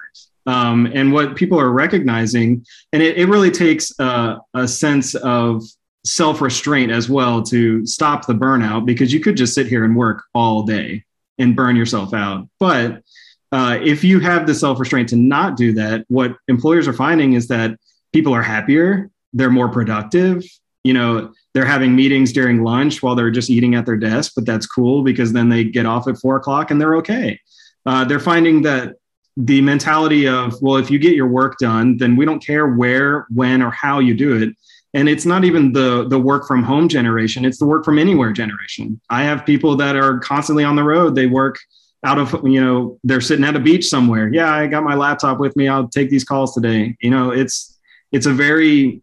Um, 0.46 0.86
and 0.86 1.12
what 1.12 1.36
people 1.36 1.58
are 1.58 1.70
recognizing, 1.70 2.66
and 2.92 3.02
it, 3.02 3.16
it 3.16 3.28
really 3.28 3.50
takes 3.50 3.98
uh, 3.98 4.36
a 4.52 4.68
sense 4.68 5.14
of 5.14 5.62
self 6.04 6.40
restraint 6.40 6.92
as 6.92 7.08
well 7.08 7.42
to 7.42 7.84
stop 7.86 8.26
the 8.26 8.34
burnout 8.34 8.84
because 8.84 9.12
you 9.12 9.20
could 9.20 9.36
just 9.36 9.54
sit 9.54 9.66
here 9.66 9.84
and 9.84 9.96
work 9.96 10.22
all 10.34 10.62
day 10.62 11.04
and 11.38 11.56
burn 11.56 11.76
yourself 11.76 12.14
out. 12.14 12.46
But 12.60 13.02
uh, 13.50 13.78
if 13.82 14.04
you 14.04 14.20
have 14.20 14.46
the 14.46 14.54
self 14.54 14.78
restraint 14.78 15.08
to 15.10 15.16
not 15.16 15.56
do 15.56 15.72
that, 15.74 16.04
what 16.08 16.36
employers 16.48 16.86
are 16.86 16.92
finding 16.92 17.32
is 17.32 17.48
that 17.48 17.78
people 18.12 18.34
are 18.34 18.42
happier, 18.42 19.10
they're 19.32 19.50
more 19.50 19.68
productive. 19.68 20.44
You 20.84 20.92
know, 20.92 21.32
they're 21.54 21.64
having 21.64 21.96
meetings 21.96 22.32
during 22.32 22.62
lunch 22.62 23.02
while 23.02 23.14
they're 23.14 23.30
just 23.30 23.48
eating 23.48 23.74
at 23.74 23.86
their 23.86 23.96
desk, 23.96 24.32
but 24.36 24.44
that's 24.44 24.66
cool 24.66 25.02
because 25.02 25.32
then 25.32 25.48
they 25.48 25.64
get 25.64 25.86
off 25.86 26.06
at 26.08 26.18
four 26.18 26.36
o'clock 26.36 26.70
and 26.70 26.78
they're 26.80 26.96
okay. 26.96 27.40
Uh, 27.86 28.04
they're 28.04 28.20
finding 28.20 28.60
that 28.62 28.96
the 29.36 29.62
mentality 29.62 30.28
of, 30.28 30.60
well, 30.60 30.76
if 30.76 30.90
you 30.90 30.98
get 30.98 31.14
your 31.14 31.26
work 31.26 31.56
done, 31.58 31.96
then 31.96 32.16
we 32.16 32.24
don't 32.24 32.44
care 32.44 32.66
where, 32.66 33.26
when, 33.30 33.62
or 33.62 33.70
how 33.70 33.98
you 33.98 34.14
do 34.14 34.36
it 34.36 34.54
and 34.94 35.08
it's 35.08 35.26
not 35.26 35.44
even 35.44 35.72
the 35.72 36.06
the 36.08 36.18
work 36.18 36.46
from 36.46 36.62
home 36.62 36.88
generation 36.88 37.44
it's 37.44 37.58
the 37.58 37.66
work 37.66 37.84
from 37.84 37.98
anywhere 37.98 38.32
generation. 38.32 39.00
I 39.10 39.24
have 39.24 39.44
people 39.44 39.76
that 39.76 39.96
are 39.96 40.18
constantly 40.20 40.64
on 40.64 40.76
the 40.76 40.84
road 40.84 41.14
they 41.14 41.26
work 41.26 41.58
out 42.04 42.18
of 42.18 42.32
you 42.44 42.60
know 42.60 42.98
they're 43.04 43.20
sitting 43.20 43.44
at 43.44 43.56
a 43.56 43.60
beach 43.60 43.86
somewhere. 43.86 44.32
Yeah 44.32 44.52
i 44.52 44.66
got 44.66 44.84
my 44.84 44.94
laptop 44.94 45.38
with 45.38 45.54
me 45.56 45.68
i'll 45.68 45.88
take 45.88 46.10
these 46.10 46.24
calls 46.24 46.54
today. 46.54 46.96
You 47.00 47.10
know 47.10 47.30
it's 47.30 47.78
it's 48.12 48.26
a 48.26 48.32
very 48.32 49.02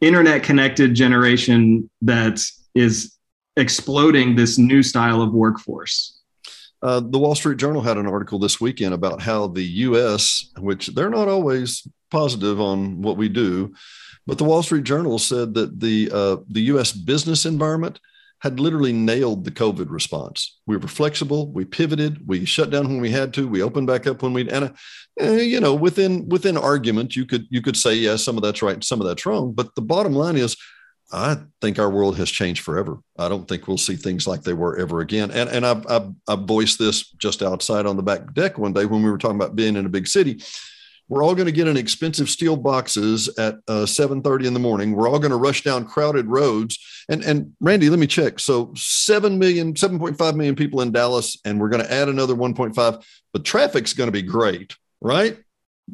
internet 0.00 0.42
connected 0.42 0.94
generation 0.94 1.90
that 2.02 2.40
is 2.74 3.16
exploding 3.56 4.36
this 4.36 4.58
new 4.58 4.82
style 4.82 5.22
of 5.22 5.32
workforce. 5.32 6.20
Uh, 6.82 7.00
the 7.00 7.18
Wall 7.18 7.34
Street 7.34 7.56
Journal 7.56 7.80
had 7.80 7.96
an 7.96 8.06
article 8.06 8.38
this 8.38 8.60
weekend 8.60 8.92
about 8.92 9.22
how 9.22 9.46
the 9.48 9.62
U.S., 9.62 10.50
which 10.58 10.88
they're 10.88 11.10
not 11.10 11.26
always 11.26 11.88
positive 12.10 12.60
on 12.60 13.00
what 13.00 13.16
we 13.16 13.28
do, 13.28 13.74
but 14.26 14.38
the 14.38 14.44
Wall 14.44 14.62
Street 14.62 14.84
Journal 14.84 15.18
said 15.18 15.54
that 15.54 15.80
the 15.80 16.10
uh, 16.12 16.36
the 16.48 16.62
U.S. 16.62 16.92
business 16.92 17.46
environment 17.46 18.00
had 18.40 18.60
literally 18.60 18.92
nailed 18.92 19.44
the 19.44 19.50
COVID 19.50 19.90
response. 19.90 20.58
We 20.66 20.76
were 20.76 20.88
flexible. 20.88 21.50
We 21.52 21.64
pivoted. 21.64 22.26
We 22.26 22.44
shut 22.44 22.70
down 22.70 22.88
when 22.88 23.00
we 23.00 23.10
had 23.10 23.32
to. 23.34 23.48
We 23.48 23.62
opened 23.62 23.86
back 23.86 24.06
up 24.06 24.22
when 24.22 24.32
we 24.32 24.48
and 24.50 24.74
uh, 25.20 25.30
you 25.30 25.60
know 25.60 25.74
within 25.74 26.28
within 26.28 26.56
argument 26.56 27.16
you 27.16 27.24
could 27.24 27.46
you 27.50 27.62
could 27.62 27.76
say 27.76 27.94
yes 27.94 28.02
yeah, 28.02 28.16
some 28.16 28.36
of 28.36 28.42
that's 28.42 28.62
right 28.62 28.82
some 28.82 29.00
of 29.00 29.06
that's 29.06 29.24
wrong. 29.26 29.52
But 29.52 29.74
the 29.74 29.82
bottom 29.82 30.12
line 30.12 30.36
is. 30.36 30.56
I 31.12 31.36
think 31.60 31.78
our 31.78 31.88
world 31.88 32.16
has 32.16 32.28
changed 32.28 32.64
forever. 32.64 32.98
I 33.16 33.28
don't 33.28 33.46
think 33.46 33.68
we'll 33.68 33.78
see 33.78 33.94
things 33.94 34.26
like 34.26 34.42
they 34.42 34.54
were 34.54 34.76
ever 34.76 34.98
again. 34.98 35.30
And 35.30 35.48
and 35.48 35.64
I, 35.64 35.80
I, 35.88 36.08
I 36.26 36.34
voiced 36.34 36.80
this 36.80 37.10
just 37.12 37.44
outside 37.44 37.86
on 37.86 37.96
the 37.96 38.02
back 38.02 38.34
deck 38.34 38.58
one 38.58 38.72
day 38.72 38.86
when 38.86 39.04
we 39.04 39.10
were 39.10 39.16
talking 39.16 39.36
about 39.36 39.54
being 39.54 39.76
in 39.76 39.86
a 39.86 39.88
big 39.88 40.08
city 40.08 40.42
we're 41.08 41.22
all 41.22 41.34
going 41.34 41.46
to 41.46 41.52
get 41.52 41.68
in 41.68 41.76
expensive 41.76 42.28
steel 42.28 42.56
boxes 42.56 43.28
at 43.38 43.54
uh, 43.68 43.84
7.30 43.84 44.46
in 44.46 44.54
the 44.54 44.60
morning 44.60 44.92
we're 44.92 45.08
all 45.08 45.18
going 45.18 45.30
to 45.30 45.36
rush 45.36 45.62
down 45.62 45.84
crowded 45.84 46.26
roads 46.26 46.78
and 47.08 47.22
and 47.24 47.52
randy 47.60 47.90
let 47.90 47.98
me 47.98 48.06
check 48.06 48.38
so 48.38 48.72
7 48.76 49.38
million 49.38 49.74
7.5 49.74 50.36
million 50.36 50.56
people 50.56 50.80
in 50.80 50.92
dallas 50.92 51.38
and 51.44 51.60
we're 51.60 51.68
going 51.68 51.82
to 51.82 51.92
add 51.92 52.08
another 52.08 52.34
1.5 52.34 53.04
but 53.32 53.44
traffic's 53.44 53.92
going 53.92 54.08
to 54.08 54.12
be 54.12 54.22
great 54.22 54.76
right 55.00 55.38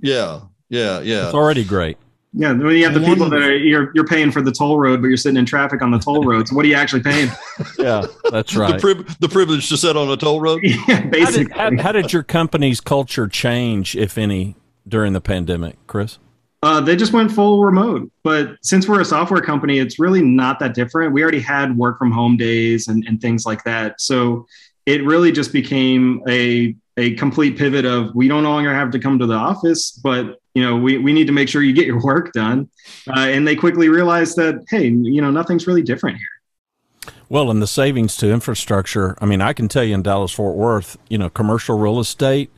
yeah 0.01 0.41
yeah 0.69 1.01
yeah 1.01 1.27
it's 1.27 1.35
already 1.35 1.65
great 1.65 1.99
yeah, 2.35 2.53
when 2.53 2.77
you 2.77 2.85
have 2.85 2.95
the 2.95 3.01
people 3.01 3.29
that 3.29 3.43
are 3.43 3.55
you're 3.55 3.93
you're 3.95 4.07
paying 4.07 4.31
for 4.31 4.41
the 4.41 4.53
toll 4.53 4.79
road, 4.79 5.03
but 5.03 5.09
you're 5.09 5.19
sitting 5.19 5.37
in 5.37 5.45
traffic 5.45 5.83
on 5.83 5.91
the 5.91 5.99
toll 5.99 6.25
road. 6.27 6.49
So 6.49 6.57
what 6.57 6.65
are 6.65 6.69
you 6.69 6.75
actually 6.75 7.03
paying? 7.03 7.31
yeah, 7.79 8.07
that's 8.31 8.57
right. 8.57 8.81
the, 8.81 8.95
pri- 8.95 9.15
the, 9.21 9.29
privilege 9.29 9.69
to 9.69 9.77
sit 9.77 9.99
on 9.99 10.09
a 10.09 10.17
toll 10.17 10.41
road. 10.41 10.61
yeah, 10.89 11.05
basically. 11.05 11.53
How 11.53 11.69
did, 11.69 11.81
how, 11.81 11.85
how 11.85 11.93
did 11.93 12.13
your 12.13 12.23
company's 12.23 12.81
culture 12.81 13.29
change, 13.29 13.95
if 13.97 14.17
any, 14.17 14.57
during 14.87 15.13
the 15.13 15.21
pandemic, 15.21 15.77
Chris? 15.87 16.19
Uh, 16.63 16.81
they 16.81 16.95
just 16.95 17.13
went 17.13 17.33
full 17.33 17.65
remote. 17.65 18.11
But 18.23 18.57
since 18.63 18.89
we're 18.89 19.01
a 19.01 19.05
software 19.05 19.41
company, 19.41 19.79
it's 19.79 19.99
really 19.99 20.23
not 20.23 20.61
that 20.61 20.75
different. 20.75 21.13
We 21.13 21.23
already 21.23 21.41
had 21.41 21.77
work 21.77 21.99
from 21.99 22.13
home 22.13 22.37
days 22.37 22.87
and, 22.89 23.05
and 23.07 23.21
things 23.21 23.45
like 23.45 23.65
that. 23.65 24.01
So 24.01 24.47
it 24.87 25.05
really 25.05 25.33
just 25.33 25.53
became 25.53 26.23
a 26.29 26.75
a 26.99 27.15
complete 27.15 27.57
pivot 27.57 27.87
of 27.87 28.15
we 28.15 28.29
don't 28.29 28.43
no 28.43 28.51
longer 28.51 28.75
have 28.75 28.91
to 28.91 28.99
come 28.99 29.19
to 29.19 29.27
the 29.27 29.35
office, 29.35 29.93
but 29.93 30.39
you 30.55 30.63
know 30.63 30.77
we, 30.77 30.99
we 30.99 31.13
need 31.13 31.27
to 31.27 31.33
make 31.33 31.49
sure 31.49 31.63
you 31.63 31.73
get 31.73 31.87
your 31.87 32.01
work 32.05 32.33
done. 32.33 32.69
Uh, 33.09 33.21
and 33.21 33.47
they 33.47 33.57
quickly 33.57 33.89
realized 33.89 34.37
that 34.37 34.65
hey, 34.69 34.89
you 34.89 35.21
know 35.21 35.31
nothing's 35.31 35.67
really 35.67 35.83
different 35.83 36.19
here. 36.19 37.13
Well, 37.29 37.51
and 37.51 37.63
the 37.63 37.67
savings 37.67 38.17
to 38.19 38.31
infrastructure. 38.31 39.17
I 39.21 39.27
mean, 39.27 39.41
I 39.41 39.53
can 39.55 39.67
tell 39.67 39.83
you 39.83 39.95
in 39.95 40.03
Dallas 40.03 40.33
Fort 40.33 40.55
Worth, 40.55 40.99
you 41.09 41.17
know, 41.17 41.31
commercial 41.31 41.79
real 41.79 41.99
estate 41.99 42.51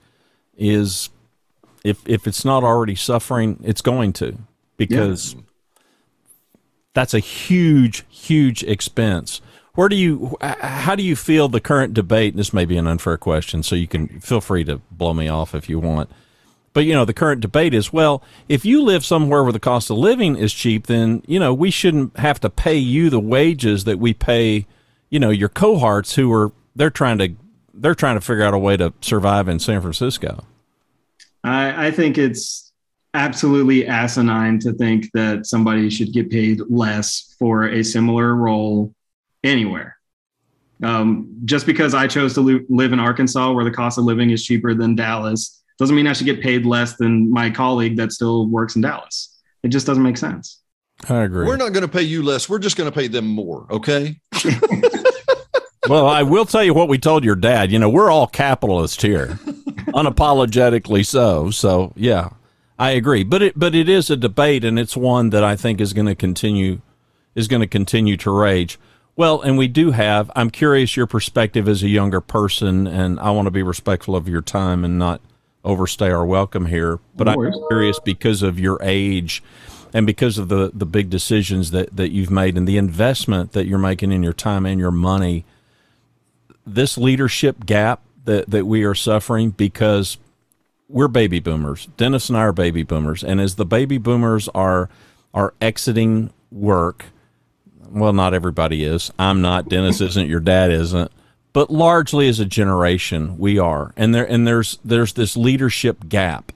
is 0.56 1.10
if 1.84 2.00
if 2.06 2.26
it's 2.26 2.44
not 2.44 2.64
already 2.64 2.94
suffering, 2.94 3.60
it's 3.62 3.82
going 3.82 4.14
to 4.14 4.38
because 4.76 5.34
yeah. 5.34 5.40
that's 6.94 7.14
a 7.14 7.20
huge, 7.20 8.04
huge 8.08 8.64
expense. 8.64 9.40
Where 9.74 9.88
do 9.88 9.96
you, 9.96 10.36
how 10.40 10.94
do 10.94 11.02
you 11.02 11.16
feel 11.16 11.48
the 11.48 11.60
current 11.60 11.94
debate? 11.94 12.36
This 12.36 12.52
may 12.52 12.64
be 12.64 12.76
an 12.76 12.86
unfair 12.86 13.16
question, 13.16 13.64
so 13.64 13.74
you 13.74 13.88
can 13.88 14.20
feel 14.20 14.40
free 14.40 14.62
to 14.64 14.80
blow 14.92 15.12
me 15.12 15.28
off 15.28 15.52
if 15.52 15.68
you 15.68 15.80
want. 15.80 16.10
But 16.72 16.84
you 16.84 16.94
know, 16.94 17.04
the 17.04 17.12
current 17.12 17.40
debate 17.40 17.74
is 17.74 17.92
well, 17.92 18.22
if 18.48 18.64
you 18.64 18.82
live 18.82 19.04
somewhere 19.04 19.42
where 19.42 19.52
the 19.52 19.60
cost 19.60 19.90
of 19.90 19.98
living 19.98 20.36
is 20.36 20.52
cheap, 20.52 20.86
then 20.86 21.22
you 21.26 21.38
know 21.38 21.52
we 21.52 21.70
shouldn't 21.70 22.16
have 22.16 22.40
to 22.40 22.50
pay 22.50 22.76
you 22.76 23.10
the 23.10 23.20
wages 23.20 23.84
that 23.84 23.98
we 23.98 24.14
pay, 24.14 24.66
you 25.10 25.18
know, 25.18 25.30
your 25.30 25.48
cohorts 25.48 26.14
who 26.14 26.32
are 26.32 26.52
they're 26.74 26.90
trying 26.90 27.18
to 27.18 27.34
they're 27.74 27.94
trying 27.94 28.16
to 28.16 28.20
figure 28.20 28.44
out 28.44 28.54
a 28.54 28.58
way 28.58 28.76
to 28.76 28.92
survive 29.00 29.48
in 29.48 29.58
San 29.58 29.80
Francisco. 29.80 30.44
I, 31.44 31.86
I 31.86 31.90
think 31.90 32.18
it's 32.18 32.72
absolutely 33.12 33.86
asinine 33.86 34.58
to 34.60 34.72
think 34.72 35.10
that 35.14 35.46
somebody 35.46 35.88
should 35.90 36.12
get 36.12 36.30
paid 36.30 36.60
less 36.68 37.36
for 37.38 37.68
a 37.68 37.84
similar 37.84 38.34
role 38.34 38.92
anywhere. 39.44 39.96
Um, 40.82 41.36
just 41.44 41.66
because 41.66 41.94
I 41.94 42.08
chose 42.08 42.34
to 42.34 42.40
li- 42.40 42.66
live 42.68 42.92
in 42.92 42.98
Arkansas, 42.98 43.52
where 43.52 43.64
the 43.64 43.70
cost 43.70 43.98
of 43.98 44.04
living 44.04 44.30
is 44.30 44.44
cheaper 44.44 44.74
than 44.74 44.96
Dallas, 44.96 45.62
doesn't 45.78 45.94
mean 45.94 46.06
I 46.06 46.12
should 46.12 46.26
get 46.26 46.40
paid 46.40 46.66
less 46.66 46.96
than 46.96 47.30
my 47.30 47.50
colleague 47.50 47.96
that 47.96 48.12
still 48.12 48.48
works 48.48 48.74
in 48.74 48.82
Dallas. 48.82 49.40
It 49.62 49.68
just 49.68 49.86
doesn't 49.86 50.02
make 50.02 50.16
sense. 50.16 50.60
I 51.08 51.22
agree. 51.22 51.46
We're 51.46 51.56
not 51.56 51.72
going 51.72 51.82
to 51.82 51.88
pay 51.88 52.02
you 52.02 52.22
less. 52.22 52.48
We're 52.48 52.58
just 52.58 52.76
going 52.76 52.90
to 52.90 52.94
pay 52.94 53.08
them 53.08 53.26
more. 53.26 53.66
Okay. 53.70 54.20
well, 55.88 56.06
I 56.06 56.22
will 56.22 56.44
tell 56.44 56.62
you 56.64 56.74
what 56.74 56.88
we 56.88 56.98
told 56.98 57.24
your 57.24 57.36
dad. 57.36 57.72
You 57.72 57.78
know, 57.78 57.88
we're 57.88 58.10
all 58.10 58.26
capitalists 58.26 59.02
here, 59.02 59.38
unapologetically 59.88 61.04
so. 61.06 61.50
So, 61.50 61.92
yeah, 61.96 62.30
I 62.78 62.90
agree. 62.90 63.24
But 63.24 63.42
it, 63.42 63.58
but 63.58 63.74
it 63.74 63.88
is 63.88 64.10
a 64.10 64.16
debate, 64.16 64.64
and 64.64 64.78
it's 64.78 64.96
one 64.96 65.30
that 65.30 65.44
I 65.44 65.56
think 65.56 65.80
is 65.80 65.92
going 65.92 66.06
to 66.06 66.14
continue, 66.14 66.80
is 67.34 67.48
going 67.48 67.62
to 67.62 67.66
continue 67.66 68.16
to 68.18 68.30
rage. 68.30 68.78
Well, 69.16 69.40
and 69.40 69.56
we 69.56 69.68
do 69.68 69.92
have. 69.92 70.30
I'm 70.34 70.50
curious 70.50 70.96
your 70.96 71.06
perspective 71.06 71.68
as 71.68 71.82
a 71.82 71.88
younger 71.88 72.20
person, 72.20 72.86
and 72.86 73.20
I 73.20 73.30
want 73.30 73.46
to 73.46 73.52
be 73.52 73.62
respectful 73.62 74.16
of 74.16 74.28
your 74.28 74.42
time 74.42 74.84
and 74.84 74.98
not 74.98 75.20
overstay 75.62 76.10
our 76.10 76.26
welcome 76.26 76.66
here. 76.66 76.98
But 77.14 77.28
I'm 77.28 77.52
curious 77.68 78.00
because 78.00 78.42
of 78.42 78.58
your 78.58 78.78
age 78.82 79.42
and 79.92 80.04
because 80.04 80.36
of 80.36 80.48
the 80.48 80.72
the 80.74 80.84
big 80.84 81.10
decisions 81.10 81.70
that 81.70 81.96
that 81.96 82.10
you've 82.10 82.30
made 82.30 82.56
and 82.56 82.66
the 82.66 82.76
investment 82.76 83.52
that 83.52 83.66
you're 83.66 83.78
making 83.78 84.10
in 84.10 84.22
your 84.22 84.32
time 84.32 84.66
and 84.66 84.80
your 84.80 84.90
money. 84.90 85.44
This 86.66 86.98
leadership 86.98 87.64
gap 87.64 88.02
that 88.24 88.50
that 88.50 88.66
we 88.66 88.84
are 88.84 88.94
suffering 88.94 89.50
because 89.50 90.18
we're 90.88 91.08
baby 91.08 91.40
boomers. 91.40 91.86
Dennis 91.96 92.28
and 92.28 92.38
I 92.38 92.42
are 92.42 92.52
baby 92.52 92.82
boomers, 92.82 93.24
and 93.24 93.40
as 93.40 93.56
the 93.56 93.66
baby 93.66 93.98
boomers 93.98 94.48
are 94.54 94.88
are 95.32 95.54
exiting 95.60 96.32
work 96.50 97.06
well, 97.94 98.12
not 98.12 98.34
everybody 98.34 98.84
is. 98.84 99.12
I'm 99.18 99.40
not. 99.40 99.68
Dennis 99.68 100.00
isn't. 100.00 100.28
Your 100.28 100.40
dad 100.40 100.72
isn't. 100.72 101.12
But 101.52 101.70
largely 101.70 102.28
as 102.28 102.40
a 102.40 102.44
generation, 102.44 103.38
we 103.38 103.58
are, 103.58 103.92
and 103.96 104.12
there 104.12 104.28
and 104.28 104.44
there's 104.44 104.78
there's 104.84 105.12
this 105.12 105.36
leadership 105.36 106.08
gap, 106.08 106.50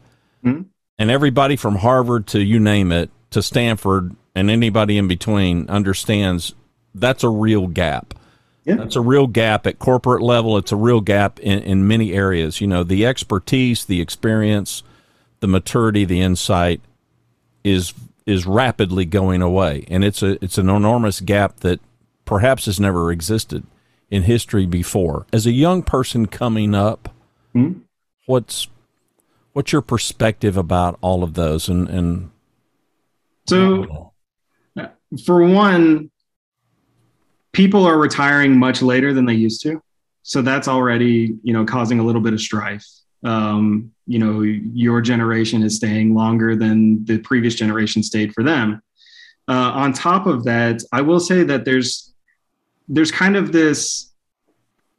mm-hmm. 0.45 0.63
and 0.99 1.11
everybody 1.11 1.55
from 1.55 1.77
Harvard 1.77 2.27
to 2.29 2.43
you 2.43 2.59
name 2.59 2.91
it 2.91 3.11
to 3.31 3.41
Stanford 3.41 4.17
and 4.35 4.51
anybody 4.51 4.99
in 4.99 5.07
between 5.07 5.71
understands 5.71 6.55
that's 6.95 7.23
a 7.23 7.29
real 7.29 7.69
gap. 7.69 8.15
Yeah. 8.69 8.75
That's 8.75 8.97
a 8.97 9.01
real 9.01 9.27
gap 9.27 9.67
at 9.67 9.79
corporate 9.79 10.21
level. 10.21 10.59
It's 10.59 10.73
a 10.73 10.77
real 10.77 11.01
gap 11.01 11.41
in, 11.41 11.61
in 11.61 11.89
many 11.89 12.13
areas. 12.13 12.61
You 12.61 12.67
know, 12.67 12.85
the 12.85 13.07
expertise, 13.07 13.87
the 13.87 14.03
experience, 14.03 14.83
the 15.41 15.49
maturity, 15.49 16.05
the 16.05 16.21
insight 16.21 16.83
is 17.65 17.95
is 18.27 18.47
rapidly 18.47 19.07
going 19.07 19.41
away, 19.41 19.87
and 19.89 20.05
it's 20.05 20.23
a 20.23 20.43
it's 20.45 20.59
an 20.59 20.69
enormous 20.69 21.21
gap 21.21 21.61
that 21.61 21.81
perhaps 22.27 22.67
has 22.67 22.79
never 22.79 23.11
existed 23.11 23.65
in 24.11 24.25
history 24.25 24.67
before. 24.67 25.25
As 25.33 25.47
a 25.47 25.53
young 25.53 25.83
person 25.83 26.27
coming 26.27 26.75
up, 26.75 27.09
mm-hmm. 27.55 27.81
what's 28.27 28.69
what's 29.55 29.73
your 29.73 29.81
perspective 29.81 30.59
about 30.59 30.99
all 31.01 31.23
of 31.23 31.33
those? 31.33 31.71
And 31.71 31.89
and 31.89 32.31
so, 33.47 34.13
for 35.25 35.43
one, 35.43 36.11
people 37.59 37.85
are 37.85 37.99
retiring 37.99 38.57
much 38.57 38.83
later 38.83 39.13
than 39.13 39.25
they 39.25 39.35
used 39.35 39.61
to, 39.65 39.83
so 40.23 40.41
that's 40.43 40.69
already 40.69 41.37
you 41.43 41.53
know 41.53 41.65
causing 41.65 41.99
a 41.99 42.05
little 42.05 42.23
bit 42.23 42.33
of 42.33 42.41
strife. 42.41 42.87
Um, 43.25 43.91
you 44.07 44.21
know 44.21 44.43
your 44.43 45.01
generation 45.01 45.65
is 45.65 45.75
staying 45.75 46.15
longer 46.15 46.55
than 46.55 47.05
the 47.05 47.19
previous 47.19 47.57
generation 47.57 48.05
stayed 48.05 48.33
for 48.33 48.45
them. 48.45 48.81
Uh, 49.49 49.73
on 49.83 49.95
top 49.95 50.27
of 50.27 50.45
that 50.45 50.83
i 50.93 51.01
will 51.01 51.19
say 51.19 51.43
that 51.43 51.65
there's 51.65 52.13
there's 52.87 53.11
kind 53.11 53.35
of 53.35 53.51
this 53.51 54.13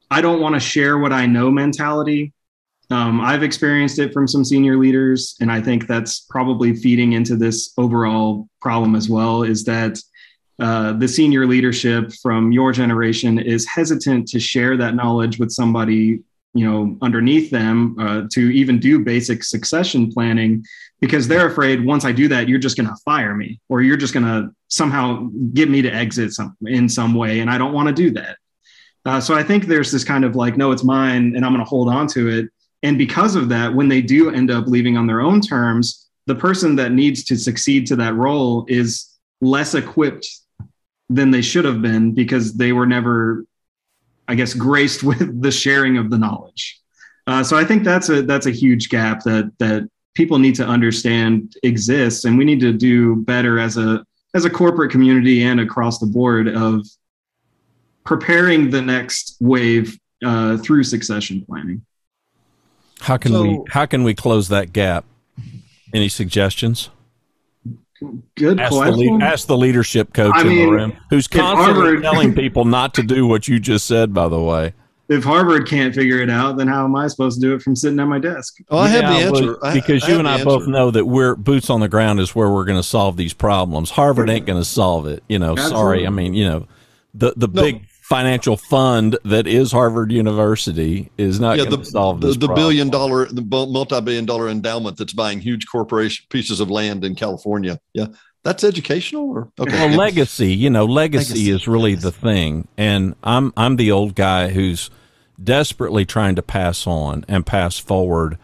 i 0.10 0.20
don't 0.22 0.41
want 0.41 0.55
to 0.55 0.60
share 0.60 0.97
what 0.97 1.14
i 1.14 1.26
know 1.26 1.51
mentality. 1.51 2.34
Um, 2.89 3.22
i've 3.22 3.43
experienced 3.43 3.99
it 3.99 4.12
from 4.12 4.28
some 4.28 4.43
senior 4.43 4.76
leaders 4.76 5.38
and 5.39 5.51
i 5.51 5.62
think 5.62 5.86
that's 5.86 6.22
probably 6.36 6.76
feeding 6.76 7.14
into 7.14 7.36
this 7.36 7.74
overall 7.78 8.49
problem 8.60 8.95
as 8.95 9.07
well 9.07 9.43
is 9.43 9.64
that 9.66 9.99
uh, 10.60 10.93
the 10.93 11.07
senior 11.07 11.45
leadership 11.45 12.12
from 12.22 12.51
your 12.51 12.72
generation 12.72 13.39
is 13.39 13.66
hesitant 13.66 14.28
to 14.28 14.39
share 14.39 14.76
that 14.76 14.93
knowledge 14.93 15.39
with 15.39 15.51
somebody 15.51 16.20
you 16.53 16.66
know 16.66 16.97
underneath 17.01 17.49
them 17.51 17.95
uh, 17.99 18.24
to 18.32 18.49
even 18.51 18.80
do 18.80 18.99
basic 18.99 19.43
succession 19.43 20.12
planning 20.12 20.64
because 20.99 21.28
they're 21.28 21.47
afraid 21.47 21.86
once 21.86 22.05
i 22.05 22.12
do 22.12 22.28
that 22.28 22.49
you're 22.49 22.60
just 22.60 22.76
going 22.76 22.89
to 22.89 22.95
fire 23.05 23.36
me 23.36 23.60
or 23.70 23.82
you're 23.82 23.97
just 23.97 24.14
going 24.14 24.26
to 24.26 24.49
somehow 24.68 25.30
get 25.53 25.70
me 25.70 25.82
to 25.82 25.89
exit 25.89 26.34
some, 26.34 26.57
in 26.66 26.89
some 26.89 27.14
way 27.14 27.39
and 27.39 27.49
i 27.49 27.57
don't 27.57 27.74
want 27.74 27.88
to 27.88 27.93
do 27.93 28.12
that. 28.12 28.38
Uh, 29.05 29.22
so 29.22 29.36
i 29.36 29.43
think 29.43 29.66
there's 29.66 29.91
this 29.91 30.03
kind 30.03 30.26
of 30.26 30.36
like 30.36 30.57
no 30.57 30.72
it's 30.72 30.84
mine 30.84 31.36
and 31.36 31.45
i'm 31.45 31.53
going 31.53 31.64
to 31.64 31.70
hold 31.70 31.88
on 31.88 32.07
to 32.07 32.28
it. 32.30 32.49
And 32.82 32.97
because 32.97 33.36
of 33.36 33.49
that 33.49 33.74
when 33.74 33.89
they 33.89 34.01
do 34.01 34.32
end 34.32 34.49
up 34.49 34.66
leaving 34.68 34.97
on 34.97 35.05
their 35.05 35.22
own 35.22 35.41
terms 35.41 36.10
the 36.26 36.36
person 36.36 36.76
that 36.76 36.91
needs 36.91 37.24
to 37.26 37.38
succeed 37.38 37.88
to 37.88 37.95
that 37.97 38.16
role 38.16 38.66
is 38.68 39.18
less 39.41 39.74
equipped 39.74 40.28
than 41.10 41.32
they 41.32 41.41
should 41.41 41.66
have 41.66 41.82
been 41.82 42.14
because 42.14 42.55
they 42.55 42.72
were 42.72 42.86
never 42.86 43.43
I 44.30 44.36
guess, 44.36 44.53
graced 44.53 45.03
with 45.03 45.41
the 45.41 45.51
sharing 45.51 45.97
of 45.97 46.10
the 46.10 46.18
knowledge. 46.18 46.80
Uh, 47.28 47.43
so 47.43 47.57
I 47.57 47.66
think 47.66 47.84
that's 47.84 48.10
a 48.10 48.22
that's 48.22 48.45
a 48.45 48.51
huge 48.51 48.89
gap 48.89 49.24
that 49.24 49.51
that 49.60 49.89
people 50.14 50.39
need 50.39 50.55
to 50.55 50.66
understand 50.66 51.55
exists, 51.64 52.26
and 52.26 52.38
we 52.38 52.45
need 52.45 52.60
to 52.62 52.72
do 52.72 53.18
better 53.18 53.60
as 53.60 53.78
a 53.78 54.05
as 54.34 54.45
a 54.45 54.49
corporate 54.49 54.91
community 54.91 55.43
and 55.43 55.60
across 55.60 55.99
the 55.99 56.05
board 56.05 56.47
of 56.47 56.86
preparing 58.03 58.70
the 58.70 58.82
next 58.82 59.36
wave 59.39 59.99
uh, 60.24 60.57
through 60.57 60.84
succession 60.84 61.43
planning. 61.45 61.86
How 63.01 63.18
can 63.18 63.32
so, 63.32 63.41
we 63.43 63.60
how 63.70 63.86
can 63.86 64.03
we 64.03 64.14
close 64.14 64.47
that 64.49 64.74
gap? 64.74 65.05
Any 65.93 66.10
suggestions? 66.10 66.89
Good 68.36 68.60
ask 68.60 68.72
question. 68.72 69.20
The, 69.20 69.26
ask 69.26 69.47
the 69.47 69.58
leadership 69.58 70.14
coach 70.14 70.34
I 70.36 70.41
in 70.41 70.47
mean, 70.47 70.66
the 70.66 70.72
room 70.72 70.97
who's 71.10 71.28
constantly 71.28 71.74
Harvard, 71.74 72.04
telling 72.04 72.34
people 72.34 72.66
not 72.66 72.93
to 72.95 73.04
do 73.04 73.28
what 73.28 73.47
you 73.47 73.60
just 73.60 73.86
said. 73.86 74.14
By 74.14 74.28
the 74.28 74.41
way, 74.41 74.74
if 75.10 75.24
Harvard 75.24 75.68
can't 75.68 75.93
figure 75.93 76.22
it 76.22 76.30
out, 76.30 76.58
then 76.58 76.68
how 76.68 76.86
am 76.86 76.95
I 76.95 77.08
supposed 77.08 77.41
to 77.41 77.47
do 77.47 77.56
it 77.56 77.62
from 77.62 77.76
sitting 77.76 78.00
at 78.00 78.06
my 78.06 78.20
desk? 78.20 78.60
Oh, 78.70 78.78
I 78.78 78.88
have 78.89 79.02
the 79.02 79.26
answer. 79.26 79.58
Well, 79.60 79.74
because 79.74 80.04
I, 80.04 80.12
you 80.12 80.20
and 80.20 80.28
I 80.28 80.43
both 80.43 80.68
know 80.68 80.91
that 80.91 81.06
we're 81.06 81.36
boots 81.36 81.70
on 81.70 81.80
the 81.80 81.89
ground 81.89 82.20
is 82.20 82.36
where 82.36 82.50
we're 82.50 82.66
going 82.66 82.78
to 82.80 82.84
solve 82.84 83.18
these 83.18 83.34
problems. 83.34 83.89
Harvard 83.89 84.30
ain't 84.30 84.45
going 84.45 84.62
to 84.62 84.66
solve 84.66 85.08
it. 85.08 85.24
You 85.28 85.39
know, 85.39 85.54
Absolutely. 85.54 85.76
sorry. 85.76 86.08
I 86.08 86.12
mean, 86.12 86.36
you 86.36 86.45
know, 86.45 86.68
the 87.16 87.34
the 87.36 87.47
no. 87.47 87.62
big 87.62 87.89
financial 88.10 88.57
fund 88.57 89.20
that 89.24 89.45
is 89.45 89.72
Harvard 89.72 90.12
University 90.12 91.12
is 91.20 91.39
not 91.39 91.60
yeah, 91.60 91.66
going 91.66 91.78
to 91.78 91.86
solve 91.86 92.22
this. 92.22 92.36
The, 92.38 92.47
the 92.47 92.53
billion 92.55 92.89
dollar, 92.89 93.28
the 93.28 93.43
multi-billion 93.43 94.26
dollar 94.26 94.49
endowment 94.49 94.97
that's 94.97 95.14
buying 95.14 95.39
huge 95.39 95.68
corporation 95.68 96.26
pieces 96.30 96.60
of 96.60 96.72
land 96.72 97.05
in 97.05 97.14
California. 97.14 97.80
Yeah, 97.93 98.07
that's 98.43 98.64
educational 98.64 99.30
or 99.30 99.51
okay. 99.60 99.72
Well, 99.74 99.95
legacy, 99.95 100.53
you 100.53 100.72
know, 100.72 100.86
legacy, 100.86 101.34
legacy 101.34 101.49
is 101.51 101.68
really 101.68 101.91
legacy. 101.91 102.03
the 102.03 102.12
thing, 102.12 102.68
and 102.78 103.16
I'm 103.24 103.53
I'm 103.55 103.76
the 103.76 103.91
old 103.91 104.16
guy 104.16 104.49
who's 104.49 104.89
desperately 105.41 106.03
trying 106.03 106.36
to 106.36 106.41
pass 106.41 106.88
on 106.88 107.26
and 107.28 107.45
pass 107.45 107.78
forward 107.78 108.39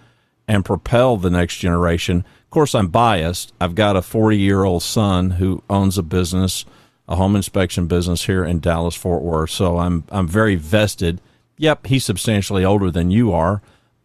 and 0.47 0.63
propel 0.63 1.17
the 1.17 1.31
next 1.31 1.57
generation. 1.57 2.19
Of 2.19 2.49
course, 2.51 2.75
I'm 2.75 2.89
biased. 2.89 3.51
I've 3.59 3.73
got 3.73 3.95
a 3.95 4.03
40 4.03 4.37
year 4.37 4.63
old 4.63 4.83
son 4.83 5.31
who 5.31 5.63
owns 5.71 5.97
a 5.97 6.03
business 6.03 6.65
a 7.07 7.15
home 7.15 7.35
inspection 7.35 7.87
business 7.87 8.25
here 8.25 8.43
in 8.43 8.59
Dallas 8.59 8.95
Fort 8.95 9.21
Worth. 9.21 9.51
So 9.51 9.79
I'm 9.79 10.03
I'm 10.09 10.27
very 10.27 10.55
vested. 10.55 11.21
Yep, 11.57 11.87
he's 11.87 12.05
substantially 12.05 12.65
older 12.65 12.91
than 12.91 13.11
you 13.11 13.31
are, 13.31 13.61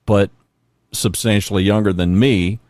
but 0.07 0.31
substantially 0.93 1.65
younger 1.65 1.93
than 1.93 2.19
me. 2.19 2.61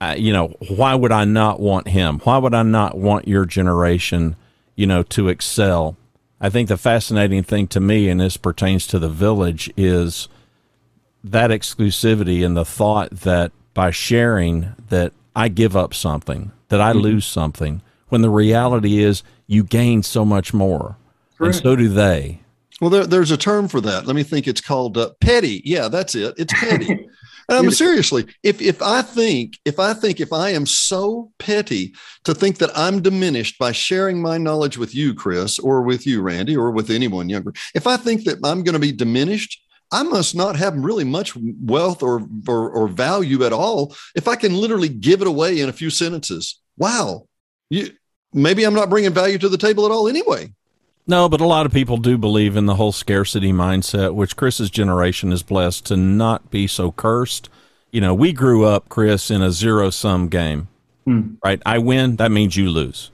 Uh, 0.00 0.14
you 0.16 0.32
know, 0.32 0.54
why 0.68 0.94
would 0.94 1.10
I 1.10 1.24
not 1.24 1.58
want 1.58 1.88
him? 1.88 2.20
Why 2.20 2.38
would 2.38 2.54
I 2.54 2.62
not 2.62 2.96
want 2.96 3.26
your 3.26 3.44
generation, 3.44 4.36
you 4.76 4.86
know, 4.86 5.02
to 5.04 5.28
excel? 5.28 5.96
I 6.40 6.50
think 6.50 6.68
the 6.68 6.76
fascinating 6.76 7.42
thing 7.42 7.66
to 7.68 7.80
me, 7.80 8.08
and 8.08 8.20
this 8.20 8.36
pertains 8.36 8.86
to 8.88 9.00
the 9.00 9.08
village, 9.08 9.72
is 9.76 10.28
that 11.24 11.50
exclusivity 11.50 12.46
and 12.46 12.56
the 12.56 12.64
thought 12.64 13.10
that 13.10 13.50
by 13.74 13.90
sharing 13.90 14.74
that 14.88 15.12
I 15.34 15.48
give 15.48 15.76
up 15.76 15.94
something, 15.94 16.52
that 16.68 16.80
I 16.80 16.92
mm-hmm. 16.92 17.00
lose 17.00 17.26
something 17.26 17.82
when 18.08 18.22
the 18.22 18.30
reality 18.30 18.98
is 18.98 19.22
you 19.46 19.64
gain 19.64 20.02
so 20.02 20.24
much 20.24 20.52
more. 20.54 20.96
Correct. 21.36 21.56
And 21.56 21.62
so 21.62 21.76
do 21.76 21.88
they. 21.88 22.40
Well, 22.80 22.90
there, 22.90 23.06
there's 23.06 23.30
a 23.30 23.36
term 23.36 23.68
for 23.68 23.80
that. 23.80 24.06
Let 24.06 24.14
me 24.14 24.22
think. 24.22 24.46
It's 24.46 24.60
called 24.60 24.96
uh, 24.96 25.10
petty. 25.20 25.62
Yeah, 25.64 25.88
that's 25.88 26.14
it. 26.14 26.34
It's 26.38 26.52
petty. 26.52 27.08
And 27.48 27.58
I'm 27.58 27.70
seriously, 27.72 28.26
if 28.42 28.60
if 28.60 28.82
I 28.82 29.02
think 29.02 29.58
if 29.64 29.78
I 29.80 29.94
think 29.94 30.20
if 30.20 30.32
I 30.32 30.50
am 30.50 30.66
so 30.66 31.32
petty 31.38 31.94
to 32.24 32.34
think 32.34 32.58
that 32.58 32.76
I'm 32.76 33.02
diminished 33.02 33.58
by 33.58 33.72
sharing 33.72 34.22
my 34.22 34.38
knowledge 34.38 34.78
with 34.78 34.94
you, 34.94 35.14
Chris, 35.14 35.58
or 35.58 35.82
with 35.82 36.06
you, 36.06 36.22
Randy, 36.22 36.56
or 36.56 36.70
with 36.70 36.90
anyone 36.90 37.28
younger, 37.28 37.52
if 37.74 37.86
I 37.86 37.96
think 37.96 38.24
that 38.24 38.38
I'm 38.44 38.62
going 38.62 38.74
to 38.74 38.78
be 38.78 38.92
diminished, 38.92 39.60
I 39.90 40.02
must 40.02 40.34
not 40.34 40.56
have 40.56 40.76
really 40.76 41.04
much 41.04 41.32
wealth 41.36 42.02
or, 42.02 42.26
or, 42.46 42.70
or 42.70 42.88
value 42.88 43.44
at 43.44 43.52
all 43.52 43.96
if 44.14 44.28
I 44.28 44.36
can 44.36 44.54
literally 44.54 44.88
give 44.88 45.22
it 45.22 45.26
away 45.26 45.60
in 45.60 45.68
a 45.68 45.72
few 45.72 45.90
sentences. 45.90 46.60
Wow, 46.76 47.26
you 47.70 47.90
maybe 48.32 48.64
I'm 48.64 48.74
not 48.74 48.90
bringing 48.90 49.12
value 49.12 49.38
to 49.38 49.48
the 49.48 49.58
table 49.58 49.86
at 49.86 49.92
all 49.92 50.08
anyway. 50.08 50.52
No, 51.06 51.28
but 51.28 51.40
a 51.40 51.46
lot 51.46 51.64
of 51.64 51.72
people 51.72 51.96
do 51.96 52.18
believe 52.18 52.54
in 52.54 52.66
the 52.66 52.74
whole 52.74 52.92
scarcity 52.92 53.50
mindset, 53.50 54.14
which 54.14 54.36
Chris's 54.36 54.68
generation 54.68 55.32
is 55.32 55.42
blessed 55.42 55.86
to 55.86 55.96
not 55.96 56.50
be 56.50 56.66
so 56.66 56.92
cursed. 56.92 57.48
You 57.90 58.02
know, 58.02 58.12
we 58.12 58.32
grew 58.32 58.66
up, 58.66 58.90
Chris, 58.90 59.30
in 59.30 59.40
a 59.40 59.50
zero 59.50 59.88
sum 59.88 60.28
game, 60.28 60.68
hmm. 61.06 61.34
right? 61.42 61.62
I 61.64 61.78
win, 61.78 62.16
that 62.16 62.30
means 62.30 62.56
you 62.56 62.68
lose. 62.68 63.10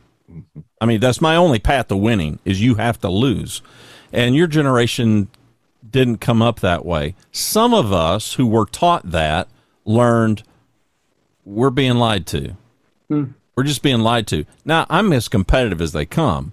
I 0.80 0.86
mean, 0.86 0.98
that's 0.98 1.20
my 1.20 1.36
only 1.36 1.60
path 1.60 1.88
to 1.88 1.96
winning 1.96 2.40
is 2.44 2.60
you 2.60 2.74
have 2.74 2.98
to 3.00 3.08
lose. 3.08 3.62
And 4.12 4.34
your 4.34 4.48
generation 4.48 5.28
didn't 5.88 6.18
come 6.18 6.42
up 6.42 6.60
that 6.60 6.84
way. 6.84 7.14
Some 7.30 7.72
of 7.72 7.92
us 7.92 8.34
who 8.34 8.46
were 8.48 8.66
taught 8.66 9.08
that 9.12 9.48
learned 9.84 10.42
we're 11.44 11.70
being 11.70 11.94
lied 11.94 12.26
to. 12.28 12.56
Hmm. 13.08 13.24
We're 13.56 13.64
just 13.64 13.82
being 13.82 14.00
lied 14.00 14.26
to. 14.28 14.44
Now, 14.64 14.86
I'm 14.90 15.12
as 15.12 15.28
competitive 15.28 15.80
as 15.80 15.92
they 15.92 16.06
come 16.06 16.52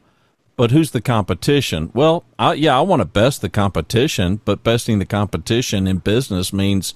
but 0.62 0.70
who's 0.70 0.92
the 0.92 1.02
competition? 1.02 1.90
Well, 1.96 2.24
I, 2.38 2.54
yeah, 2.54 2.78
I 2.78 2.82
want 2.82 3.00
to 3.00 3.06
best 3.06 3.42
the 3.42 3.50
competition, 3.50 4.42
but 4.46 4.64
besting 4.64 5.00
the 5.00 5.08
competition 5.08 5.88
in 5.88 5.98
business 5.98 6.54
means 6.54 6.94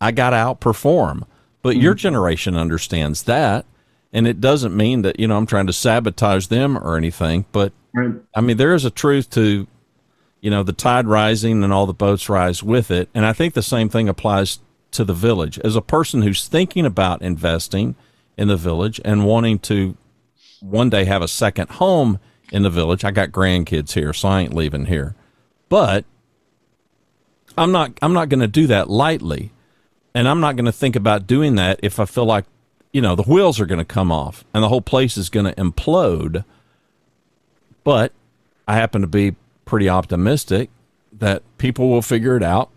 I 0.00 0.10
got 0.10 0.30
to 0.30 0.36
outperform. 0.36 1.24
But 1.60 1.74
mm-hmm. 1.74 1.82
your 1.82 1.92
generation 1.92 2.56
understands 2.56 3.24
that. 3.24 3.66
And 4.10 4.26
it 4.26 4.40
doesn't 4.40 4.74
mean 4.74 5.02
that, 5.02 5.20
you 5.20 5.28
know, 5.28 5.36
I'm 5.36 5.44
trying 5.44 5.66
to 5.66 5.72
sabotage 5.74 6.46
them 6.46 6.78
or 6.78 6.96
anything. 6.96 7.44
But 7.52 7.74
right. 7.92 8.14
I 8.34 8.40
mean, 8.40 8.56
there 8.56 8.72
is 8.72 8.86
a 8.86 8.90
truth 8.90 9.28
to, 9.32 9.66
you 10.40 10.50
know, 10.50 10.62
the 10.62 10.72
tide 10.72 11.06
rising 11.06 11.62
and 11.62 11.74
all 11.74 11.84
the 11.84 11.92
boats 11.92 12.30
rise 12.30 12.62
with 12.62 12.90
it. 12.90 13.10
And 13.12 13.26
I 13.26 13.34
think 13.34 13.52
the 13.52 13.62
same 13.62 13.90
thing 13.90 14.08
applies 14.08 14.60
to 14.92 15.04
the 15.04 15.12
village. 15.12 15.58
As 15.58 15.76
a 15.76 15.82
person 15.82 16.22
who's 16.22 16.48
thinking 16.48 16.86
about 16.86 17.20
investing 17.20 17.96
in 18.36 18.48
the 18.48 18.56
village 18.56 19.00
and 19.04 19.24
wanting 19.24 19.58
to 19.60 19.96
one 20.60 20.90
day 20.90 21.04
have 21.04 21.22
a 21.22 21.28
second 21.28 21.70
home 21.70 22.18
in 22.52 22.62
the 22.62 22.70
village. 22.70 23.04
I 23.04 23.10
got 23.10 23.30
grandkids 23.30 23.92
here, 23.92 24.12
so 24.12 24.28
I 24.28 24.40
ain't 24.42 24.54
leaving 24.54 24.86
here. 24.86 25.14
But 25.68 26.04
I'm 27.56 27.72
not 27.72 27.92
I'm 28.02 28.12
not 28.12 28.28
going 28.28 28.40
to 28.40 28.48
do 28.48 28.66
that 28.68 28.90
lightly. 28.90 29.50
And 30.14 30.28
I'm 30.28 30.40
not 30.40 30.54
going 30.54 30.66
to 30.66 30.72
think 30.72 30.94
about 30.94 31.26
doing 31.26 31.56
that 31.56 31.80
if 31.82 31.98
I 31.98 32.04
feel 32.04 32.24
like, 32.24 32.44
you 32.92 33.00
know, 33.00 33.16
the 33.16 33.24
wheels 33.24 33.58
are 33.58 33.66
going 33.66 33.80
to 33.80 33.84
come 33.84 34.12
off 34.12 34.44
and 34.54 34.62
the 34.62 34.68
whole 34.68 34.80
place 34.80 35.16
is 35.16 35.28
going 35.28 35.46
to 35.46 35.54
implode. 35.54 36.44
But 37.82 38.12
I 38.68 38.76
happen 38.76 39.00
to 39.00 39.08
be 39.08 39.34
pretty 39.64 39.88
optimistic 39.88 40.70
that 41.12 41.42
people 41.58 41.90
will 41.90 42.02
figure 42.02 42.36
it 42.36 42.44
out. 42.44 42.70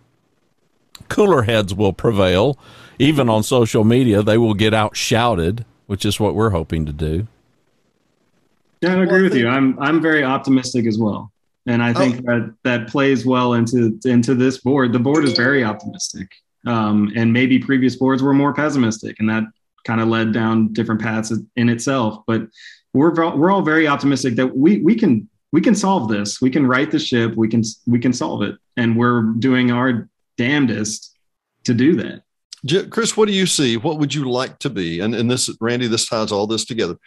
Cooler 1.10 1.44
heads 1.44 1.76
will 1.76 1.94
prevail. 1.94 2.58
Even 3.00 3.30
on 3.30 3.44
social 3.44 3.84
media, 3.84 4.24
they 4.24 4.38
will 4.38 4.54
get 4.54 4.74
out 4.74 4.96
shouted, 4.96 5.66
which 5.86 6.06
is 6.06 6.20
what 6.20 6.36
we're 6.36 6.50
hoping 6.50 6.86
to 6.86 6.94
do. 6.94 7.28
Yeah, 8.82 8.96
I 8.96 9.04
agree 9.04 9.22
well, 9.22 9.24
with 9.24 9.36
you. 9.36 9.48
I'm 9.48 9.78
I'm 9.80 10.02
very 10.02 10.24
optimistic 10.24 10.86
as 10.86 10.98
well, 10.98 11.32
and 11.66 11.82
I 11.82 11.94
think 11.94 12.18
oh. 12.18 12.22
that 12.22 12.56
that 12.64 12.88
plays 12.88 13.26
well 13.26 13.54
into 13.54 14.00
into 14.06 14.36
this 14.36 14.60
board. 14.60 14.94
The 14.94 15.00
board 15.00 15.26
is 15.26 15.34
very 15.34 15.64
optimistic, 15.64 16.32
um, 16.66 17.12
and 17.16 17.34
maybe 17.34 17.60
previous 17.60 17.96
boards 17.96 18.22
were 18.22 18.34
more 18.34 18.54
pessimistic, 18.54 19.20
and 19.20 19.30
that 19.30 19.44
kind 19.84 20.02
of 20.02 20.10
led 20.10 20.34
down 20.34 20.74
different 20.74 21.02
paths 21.02 21.34
in 21.56 21.70
itself. 21.70 22.24
But 22.28 22.48
we're 22.94 23.14
we're 23.36 23.52
all 23.52 23.64
very 23.64 23.88
optimistic 23.88 24.36
that 24.36 24.56
we 24.56 24.80
we 24.80 24.96
can 24.96 25.28
we 25.52 25.62
can 25.62 25.76
solve 25.76 26.10
this. 26.10 26.42
We 26.42 26.50
can 26.50 26.68
right 26.68 26.90
the 26.90 27.00
ship. 27.00 27.36
We 27.36 27.48
can 27.48 27.64
we 27.88 28.00
can 28.00 28.14
solve 28.14 28.44
it, 28.44 28.56
and 28.76 28.98
we're 28.98 29.22
doing 29.22 29.72
our 29.72 30.08
damnedest 30.38 31.16
to 31.64 31.74
do 31.74 31.96
that. 31.96 32.22
Chris, 32.90 33.16
what 33.16 33.28
do 33.28 33.34
you 33.34 33.46
see? 33.46 33.78
What 33.78 34.00
would 34.00 34.14
you 34.14 34.30
like 34.30 34.60
to 34.60 34.70
be? 34.70 35.00
And 35.00 35.14
and 35.14 35.30
this, 35.30 35.50
Randy, 35.62 35.88
this 35.88 36.08
ties 36.08 36.32
all 36.32 36.48
this 36.48 36.66
together. 36.66 36.98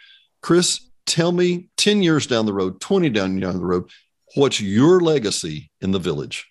Chris, 0.41 0.89
tell 1.05 1.31
me 1.31 1.67
10 1.77 2.03
years 2.03 2.27
down 2.27 2.45
the 2.45 2.53
road, 2.53 2.79
20 2.79 3.09
down, 3.09 3.39
the 3.39 3.59
road, 3.59 3.89
what's 4.35 4.61
your 4.61 4.99
legacy 4.99 5.71
in 5.81 5.91
the 5.91 5.99
village? 5.99 6.47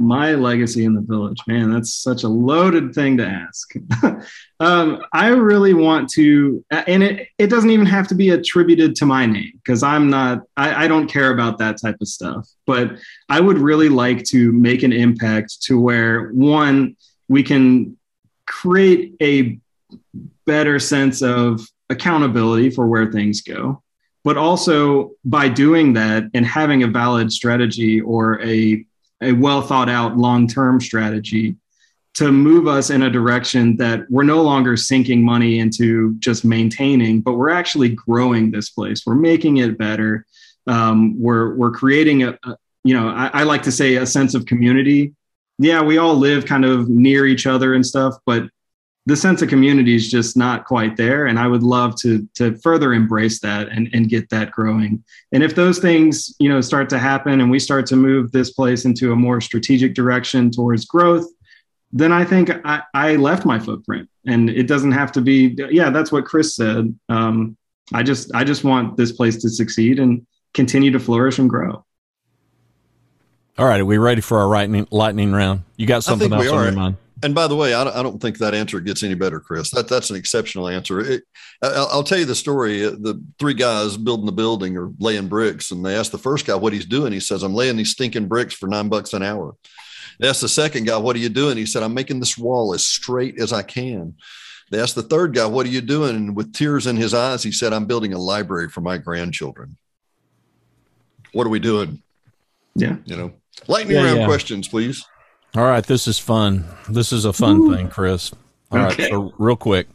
My 0.00 0.34
legacy 0.34 0.84
in 0.84 0.94
the 0.94 1.00
village, 1.00 1.38
man, 1.48 1.72
that's 1.72 1.92
such 1.92 2.22
a 2.22 2.28
loaded 2.28 2.94
thing 2.94 3.16
to 3.16 3.26
ask. 3.26 3.72
um, 4.60 5.02
I 5.12 5.28
really 5.28 5.74
want 5.74 6.08
to, 6.10 6.64
and 6.70 7.02
it, 7.02 7.28
it 7.38 7.48
doesn't 7.48 7.70
even 7.70 7.86
have 7.86 8.06
to 8.08 8.14
be 8.14 8.30
attributed 8.30 8.94
to 8.96 9.06
my 9.06 9.26
name 9.26 9.50
because 9.54 9.82
I'm 9.82 10.08
not, 10.08 10.42
I, 10.56 10.84
I 10.84 10.88
don't 10.88 11.08
care 11.08 11.32
about 11.32 11.58
that 11.58 11.80
type 11.80 11.96
of 12.00 12.06
stuff. 12.06 12.48
But 12.64 12.98
I 13.28 13.40
would 13.40 13.58
really 13.58 13.88
like 13.88 14.22
to 14.26 14.52
make 14.52 14.84
an 14.84 14.92
impact 14.92 15.62
to 15.62 15.80
where 15.80 16.28
one, 16.28 16.96
we 17.28 17.42
can 17.42 17.97
create 18.48 19.14
a 19.22 19.58
better 20.46 20.78
sense 20.78 21.22
of 21.22 21.60
accountability 21.90 22.70
for 22.70 22.86
where 22.86 23.12
things 23.12 23.42
go. 23.42 23.82
But 24.24 24.36
also 24.36 25.12
by 25.24 25.48
doing 25.48 25.92
that 25.94 26.24
and 26.34 26.44
having 26.44 26.82
a 26.82 26.88
valid 26.88 27.32
strategy 27.32 28.00
or 28.00 28.42
a, 28.42 28.84
a 29.22 29.32
well 29.32 29.62
thought 29.62 29.88
out 29.88 30.16
long 30.16 30.48
term 30.48 30.80
strategy 30.80 31.56
to 32.14 32.32
move 32.32 32.66
us 32.66 32.90
in 32.90 33.02
a 33.02 33.10
direction 33.10 33.76
that 33.76 34.00
we're 34.10 34.24
no 34.24 34.42
longer 34.42 34.76
sinking 34.76 35.22
money 35.22 35.60
into 35.60 36.14
just 36.18 36.44
maintaining, 36.44 37.20
but 37.20 37.34
we're 37.34 37.48
actually 37.48 37.90
growing 37.90 38.50
this 38.50 38.70
place. 38.70 39.06
We're 39.06 39.14
making 39.14 39.58
it 39.58 39.78
better. 39.78 40.26
Um, 40.66 41.14
we're 41.20 41.54
we're 41.54 41.70
creating 41.70 42.24
a, 42.24 42.36
a 42.44 42.56
you 42.82 42.94
know 42.94 43.08
I, 43.08 43.30
I, 43.32 43.42
like 43.44 43.62
to 43.62 43.72
say 43.72 43.96
a 43.96 44.06
sense 44.06 44.34
of 44.34 44.46
community. 44.46 45.14
Yeah, 45.58 45.82
we 45.82 45.98
all 45.98 46.14
live 46.14 46.46
kind 46.46 46.64
of 46.64 46.88
near 46.88 47.26
each 47.26 47.46
other 47.46 47.74
and 47.74 47.84
stuff, 47.84 48.14
but 48.24 48.48
the 49.08 49.16
sense 49.16 49.40
of 49.40 49.48
community 49.48 49.96
is 49.96 50.10
just 50.10 50.36
not 50.36 50.66
quite 50.66 50.94
there 50.94 51.26
and 51.26 51.38
i 51.38 51.46
would 51.46 51.62
love 51.62 51.96
to 51.96 52.28
to 52.34 52.54
further 52.58 52.92
embrace 52.92 53.40
that 53.40 53.68
and, 53.68 53.88
and 53.94 54.10
get 54.10 54.28
that 54.28 54.50
growing. 54.50 55.02
And 55.32 55.42
if 55.42 55.54
those 55.54 55.78
things 55.78 56.34
you 56.38 56.50
know 56.50 56.60
start 56.60 56.90
to 56.90 56.98
happen 56.98 57.40
and 57.40 57.50
we 57.50 57.58
start 57.58 57.86
to 57.86 57.96
move 57.96 58.30
this 58.30 58.50
place 58.50 58.84
into 58.84 59.12
a 59.12 59.16
more 59.16 59.40
strategic 59.40 59.94
direction 59.94 60.50
towards 60.50 60.84
growth 60.84 61.26
then 61.90 62.12
i 62.12 62.22
think 62.22 62.50
i, 62.66 62.82
I 62.92 63.16
left 63.16 63.46
my 63.46 63.58
footprint. 63.58 64.10
And 64.26 64.50
it 64.50 64.66
doesn't 64.66 64.92
have 64.92 65.10
to 65.12 65.22
be 65.22 65.56
yeah 65.70 65.88
that's 65.88 66.12
what 66.12 66.26
chris 66.26 66.54
said. 66.54 66.94
Um, 67.08 67.56
i 67.94 68.02
just 68.02 68.34
i 68.34 68.44
just 68.44 68.62
want 68.62 68.98
this 68.98 69.12
place 69.12 69.36
to 69.38 69.48
succeed 69.48 69.98
and 70.00 70.26
continue 70.52 70.90
to 70.90 71.00
flourish 71.00 71.38
and 71.38 71.48
grow 71.48 71.82
all 73.58 73.66
right 73.66 73.80
are 73.80 73.84
we 73.84 73.98
ready 73.98 74.20
for 74.20 74.38
our 74.38 74.46
lightning 74.46 74.86
lightning 74.90 75.32
round 75.32 75.62
you 75.76 75.86
got 75.86 76.04
something 76.04 76.32
else 76.32 76.48
on 76.48 76.64
your 76.64 76.72
mind 76.72 76.96
and 77.22 77.34
by 77.34 77.48
the 77.48 77.56
way, 77.56 77.74
I 77.74 77.82
don't, 77.82 77.96
I 77.96 78.02
don't, 78.02 78.20
think 78.20 78.38
that 78.38 78.54
answer 78.54 78.78
gets 78.80 79.02
any 79.02 79.14
better, 79.14 79.40
Chris. 79.40 79.70
That 79.70 79.88
that's 79.88 80.10
an 80.10 80.16
exceptional 80.16 80.68
answer. 80.68 81.00
It, 81.00 81.24
I'll, 81.62 81.88
I'll, 81.88 82.04
tell 82.04 82.18
you 82.18 82.24
the 82.24 82.34
story. 82.34 82.84
Uh, 82.84 82.90
the 82.90 83.22
three 83.38 83.54
guys 83.54 83.96
building 83.96 84.26
the 84.26 84.32
building 84.32 84.76
or 84.76 84.92
laying 85.00 85.26
bricks, 85.26 85.72
and 85.72 85.84
they 85.84 85.96
asked 85.96 86.12
the 86.12 86.18
first 86.18 86.46
guy 86.46 86.54
what 86.54 86.72
he's 86.72 86.86
doing. 86.86 87.12
He 87.12 87.20
says, 87.20 87.42
"I'm 87.42 87.54
laying 87.54 87.76
these 87.76 87.90
stinking 87.90 88.28
bricks 88.28 88.54
for 88.54 88.68
nine 88.68 88.88
bucks 88.88 89.14
an 89.14 89.24
hour." 89.24 89.56
They 90.20 90.28
asked 90.28 90.42
the 90.42 90.48
second 90.48 90.86
guy, 90.86 90.96
"What 90.96 91.16
are 91.16 91.20
you 91.20 91.28
doing?" 91.28 91.56
He 91.56 91.66
said, 91.66 91.82
"I'm 91.82 91.94
making 91.94 92.20
this 92.20 92.38
wall 92.38 92.72
as 92.72 92.86
straight 92.86 93.40
as 93.40 93.52
I 93.52 93.62
can." 93.62 94.14
They 94.70 94.80
asked 94.80 94.94
the 94.94 95.02
third 95.02 95.34
guy, 95.34 95.46
"What 95.46 95.66
are 95.66 95.70
you 95.70 95.80
doing?" 95.80 96.14
And 96.14 96.36
with 96.36 96.52
tears 96.52 96.86
in 96.86 96.96
his 96.96 97.14
eyes, 97.14 97.42
he 97.42 97.50
said, 97.50 97.72
"I'm 97.72 97.86
building 97.86 98.12
a 98.12 98.18
library 98.18 98.68
for 98.68 98.80
my 98.80 98.96
grandchildren." 98.96 99.76
What 101.32 101.48
are 101.48 101.50
we 101.50 101.58
doing? 101.60 102.00
Yeah, 102.76 102.96
you 103.06 103.16
know, 103.16 103.32
lightning 103.66 103.96
yeah, 103.96 104.04
round 104.04 104.18
yeah. 104.20 104.26
questions, 104.26 104.68
please. 104.68 105.04
All 105.56 105.64
right, 105.64 105.84
this 105.84 106.06
is 106.06 106.18
fun. 106.18 106.64
This 106.88 107.12
is 107.12 107.24
a 107.24 107.32
fun 107.32 107.58
Ooh. 107.58 107.74
thing, 107.74 107.88
Chris. 107.88 108.32
All 108.70 108.78
okay. 108.78 109.04
right, 109.04 109.10
so 109.10 109.32
real 109.38 109.56
quick. 109.56 109.88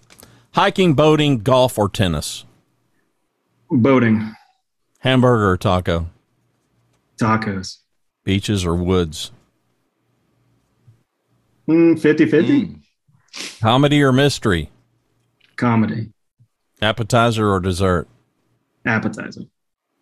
Hiking, 0.53 0.93
boating, 0.93 1.39
golf, 1.39 1.77
or 1.77 1.89
tennis? 1.89 2.45
Boating. 3.69 4.33
Hamburger 4.99 5.51
or 5.51 5.57
taco? 5.57 6.09
Tacos. 7.17 7.77
Beaches 8.23 8.65
or 8.65 8.75
woods? 8.75 9.31
Mm, 11.67 11.99
50 11.99 12.25
50. 12.25 12.61
Mm. 12.61 12.79
Comedy 13.61 14.01
or 14.01 14.11
mystery? 14.11 14.69
Comedy. 15.55 16.11
Appetizer 16.81 17.49
or 17.49 17.59
dessert? 17.59 18.07
Appetizer. 18.85 19.43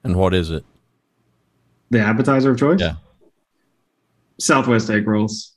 And 0.04 0.16
what 0.16 0.34
is 0.34 0.50
it? 0.50 0.66
The 1.92 2.00
appetizer 2.00 2.52
of 2.52 2.58
choice? 2.58 2.80
Yeah. 2.80 2.96
Southwest 4.40 4.90
egg 4.90 5.08
rolls. 5.08 5.54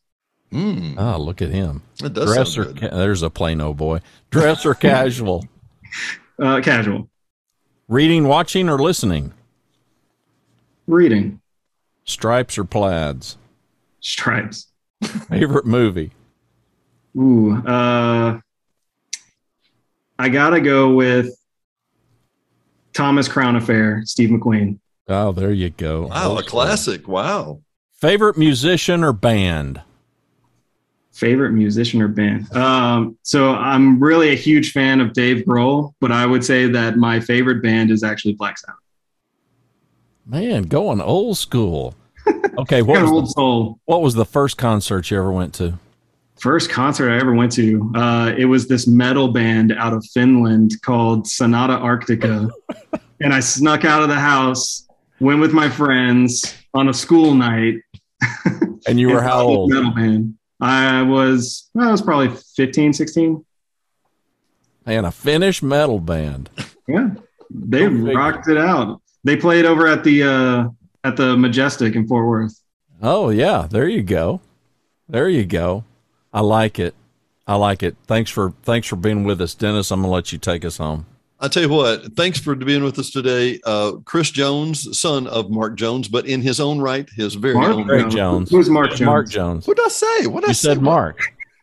Mm. 0.52 0.94
Oh, 0.98 1.18
look 1.20 1.42
at 1.42 1.50
him. 1.50 1.82
Dress 1.98 2.56
or 2.56 2.72
ca- 2.72 2.90
there's 2.90 3.22
a 3.22 3.30
plain 3.30 3.60
old 3.60 3.76
boy. 3.76 4.00
Dress 4.30 4.64
or 4.64 4.74
casual? 4.74 5.44
Uh, 6.38 6.60
casual. 6.60 7.08
Reading, 7.88 8.28
watching, 8.28 8.68
or 8.68 8.78
listening? 8.78 9.32
Reading. 10.86 11.40
Stripes 12.04 12.56
or 12.58 12.64
plaids? 12.64 13.36
Stripes. 14.00 14.68
Favorite 15.28 15.66
movie? 15.66 16.12
Ooh, 17.16 17.54
uh, 17.66 18.38
I 20.18 20.28
gotta 20.28 20.60
go 20.60 20.92
with 20.94 21.36
Thomas 22.92 23.28
Crown 23.28 23.56
Affair, 23.56 24.02
Steve 24.04 24.30
McQueen. 24.30 24.78
Oh, 25.08 25.32
there 25.32 25.52
you 25.52 25.70
go. 25.70 26.06
Wow, 26.06 26.38
a 26.38 26.42
classic. 26.42 27.06
Wow. 27.08 27.60
Favorite 28.04 28.36
musician 28.36 29.02
or 29.02 29.14
band? 29.14 29.80
Favorite 31.14 31.52
musician 31.52 32.02
or 32.02 32.08
band? 32.08 32.54
Um, 32.54 33.16
so 33.22 33.54
I'm 33.54 33.98
really 33.98 34.28
a 34.28 34.34
huge 34.34 34.72
fan 34.72 35.00
of 35.00 35.14
Dave 35.14 35.46
Grohl, 35.46 35.94
but 36.02 36.12
I 36.12 36.26
would 36.26 36.44
say 36.44 36.66
that 36.66 36.98
my 36.98 37.18
favorite 37.18 37.62
band 37.62 37.90
is 37.90 38.02
actually 38.02 38.34
Black 38.34 38.58
Sabbath. 38.58 38.76
Man, 40.26 40.64
going 40.64 41.00
old 41.00 41.38
school. 41.38 41.94
Okay, 42.56 42.82
what 42.82 43.02
was 43.02 43.10
old 43.10 43.24
the, 43.24 43.30
soul. 43.30 43.80
What 43.86 44.00
was 44.00 44.14
the 44.14 44.24
first 44.24 44.58
concert 44.58 45.10
you 45.10 45.18
ever 45.18 45.32
went 45.32 45.54
to? 45.54 45.76
First 46.38 46.70
concert 46.70 47.10
I 47.10 47.18
ever 47.18 47.34
went 47.34 47.50
to. 47.52 47.90
Uh, 47.96 48.32
it 48.38 48.44
was 48.44 48.68
this 48.68 48.86
metal 48.86 49.32
band 49.32 49.72
out 49.72 49.92
of 49.92 50.06
Finland 50.14 50.80
called 50.82 51.26
Sonata 51.26 51.72
Arctica, 51.78 52.48
and 53.20 53.34
I 53.34 53.40
snuck 53.40 53.84
out 53.84 54.02
of 54.02 54.08
the 54.08 54.14
house, 54.14 54.86
went 55.18 55.40
with 55.40 55.52
my 55.52 55.68
friends 55.68 56.54
on 56.74 56.88
a 56.88 56.94
school 56.94 57.34
night. 57.34 57.80
And 58.86 59.00
you 59.00 59.08
were 59.08 59.22
how 59.22 59.40
old? 59.40 59.70
Metal 59.70 59.92
band. 59.92 60.34
I 60.60 61.02
was 61.02 61.70
I 61.78 61.90
was 61.90 62.02
probably 62.02 62.36
15, 62.56 62.92
16. 62.92 63.44
And 64.86 65.06
a 65.06 65.10
Finnish 65.10 65.62
metal 65.62 66.00
band. 66.00 66.50
Yeah. 66.86 67.10
They 67.50 67.86
rocked 67.86 68.48
it 68.48 68.58
out. 68.58 69.00
They 69.24 69.36
played 69.36 69.64
over 69.64 69.86
at 69.86 70.04
the 70.04 70.22
uh 70.22 70.68
at 71.02 71.16
the 71.16 71.36
Majestic 71.36 71.94
in 71.94 72.06
Fort 72.06 72.26
Worth. 72.26 72.60
Oh 73.02 73.30
yeah, 73.30 73.66
there 73.70 73.88
you 73.88 74.02
go. 74.02 74.40
There 75.08 75.28
you 75.28 75.44
go. 75.44 75.84
I 76.32 76.40
like 76.40 76.78
it. 76.78 76.94
I 77.46 77.56
like 77.56 77.82
it. 77.82 77.96
Thanks 78.06 78.30
for 78.30 78.52
thanks 78.62 78.86
for 78.86 78.96
being 78.96 79.24
with 79.24 79.40
us, 79.40 79.54
Dennis. 79.54 79.90
I'm 79.90 80.02
gonna 80.02 80.12
let 80.12 80.32
you 80.32 80.38
take 80.38 80.64
us 80.64 80.76
home. 80.76 81.06
I 81.40 81.48
tell 81.48 81.62
you 81.62 81.68
what, 81.68 82.14
thanks 82.14 82.38
for 82.38 82.54
being 82.54 82.84
with 82.84 82.98
us 82.98 83.10
today. 83.10 83.60
Uh, 83.64 83.92
Chris 84.04 84.30
Jones, 84.30 84.98
son 84.98 85.26
of 85.26 85.50
Mark 85.50 85.76
Jones, 85.76 86.08
but 86.08 86.26
in 86.26 86.40
his 86.40 86.60
own 86.60 86.78
right, 86.80 87.08
his 87.16 87.34
very 87.34 87.54
Mark 87.54 87.74
own. 87.74 87.82
Greg 87.82 88.10
Jones. 88.10 88.50
Who's 88.50 88.70
Mark 88.70 88.90
Jones? 88.90 89.00
Mark 89.02 89.28
Jones. 89.28 89.66
What 89.66 89.76
did 89.76 89.86
I 89.86 89.88
say? 89.88 90.26
What 90.26 90.40
did 90.40 90.48
you 90.48 90.52
I 90.52 90.54
said 90.54 90.80
Mark. 90.80 91.20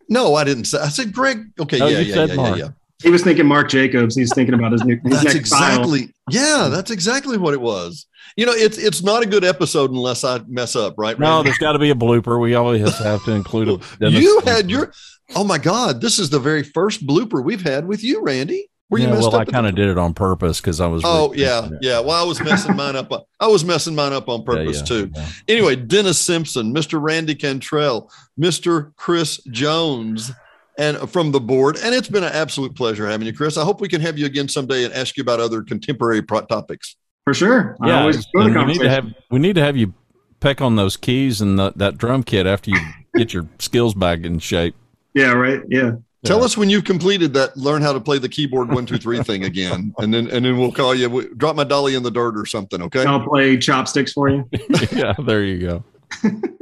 No, 0.09 0.35
I 0.35 0.43
didn't 0.43 0.65
say. 0.65 0.79
I 0.79 0.89
said 0.89 1.13
Greg. 1.13 1.51
Okay, 1.59 1.79
no, 1.79 1.87
yeah, 1.87 1.99
yeah, 1.99 2.25
yeah, 2.25 2.33
yeah, 2.33 2.55
yeah. 2.55 2.69
He 3.01 3.09
was 3.09 3.23
thinking 3.23 3.47
Marc 3.47 3.69
Jacobs. 3.69 4.15
He's 4.15 4.33
thinking 4.33 4.53
about 4.53 4.73
his 4.73 4.83
new. 4.83 4.99
His 5.03 5.23
that's 5.23 5.35
exactly. 5.35 6.01
Style. 6.01 6.13
Yeah, 6.29 6.67
that's 6.69 6.91
exactly 6.91 7.37
what 7.37 7.53
it 7.53 7.61
was. 7.61 8.05
You 8.35 8.45
know, 8.45 8.51
it's 8.51 8.77
it's 8.77 9.01
not 9.01 9.23
a 9.23 9.25
good 9.25 9.43
episode 9.43 9.91
unless 9.91 10.23
I 10.23 10.41
mess 10.47 10.75
up, 10.75 10.95
right? 10.97 11.17
No, 11.17 11.35
Randy? 11.35 11.49
there's 11.49 11.57
got 11.57 11.73
to 11.73 11.79
be 11.79 11.89
a 11.89 11.95
blooper. 11.95 12.39
We 12.39 12.55
always 12.55 12.97
have 12.99 13.23
to 13.25 13.31
include 13.31 13.81
a. 14.01 14.09
you 14.09 14.41
had 14.41 14.69
your. 14.69 14.93
Oh 15.35 15.43
my 15.43 15.57
God! 15.57 16.01
This 16.01 16.19
is 16.19 16.29
the 16.29 16.39
very 16.39 16.63
first 16.63 17.07
blooper 17.07 17.43
we've 17.43 17.63
had 17.63 17.87
with 17.87 18.03
you, 18.03 18.21
Randy. 18.21 18.69
Were 18.91 18.97
you 18.97 19.07
yeah, 19.07 19.13
well, 19.13 19.33
I 19.37 19.45
kind 19.45 19.65
of 19.65 19.73
did 19.73 19.87
it 19.87 19.97
on 19.97 20.13
purpose 20.13 20.59
because 20.59 20.81
I 20.81 20.87
was. 20.87 21.01
Oh 21.05 21.33
yeah, 21.33 21.69
yeah. 21.79 22.01
Well, 22.01 22.11
I 22.11 22.27
was 22.27 22.41
messing 22.41 22.75
mine 22.75 22.97
up. 22.97 23.09
Uh, 23.09 23.21
I 23.39 23.47
was 23.47 23.63
messing 23.63 23.95
mine 23.95 24.11
up 24.11 24.27
on 24.27 24.43
purpose 24.43 24.83
yeah, 24.91 24.97
yeah, 24.97 25.05
too. 25.05 25.33
Anyway, 25.47 25.77
Dennis 25.77 26.19
Simpson, 26.19 26.73
Mr. 26.73 27.01
Randy 27.01 27.33
Cantrell, 27.33 28.11
Mr. 28.37 28.93
Chris 28.97 29.37
Jones, 29.45 30.29
and 30.77 30.97
uh, 30.97 31.05
from 31.05 31.31
the 31.31 31.39
board. 31.39 31.77
And 31.81 31.95
it's 31.95 32.09
been 32.09 32.25
an 32.25 32.33
absolute 32.33 32.75
pleasure 32.75 33.07
having 33.07 33.27
you, 33.27 33.33
Chris. 33.33 33.55
I 33.55 33.63
hope 33.63 33.79
we 33.79 33.87
can 33.87 34.01
have 34.01 34.19
you 34.19 34.25
again 34.25 34.49
someday 34.49 34.83
and 34.83 34.93
ask 34.93 35.15
you 35.15 35.21
about 35.21 35.39
other 35.39 35.63
contemporary 35.63 36.21
pro- 36.21 36.41
topics. 36.41 36.97
For 37.23 37.33
sure. 37.33 37.77
Yeah, 37.85 38.11
we 38.33 38.65
need 38.65 38.81
to 38.81 38.89
have 38.89 39.05
we 39.29 39.39
need 39.39 39.55
to 39.55 39.61
have 39.61 39.77
you 39.77 39.93
peck 40.41 40.59
on 40.59 40.75
those 40.75 40.97
keys 40.97 41.39
and 41.39 41.57
the, 41.57 41.71
that 41.77 41.97
drum 41.97 42.23
kit 42.23 42.45
after 42.45 42.71
you 42.71 42.77
get 43.15 43.33
your 43.33 43.47
skills 43.57 43.93
back 43.93 44.25
in 44.25 44.39
shape. 44.39 44.75
Yeah. 45.13 45.31
Right. 45.31 45.61
Yeah. 45.69 45.93
Tell 46.23 46.39
yeah. 46.39 46.45
us 46.45 46.55
when 46.55 46.69
you've 46.69 46.83
completed 46.83 47.33
that. 47.33 47.57
Learn 47.57 47.81
how 47.81 47.93
to 47.93 47.99
play 47.99 48.19
the 48.19 48.29
keyboard 48.29 48.71
one 48.71 48.85
two 48.85 48.97
three 48.97 49.23
thing 49.23 49.43
again, 49.43 49.93
and 49.97 50.13
then 50.13 50.29
and 50.29 50.45
then 50.45 50.57
we'll 50.57 50.71
call 50.71 50.93
you. 50.93 51.33
Drop 51.35 51.55
my 51.55 51.63
dolly 51.63 51.95
in 51.95 52.03
the 52.03 52.11
dirt 52.11 52.37
or 52.37 52.45
something. 52.45 52.81
Okay. 52.83 53.03
I'll 53.05 53.25
play 53.25 53.57
chopsticks 53.57 54.13
for 54.13 54.29
you. 54.29 54.47
yeah, 54.91 55.13
there 55.25 55.43
you 55.43 55.59
go. 55.59 55.83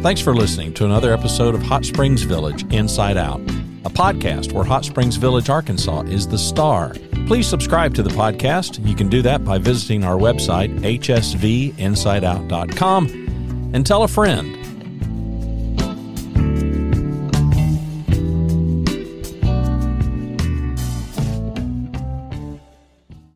Thanks 0.00 0.20
for 0.20 0.32
listening 0.32 0.72
to 0.74 0.84
another 0.84 1.12
episode 1.12 1.56
of 1.56 1.62
Hot 1.62 1.84
Springs 1.84 2.22
Village 2.22 2.72
Inside 2.72 3.16
Out, 3.16 3.40
a 3.84 3.90
podcast 3.90 4.52
where 4.52 4.62
Hot 4.62 4.84
Springs 4.84 5.16
Village, 5.16 5.50
Arkansas 5.50 6.02
is 6.02 6.28
the 6.28 6.38
star. 6.38 6.94
Please 7.26 7.48
subscribe 7.48 7.94
to 7.94 8.04
the 8.04 8.10
podcast. 8.10 8.86
You 8.86 8.94
can 8.94 9.08
do 9.08 9.22
that 9.22 9.44
by 9.44 9.58
visiting 9.58 10.04
our 10.04 10.16
website, 10.16 10.78
hsvinsideout.com, 10.78 13.06
and 13.74 13.84
tell 13.84 14.04
a 14.04 14.08
friend. 14.08 14.67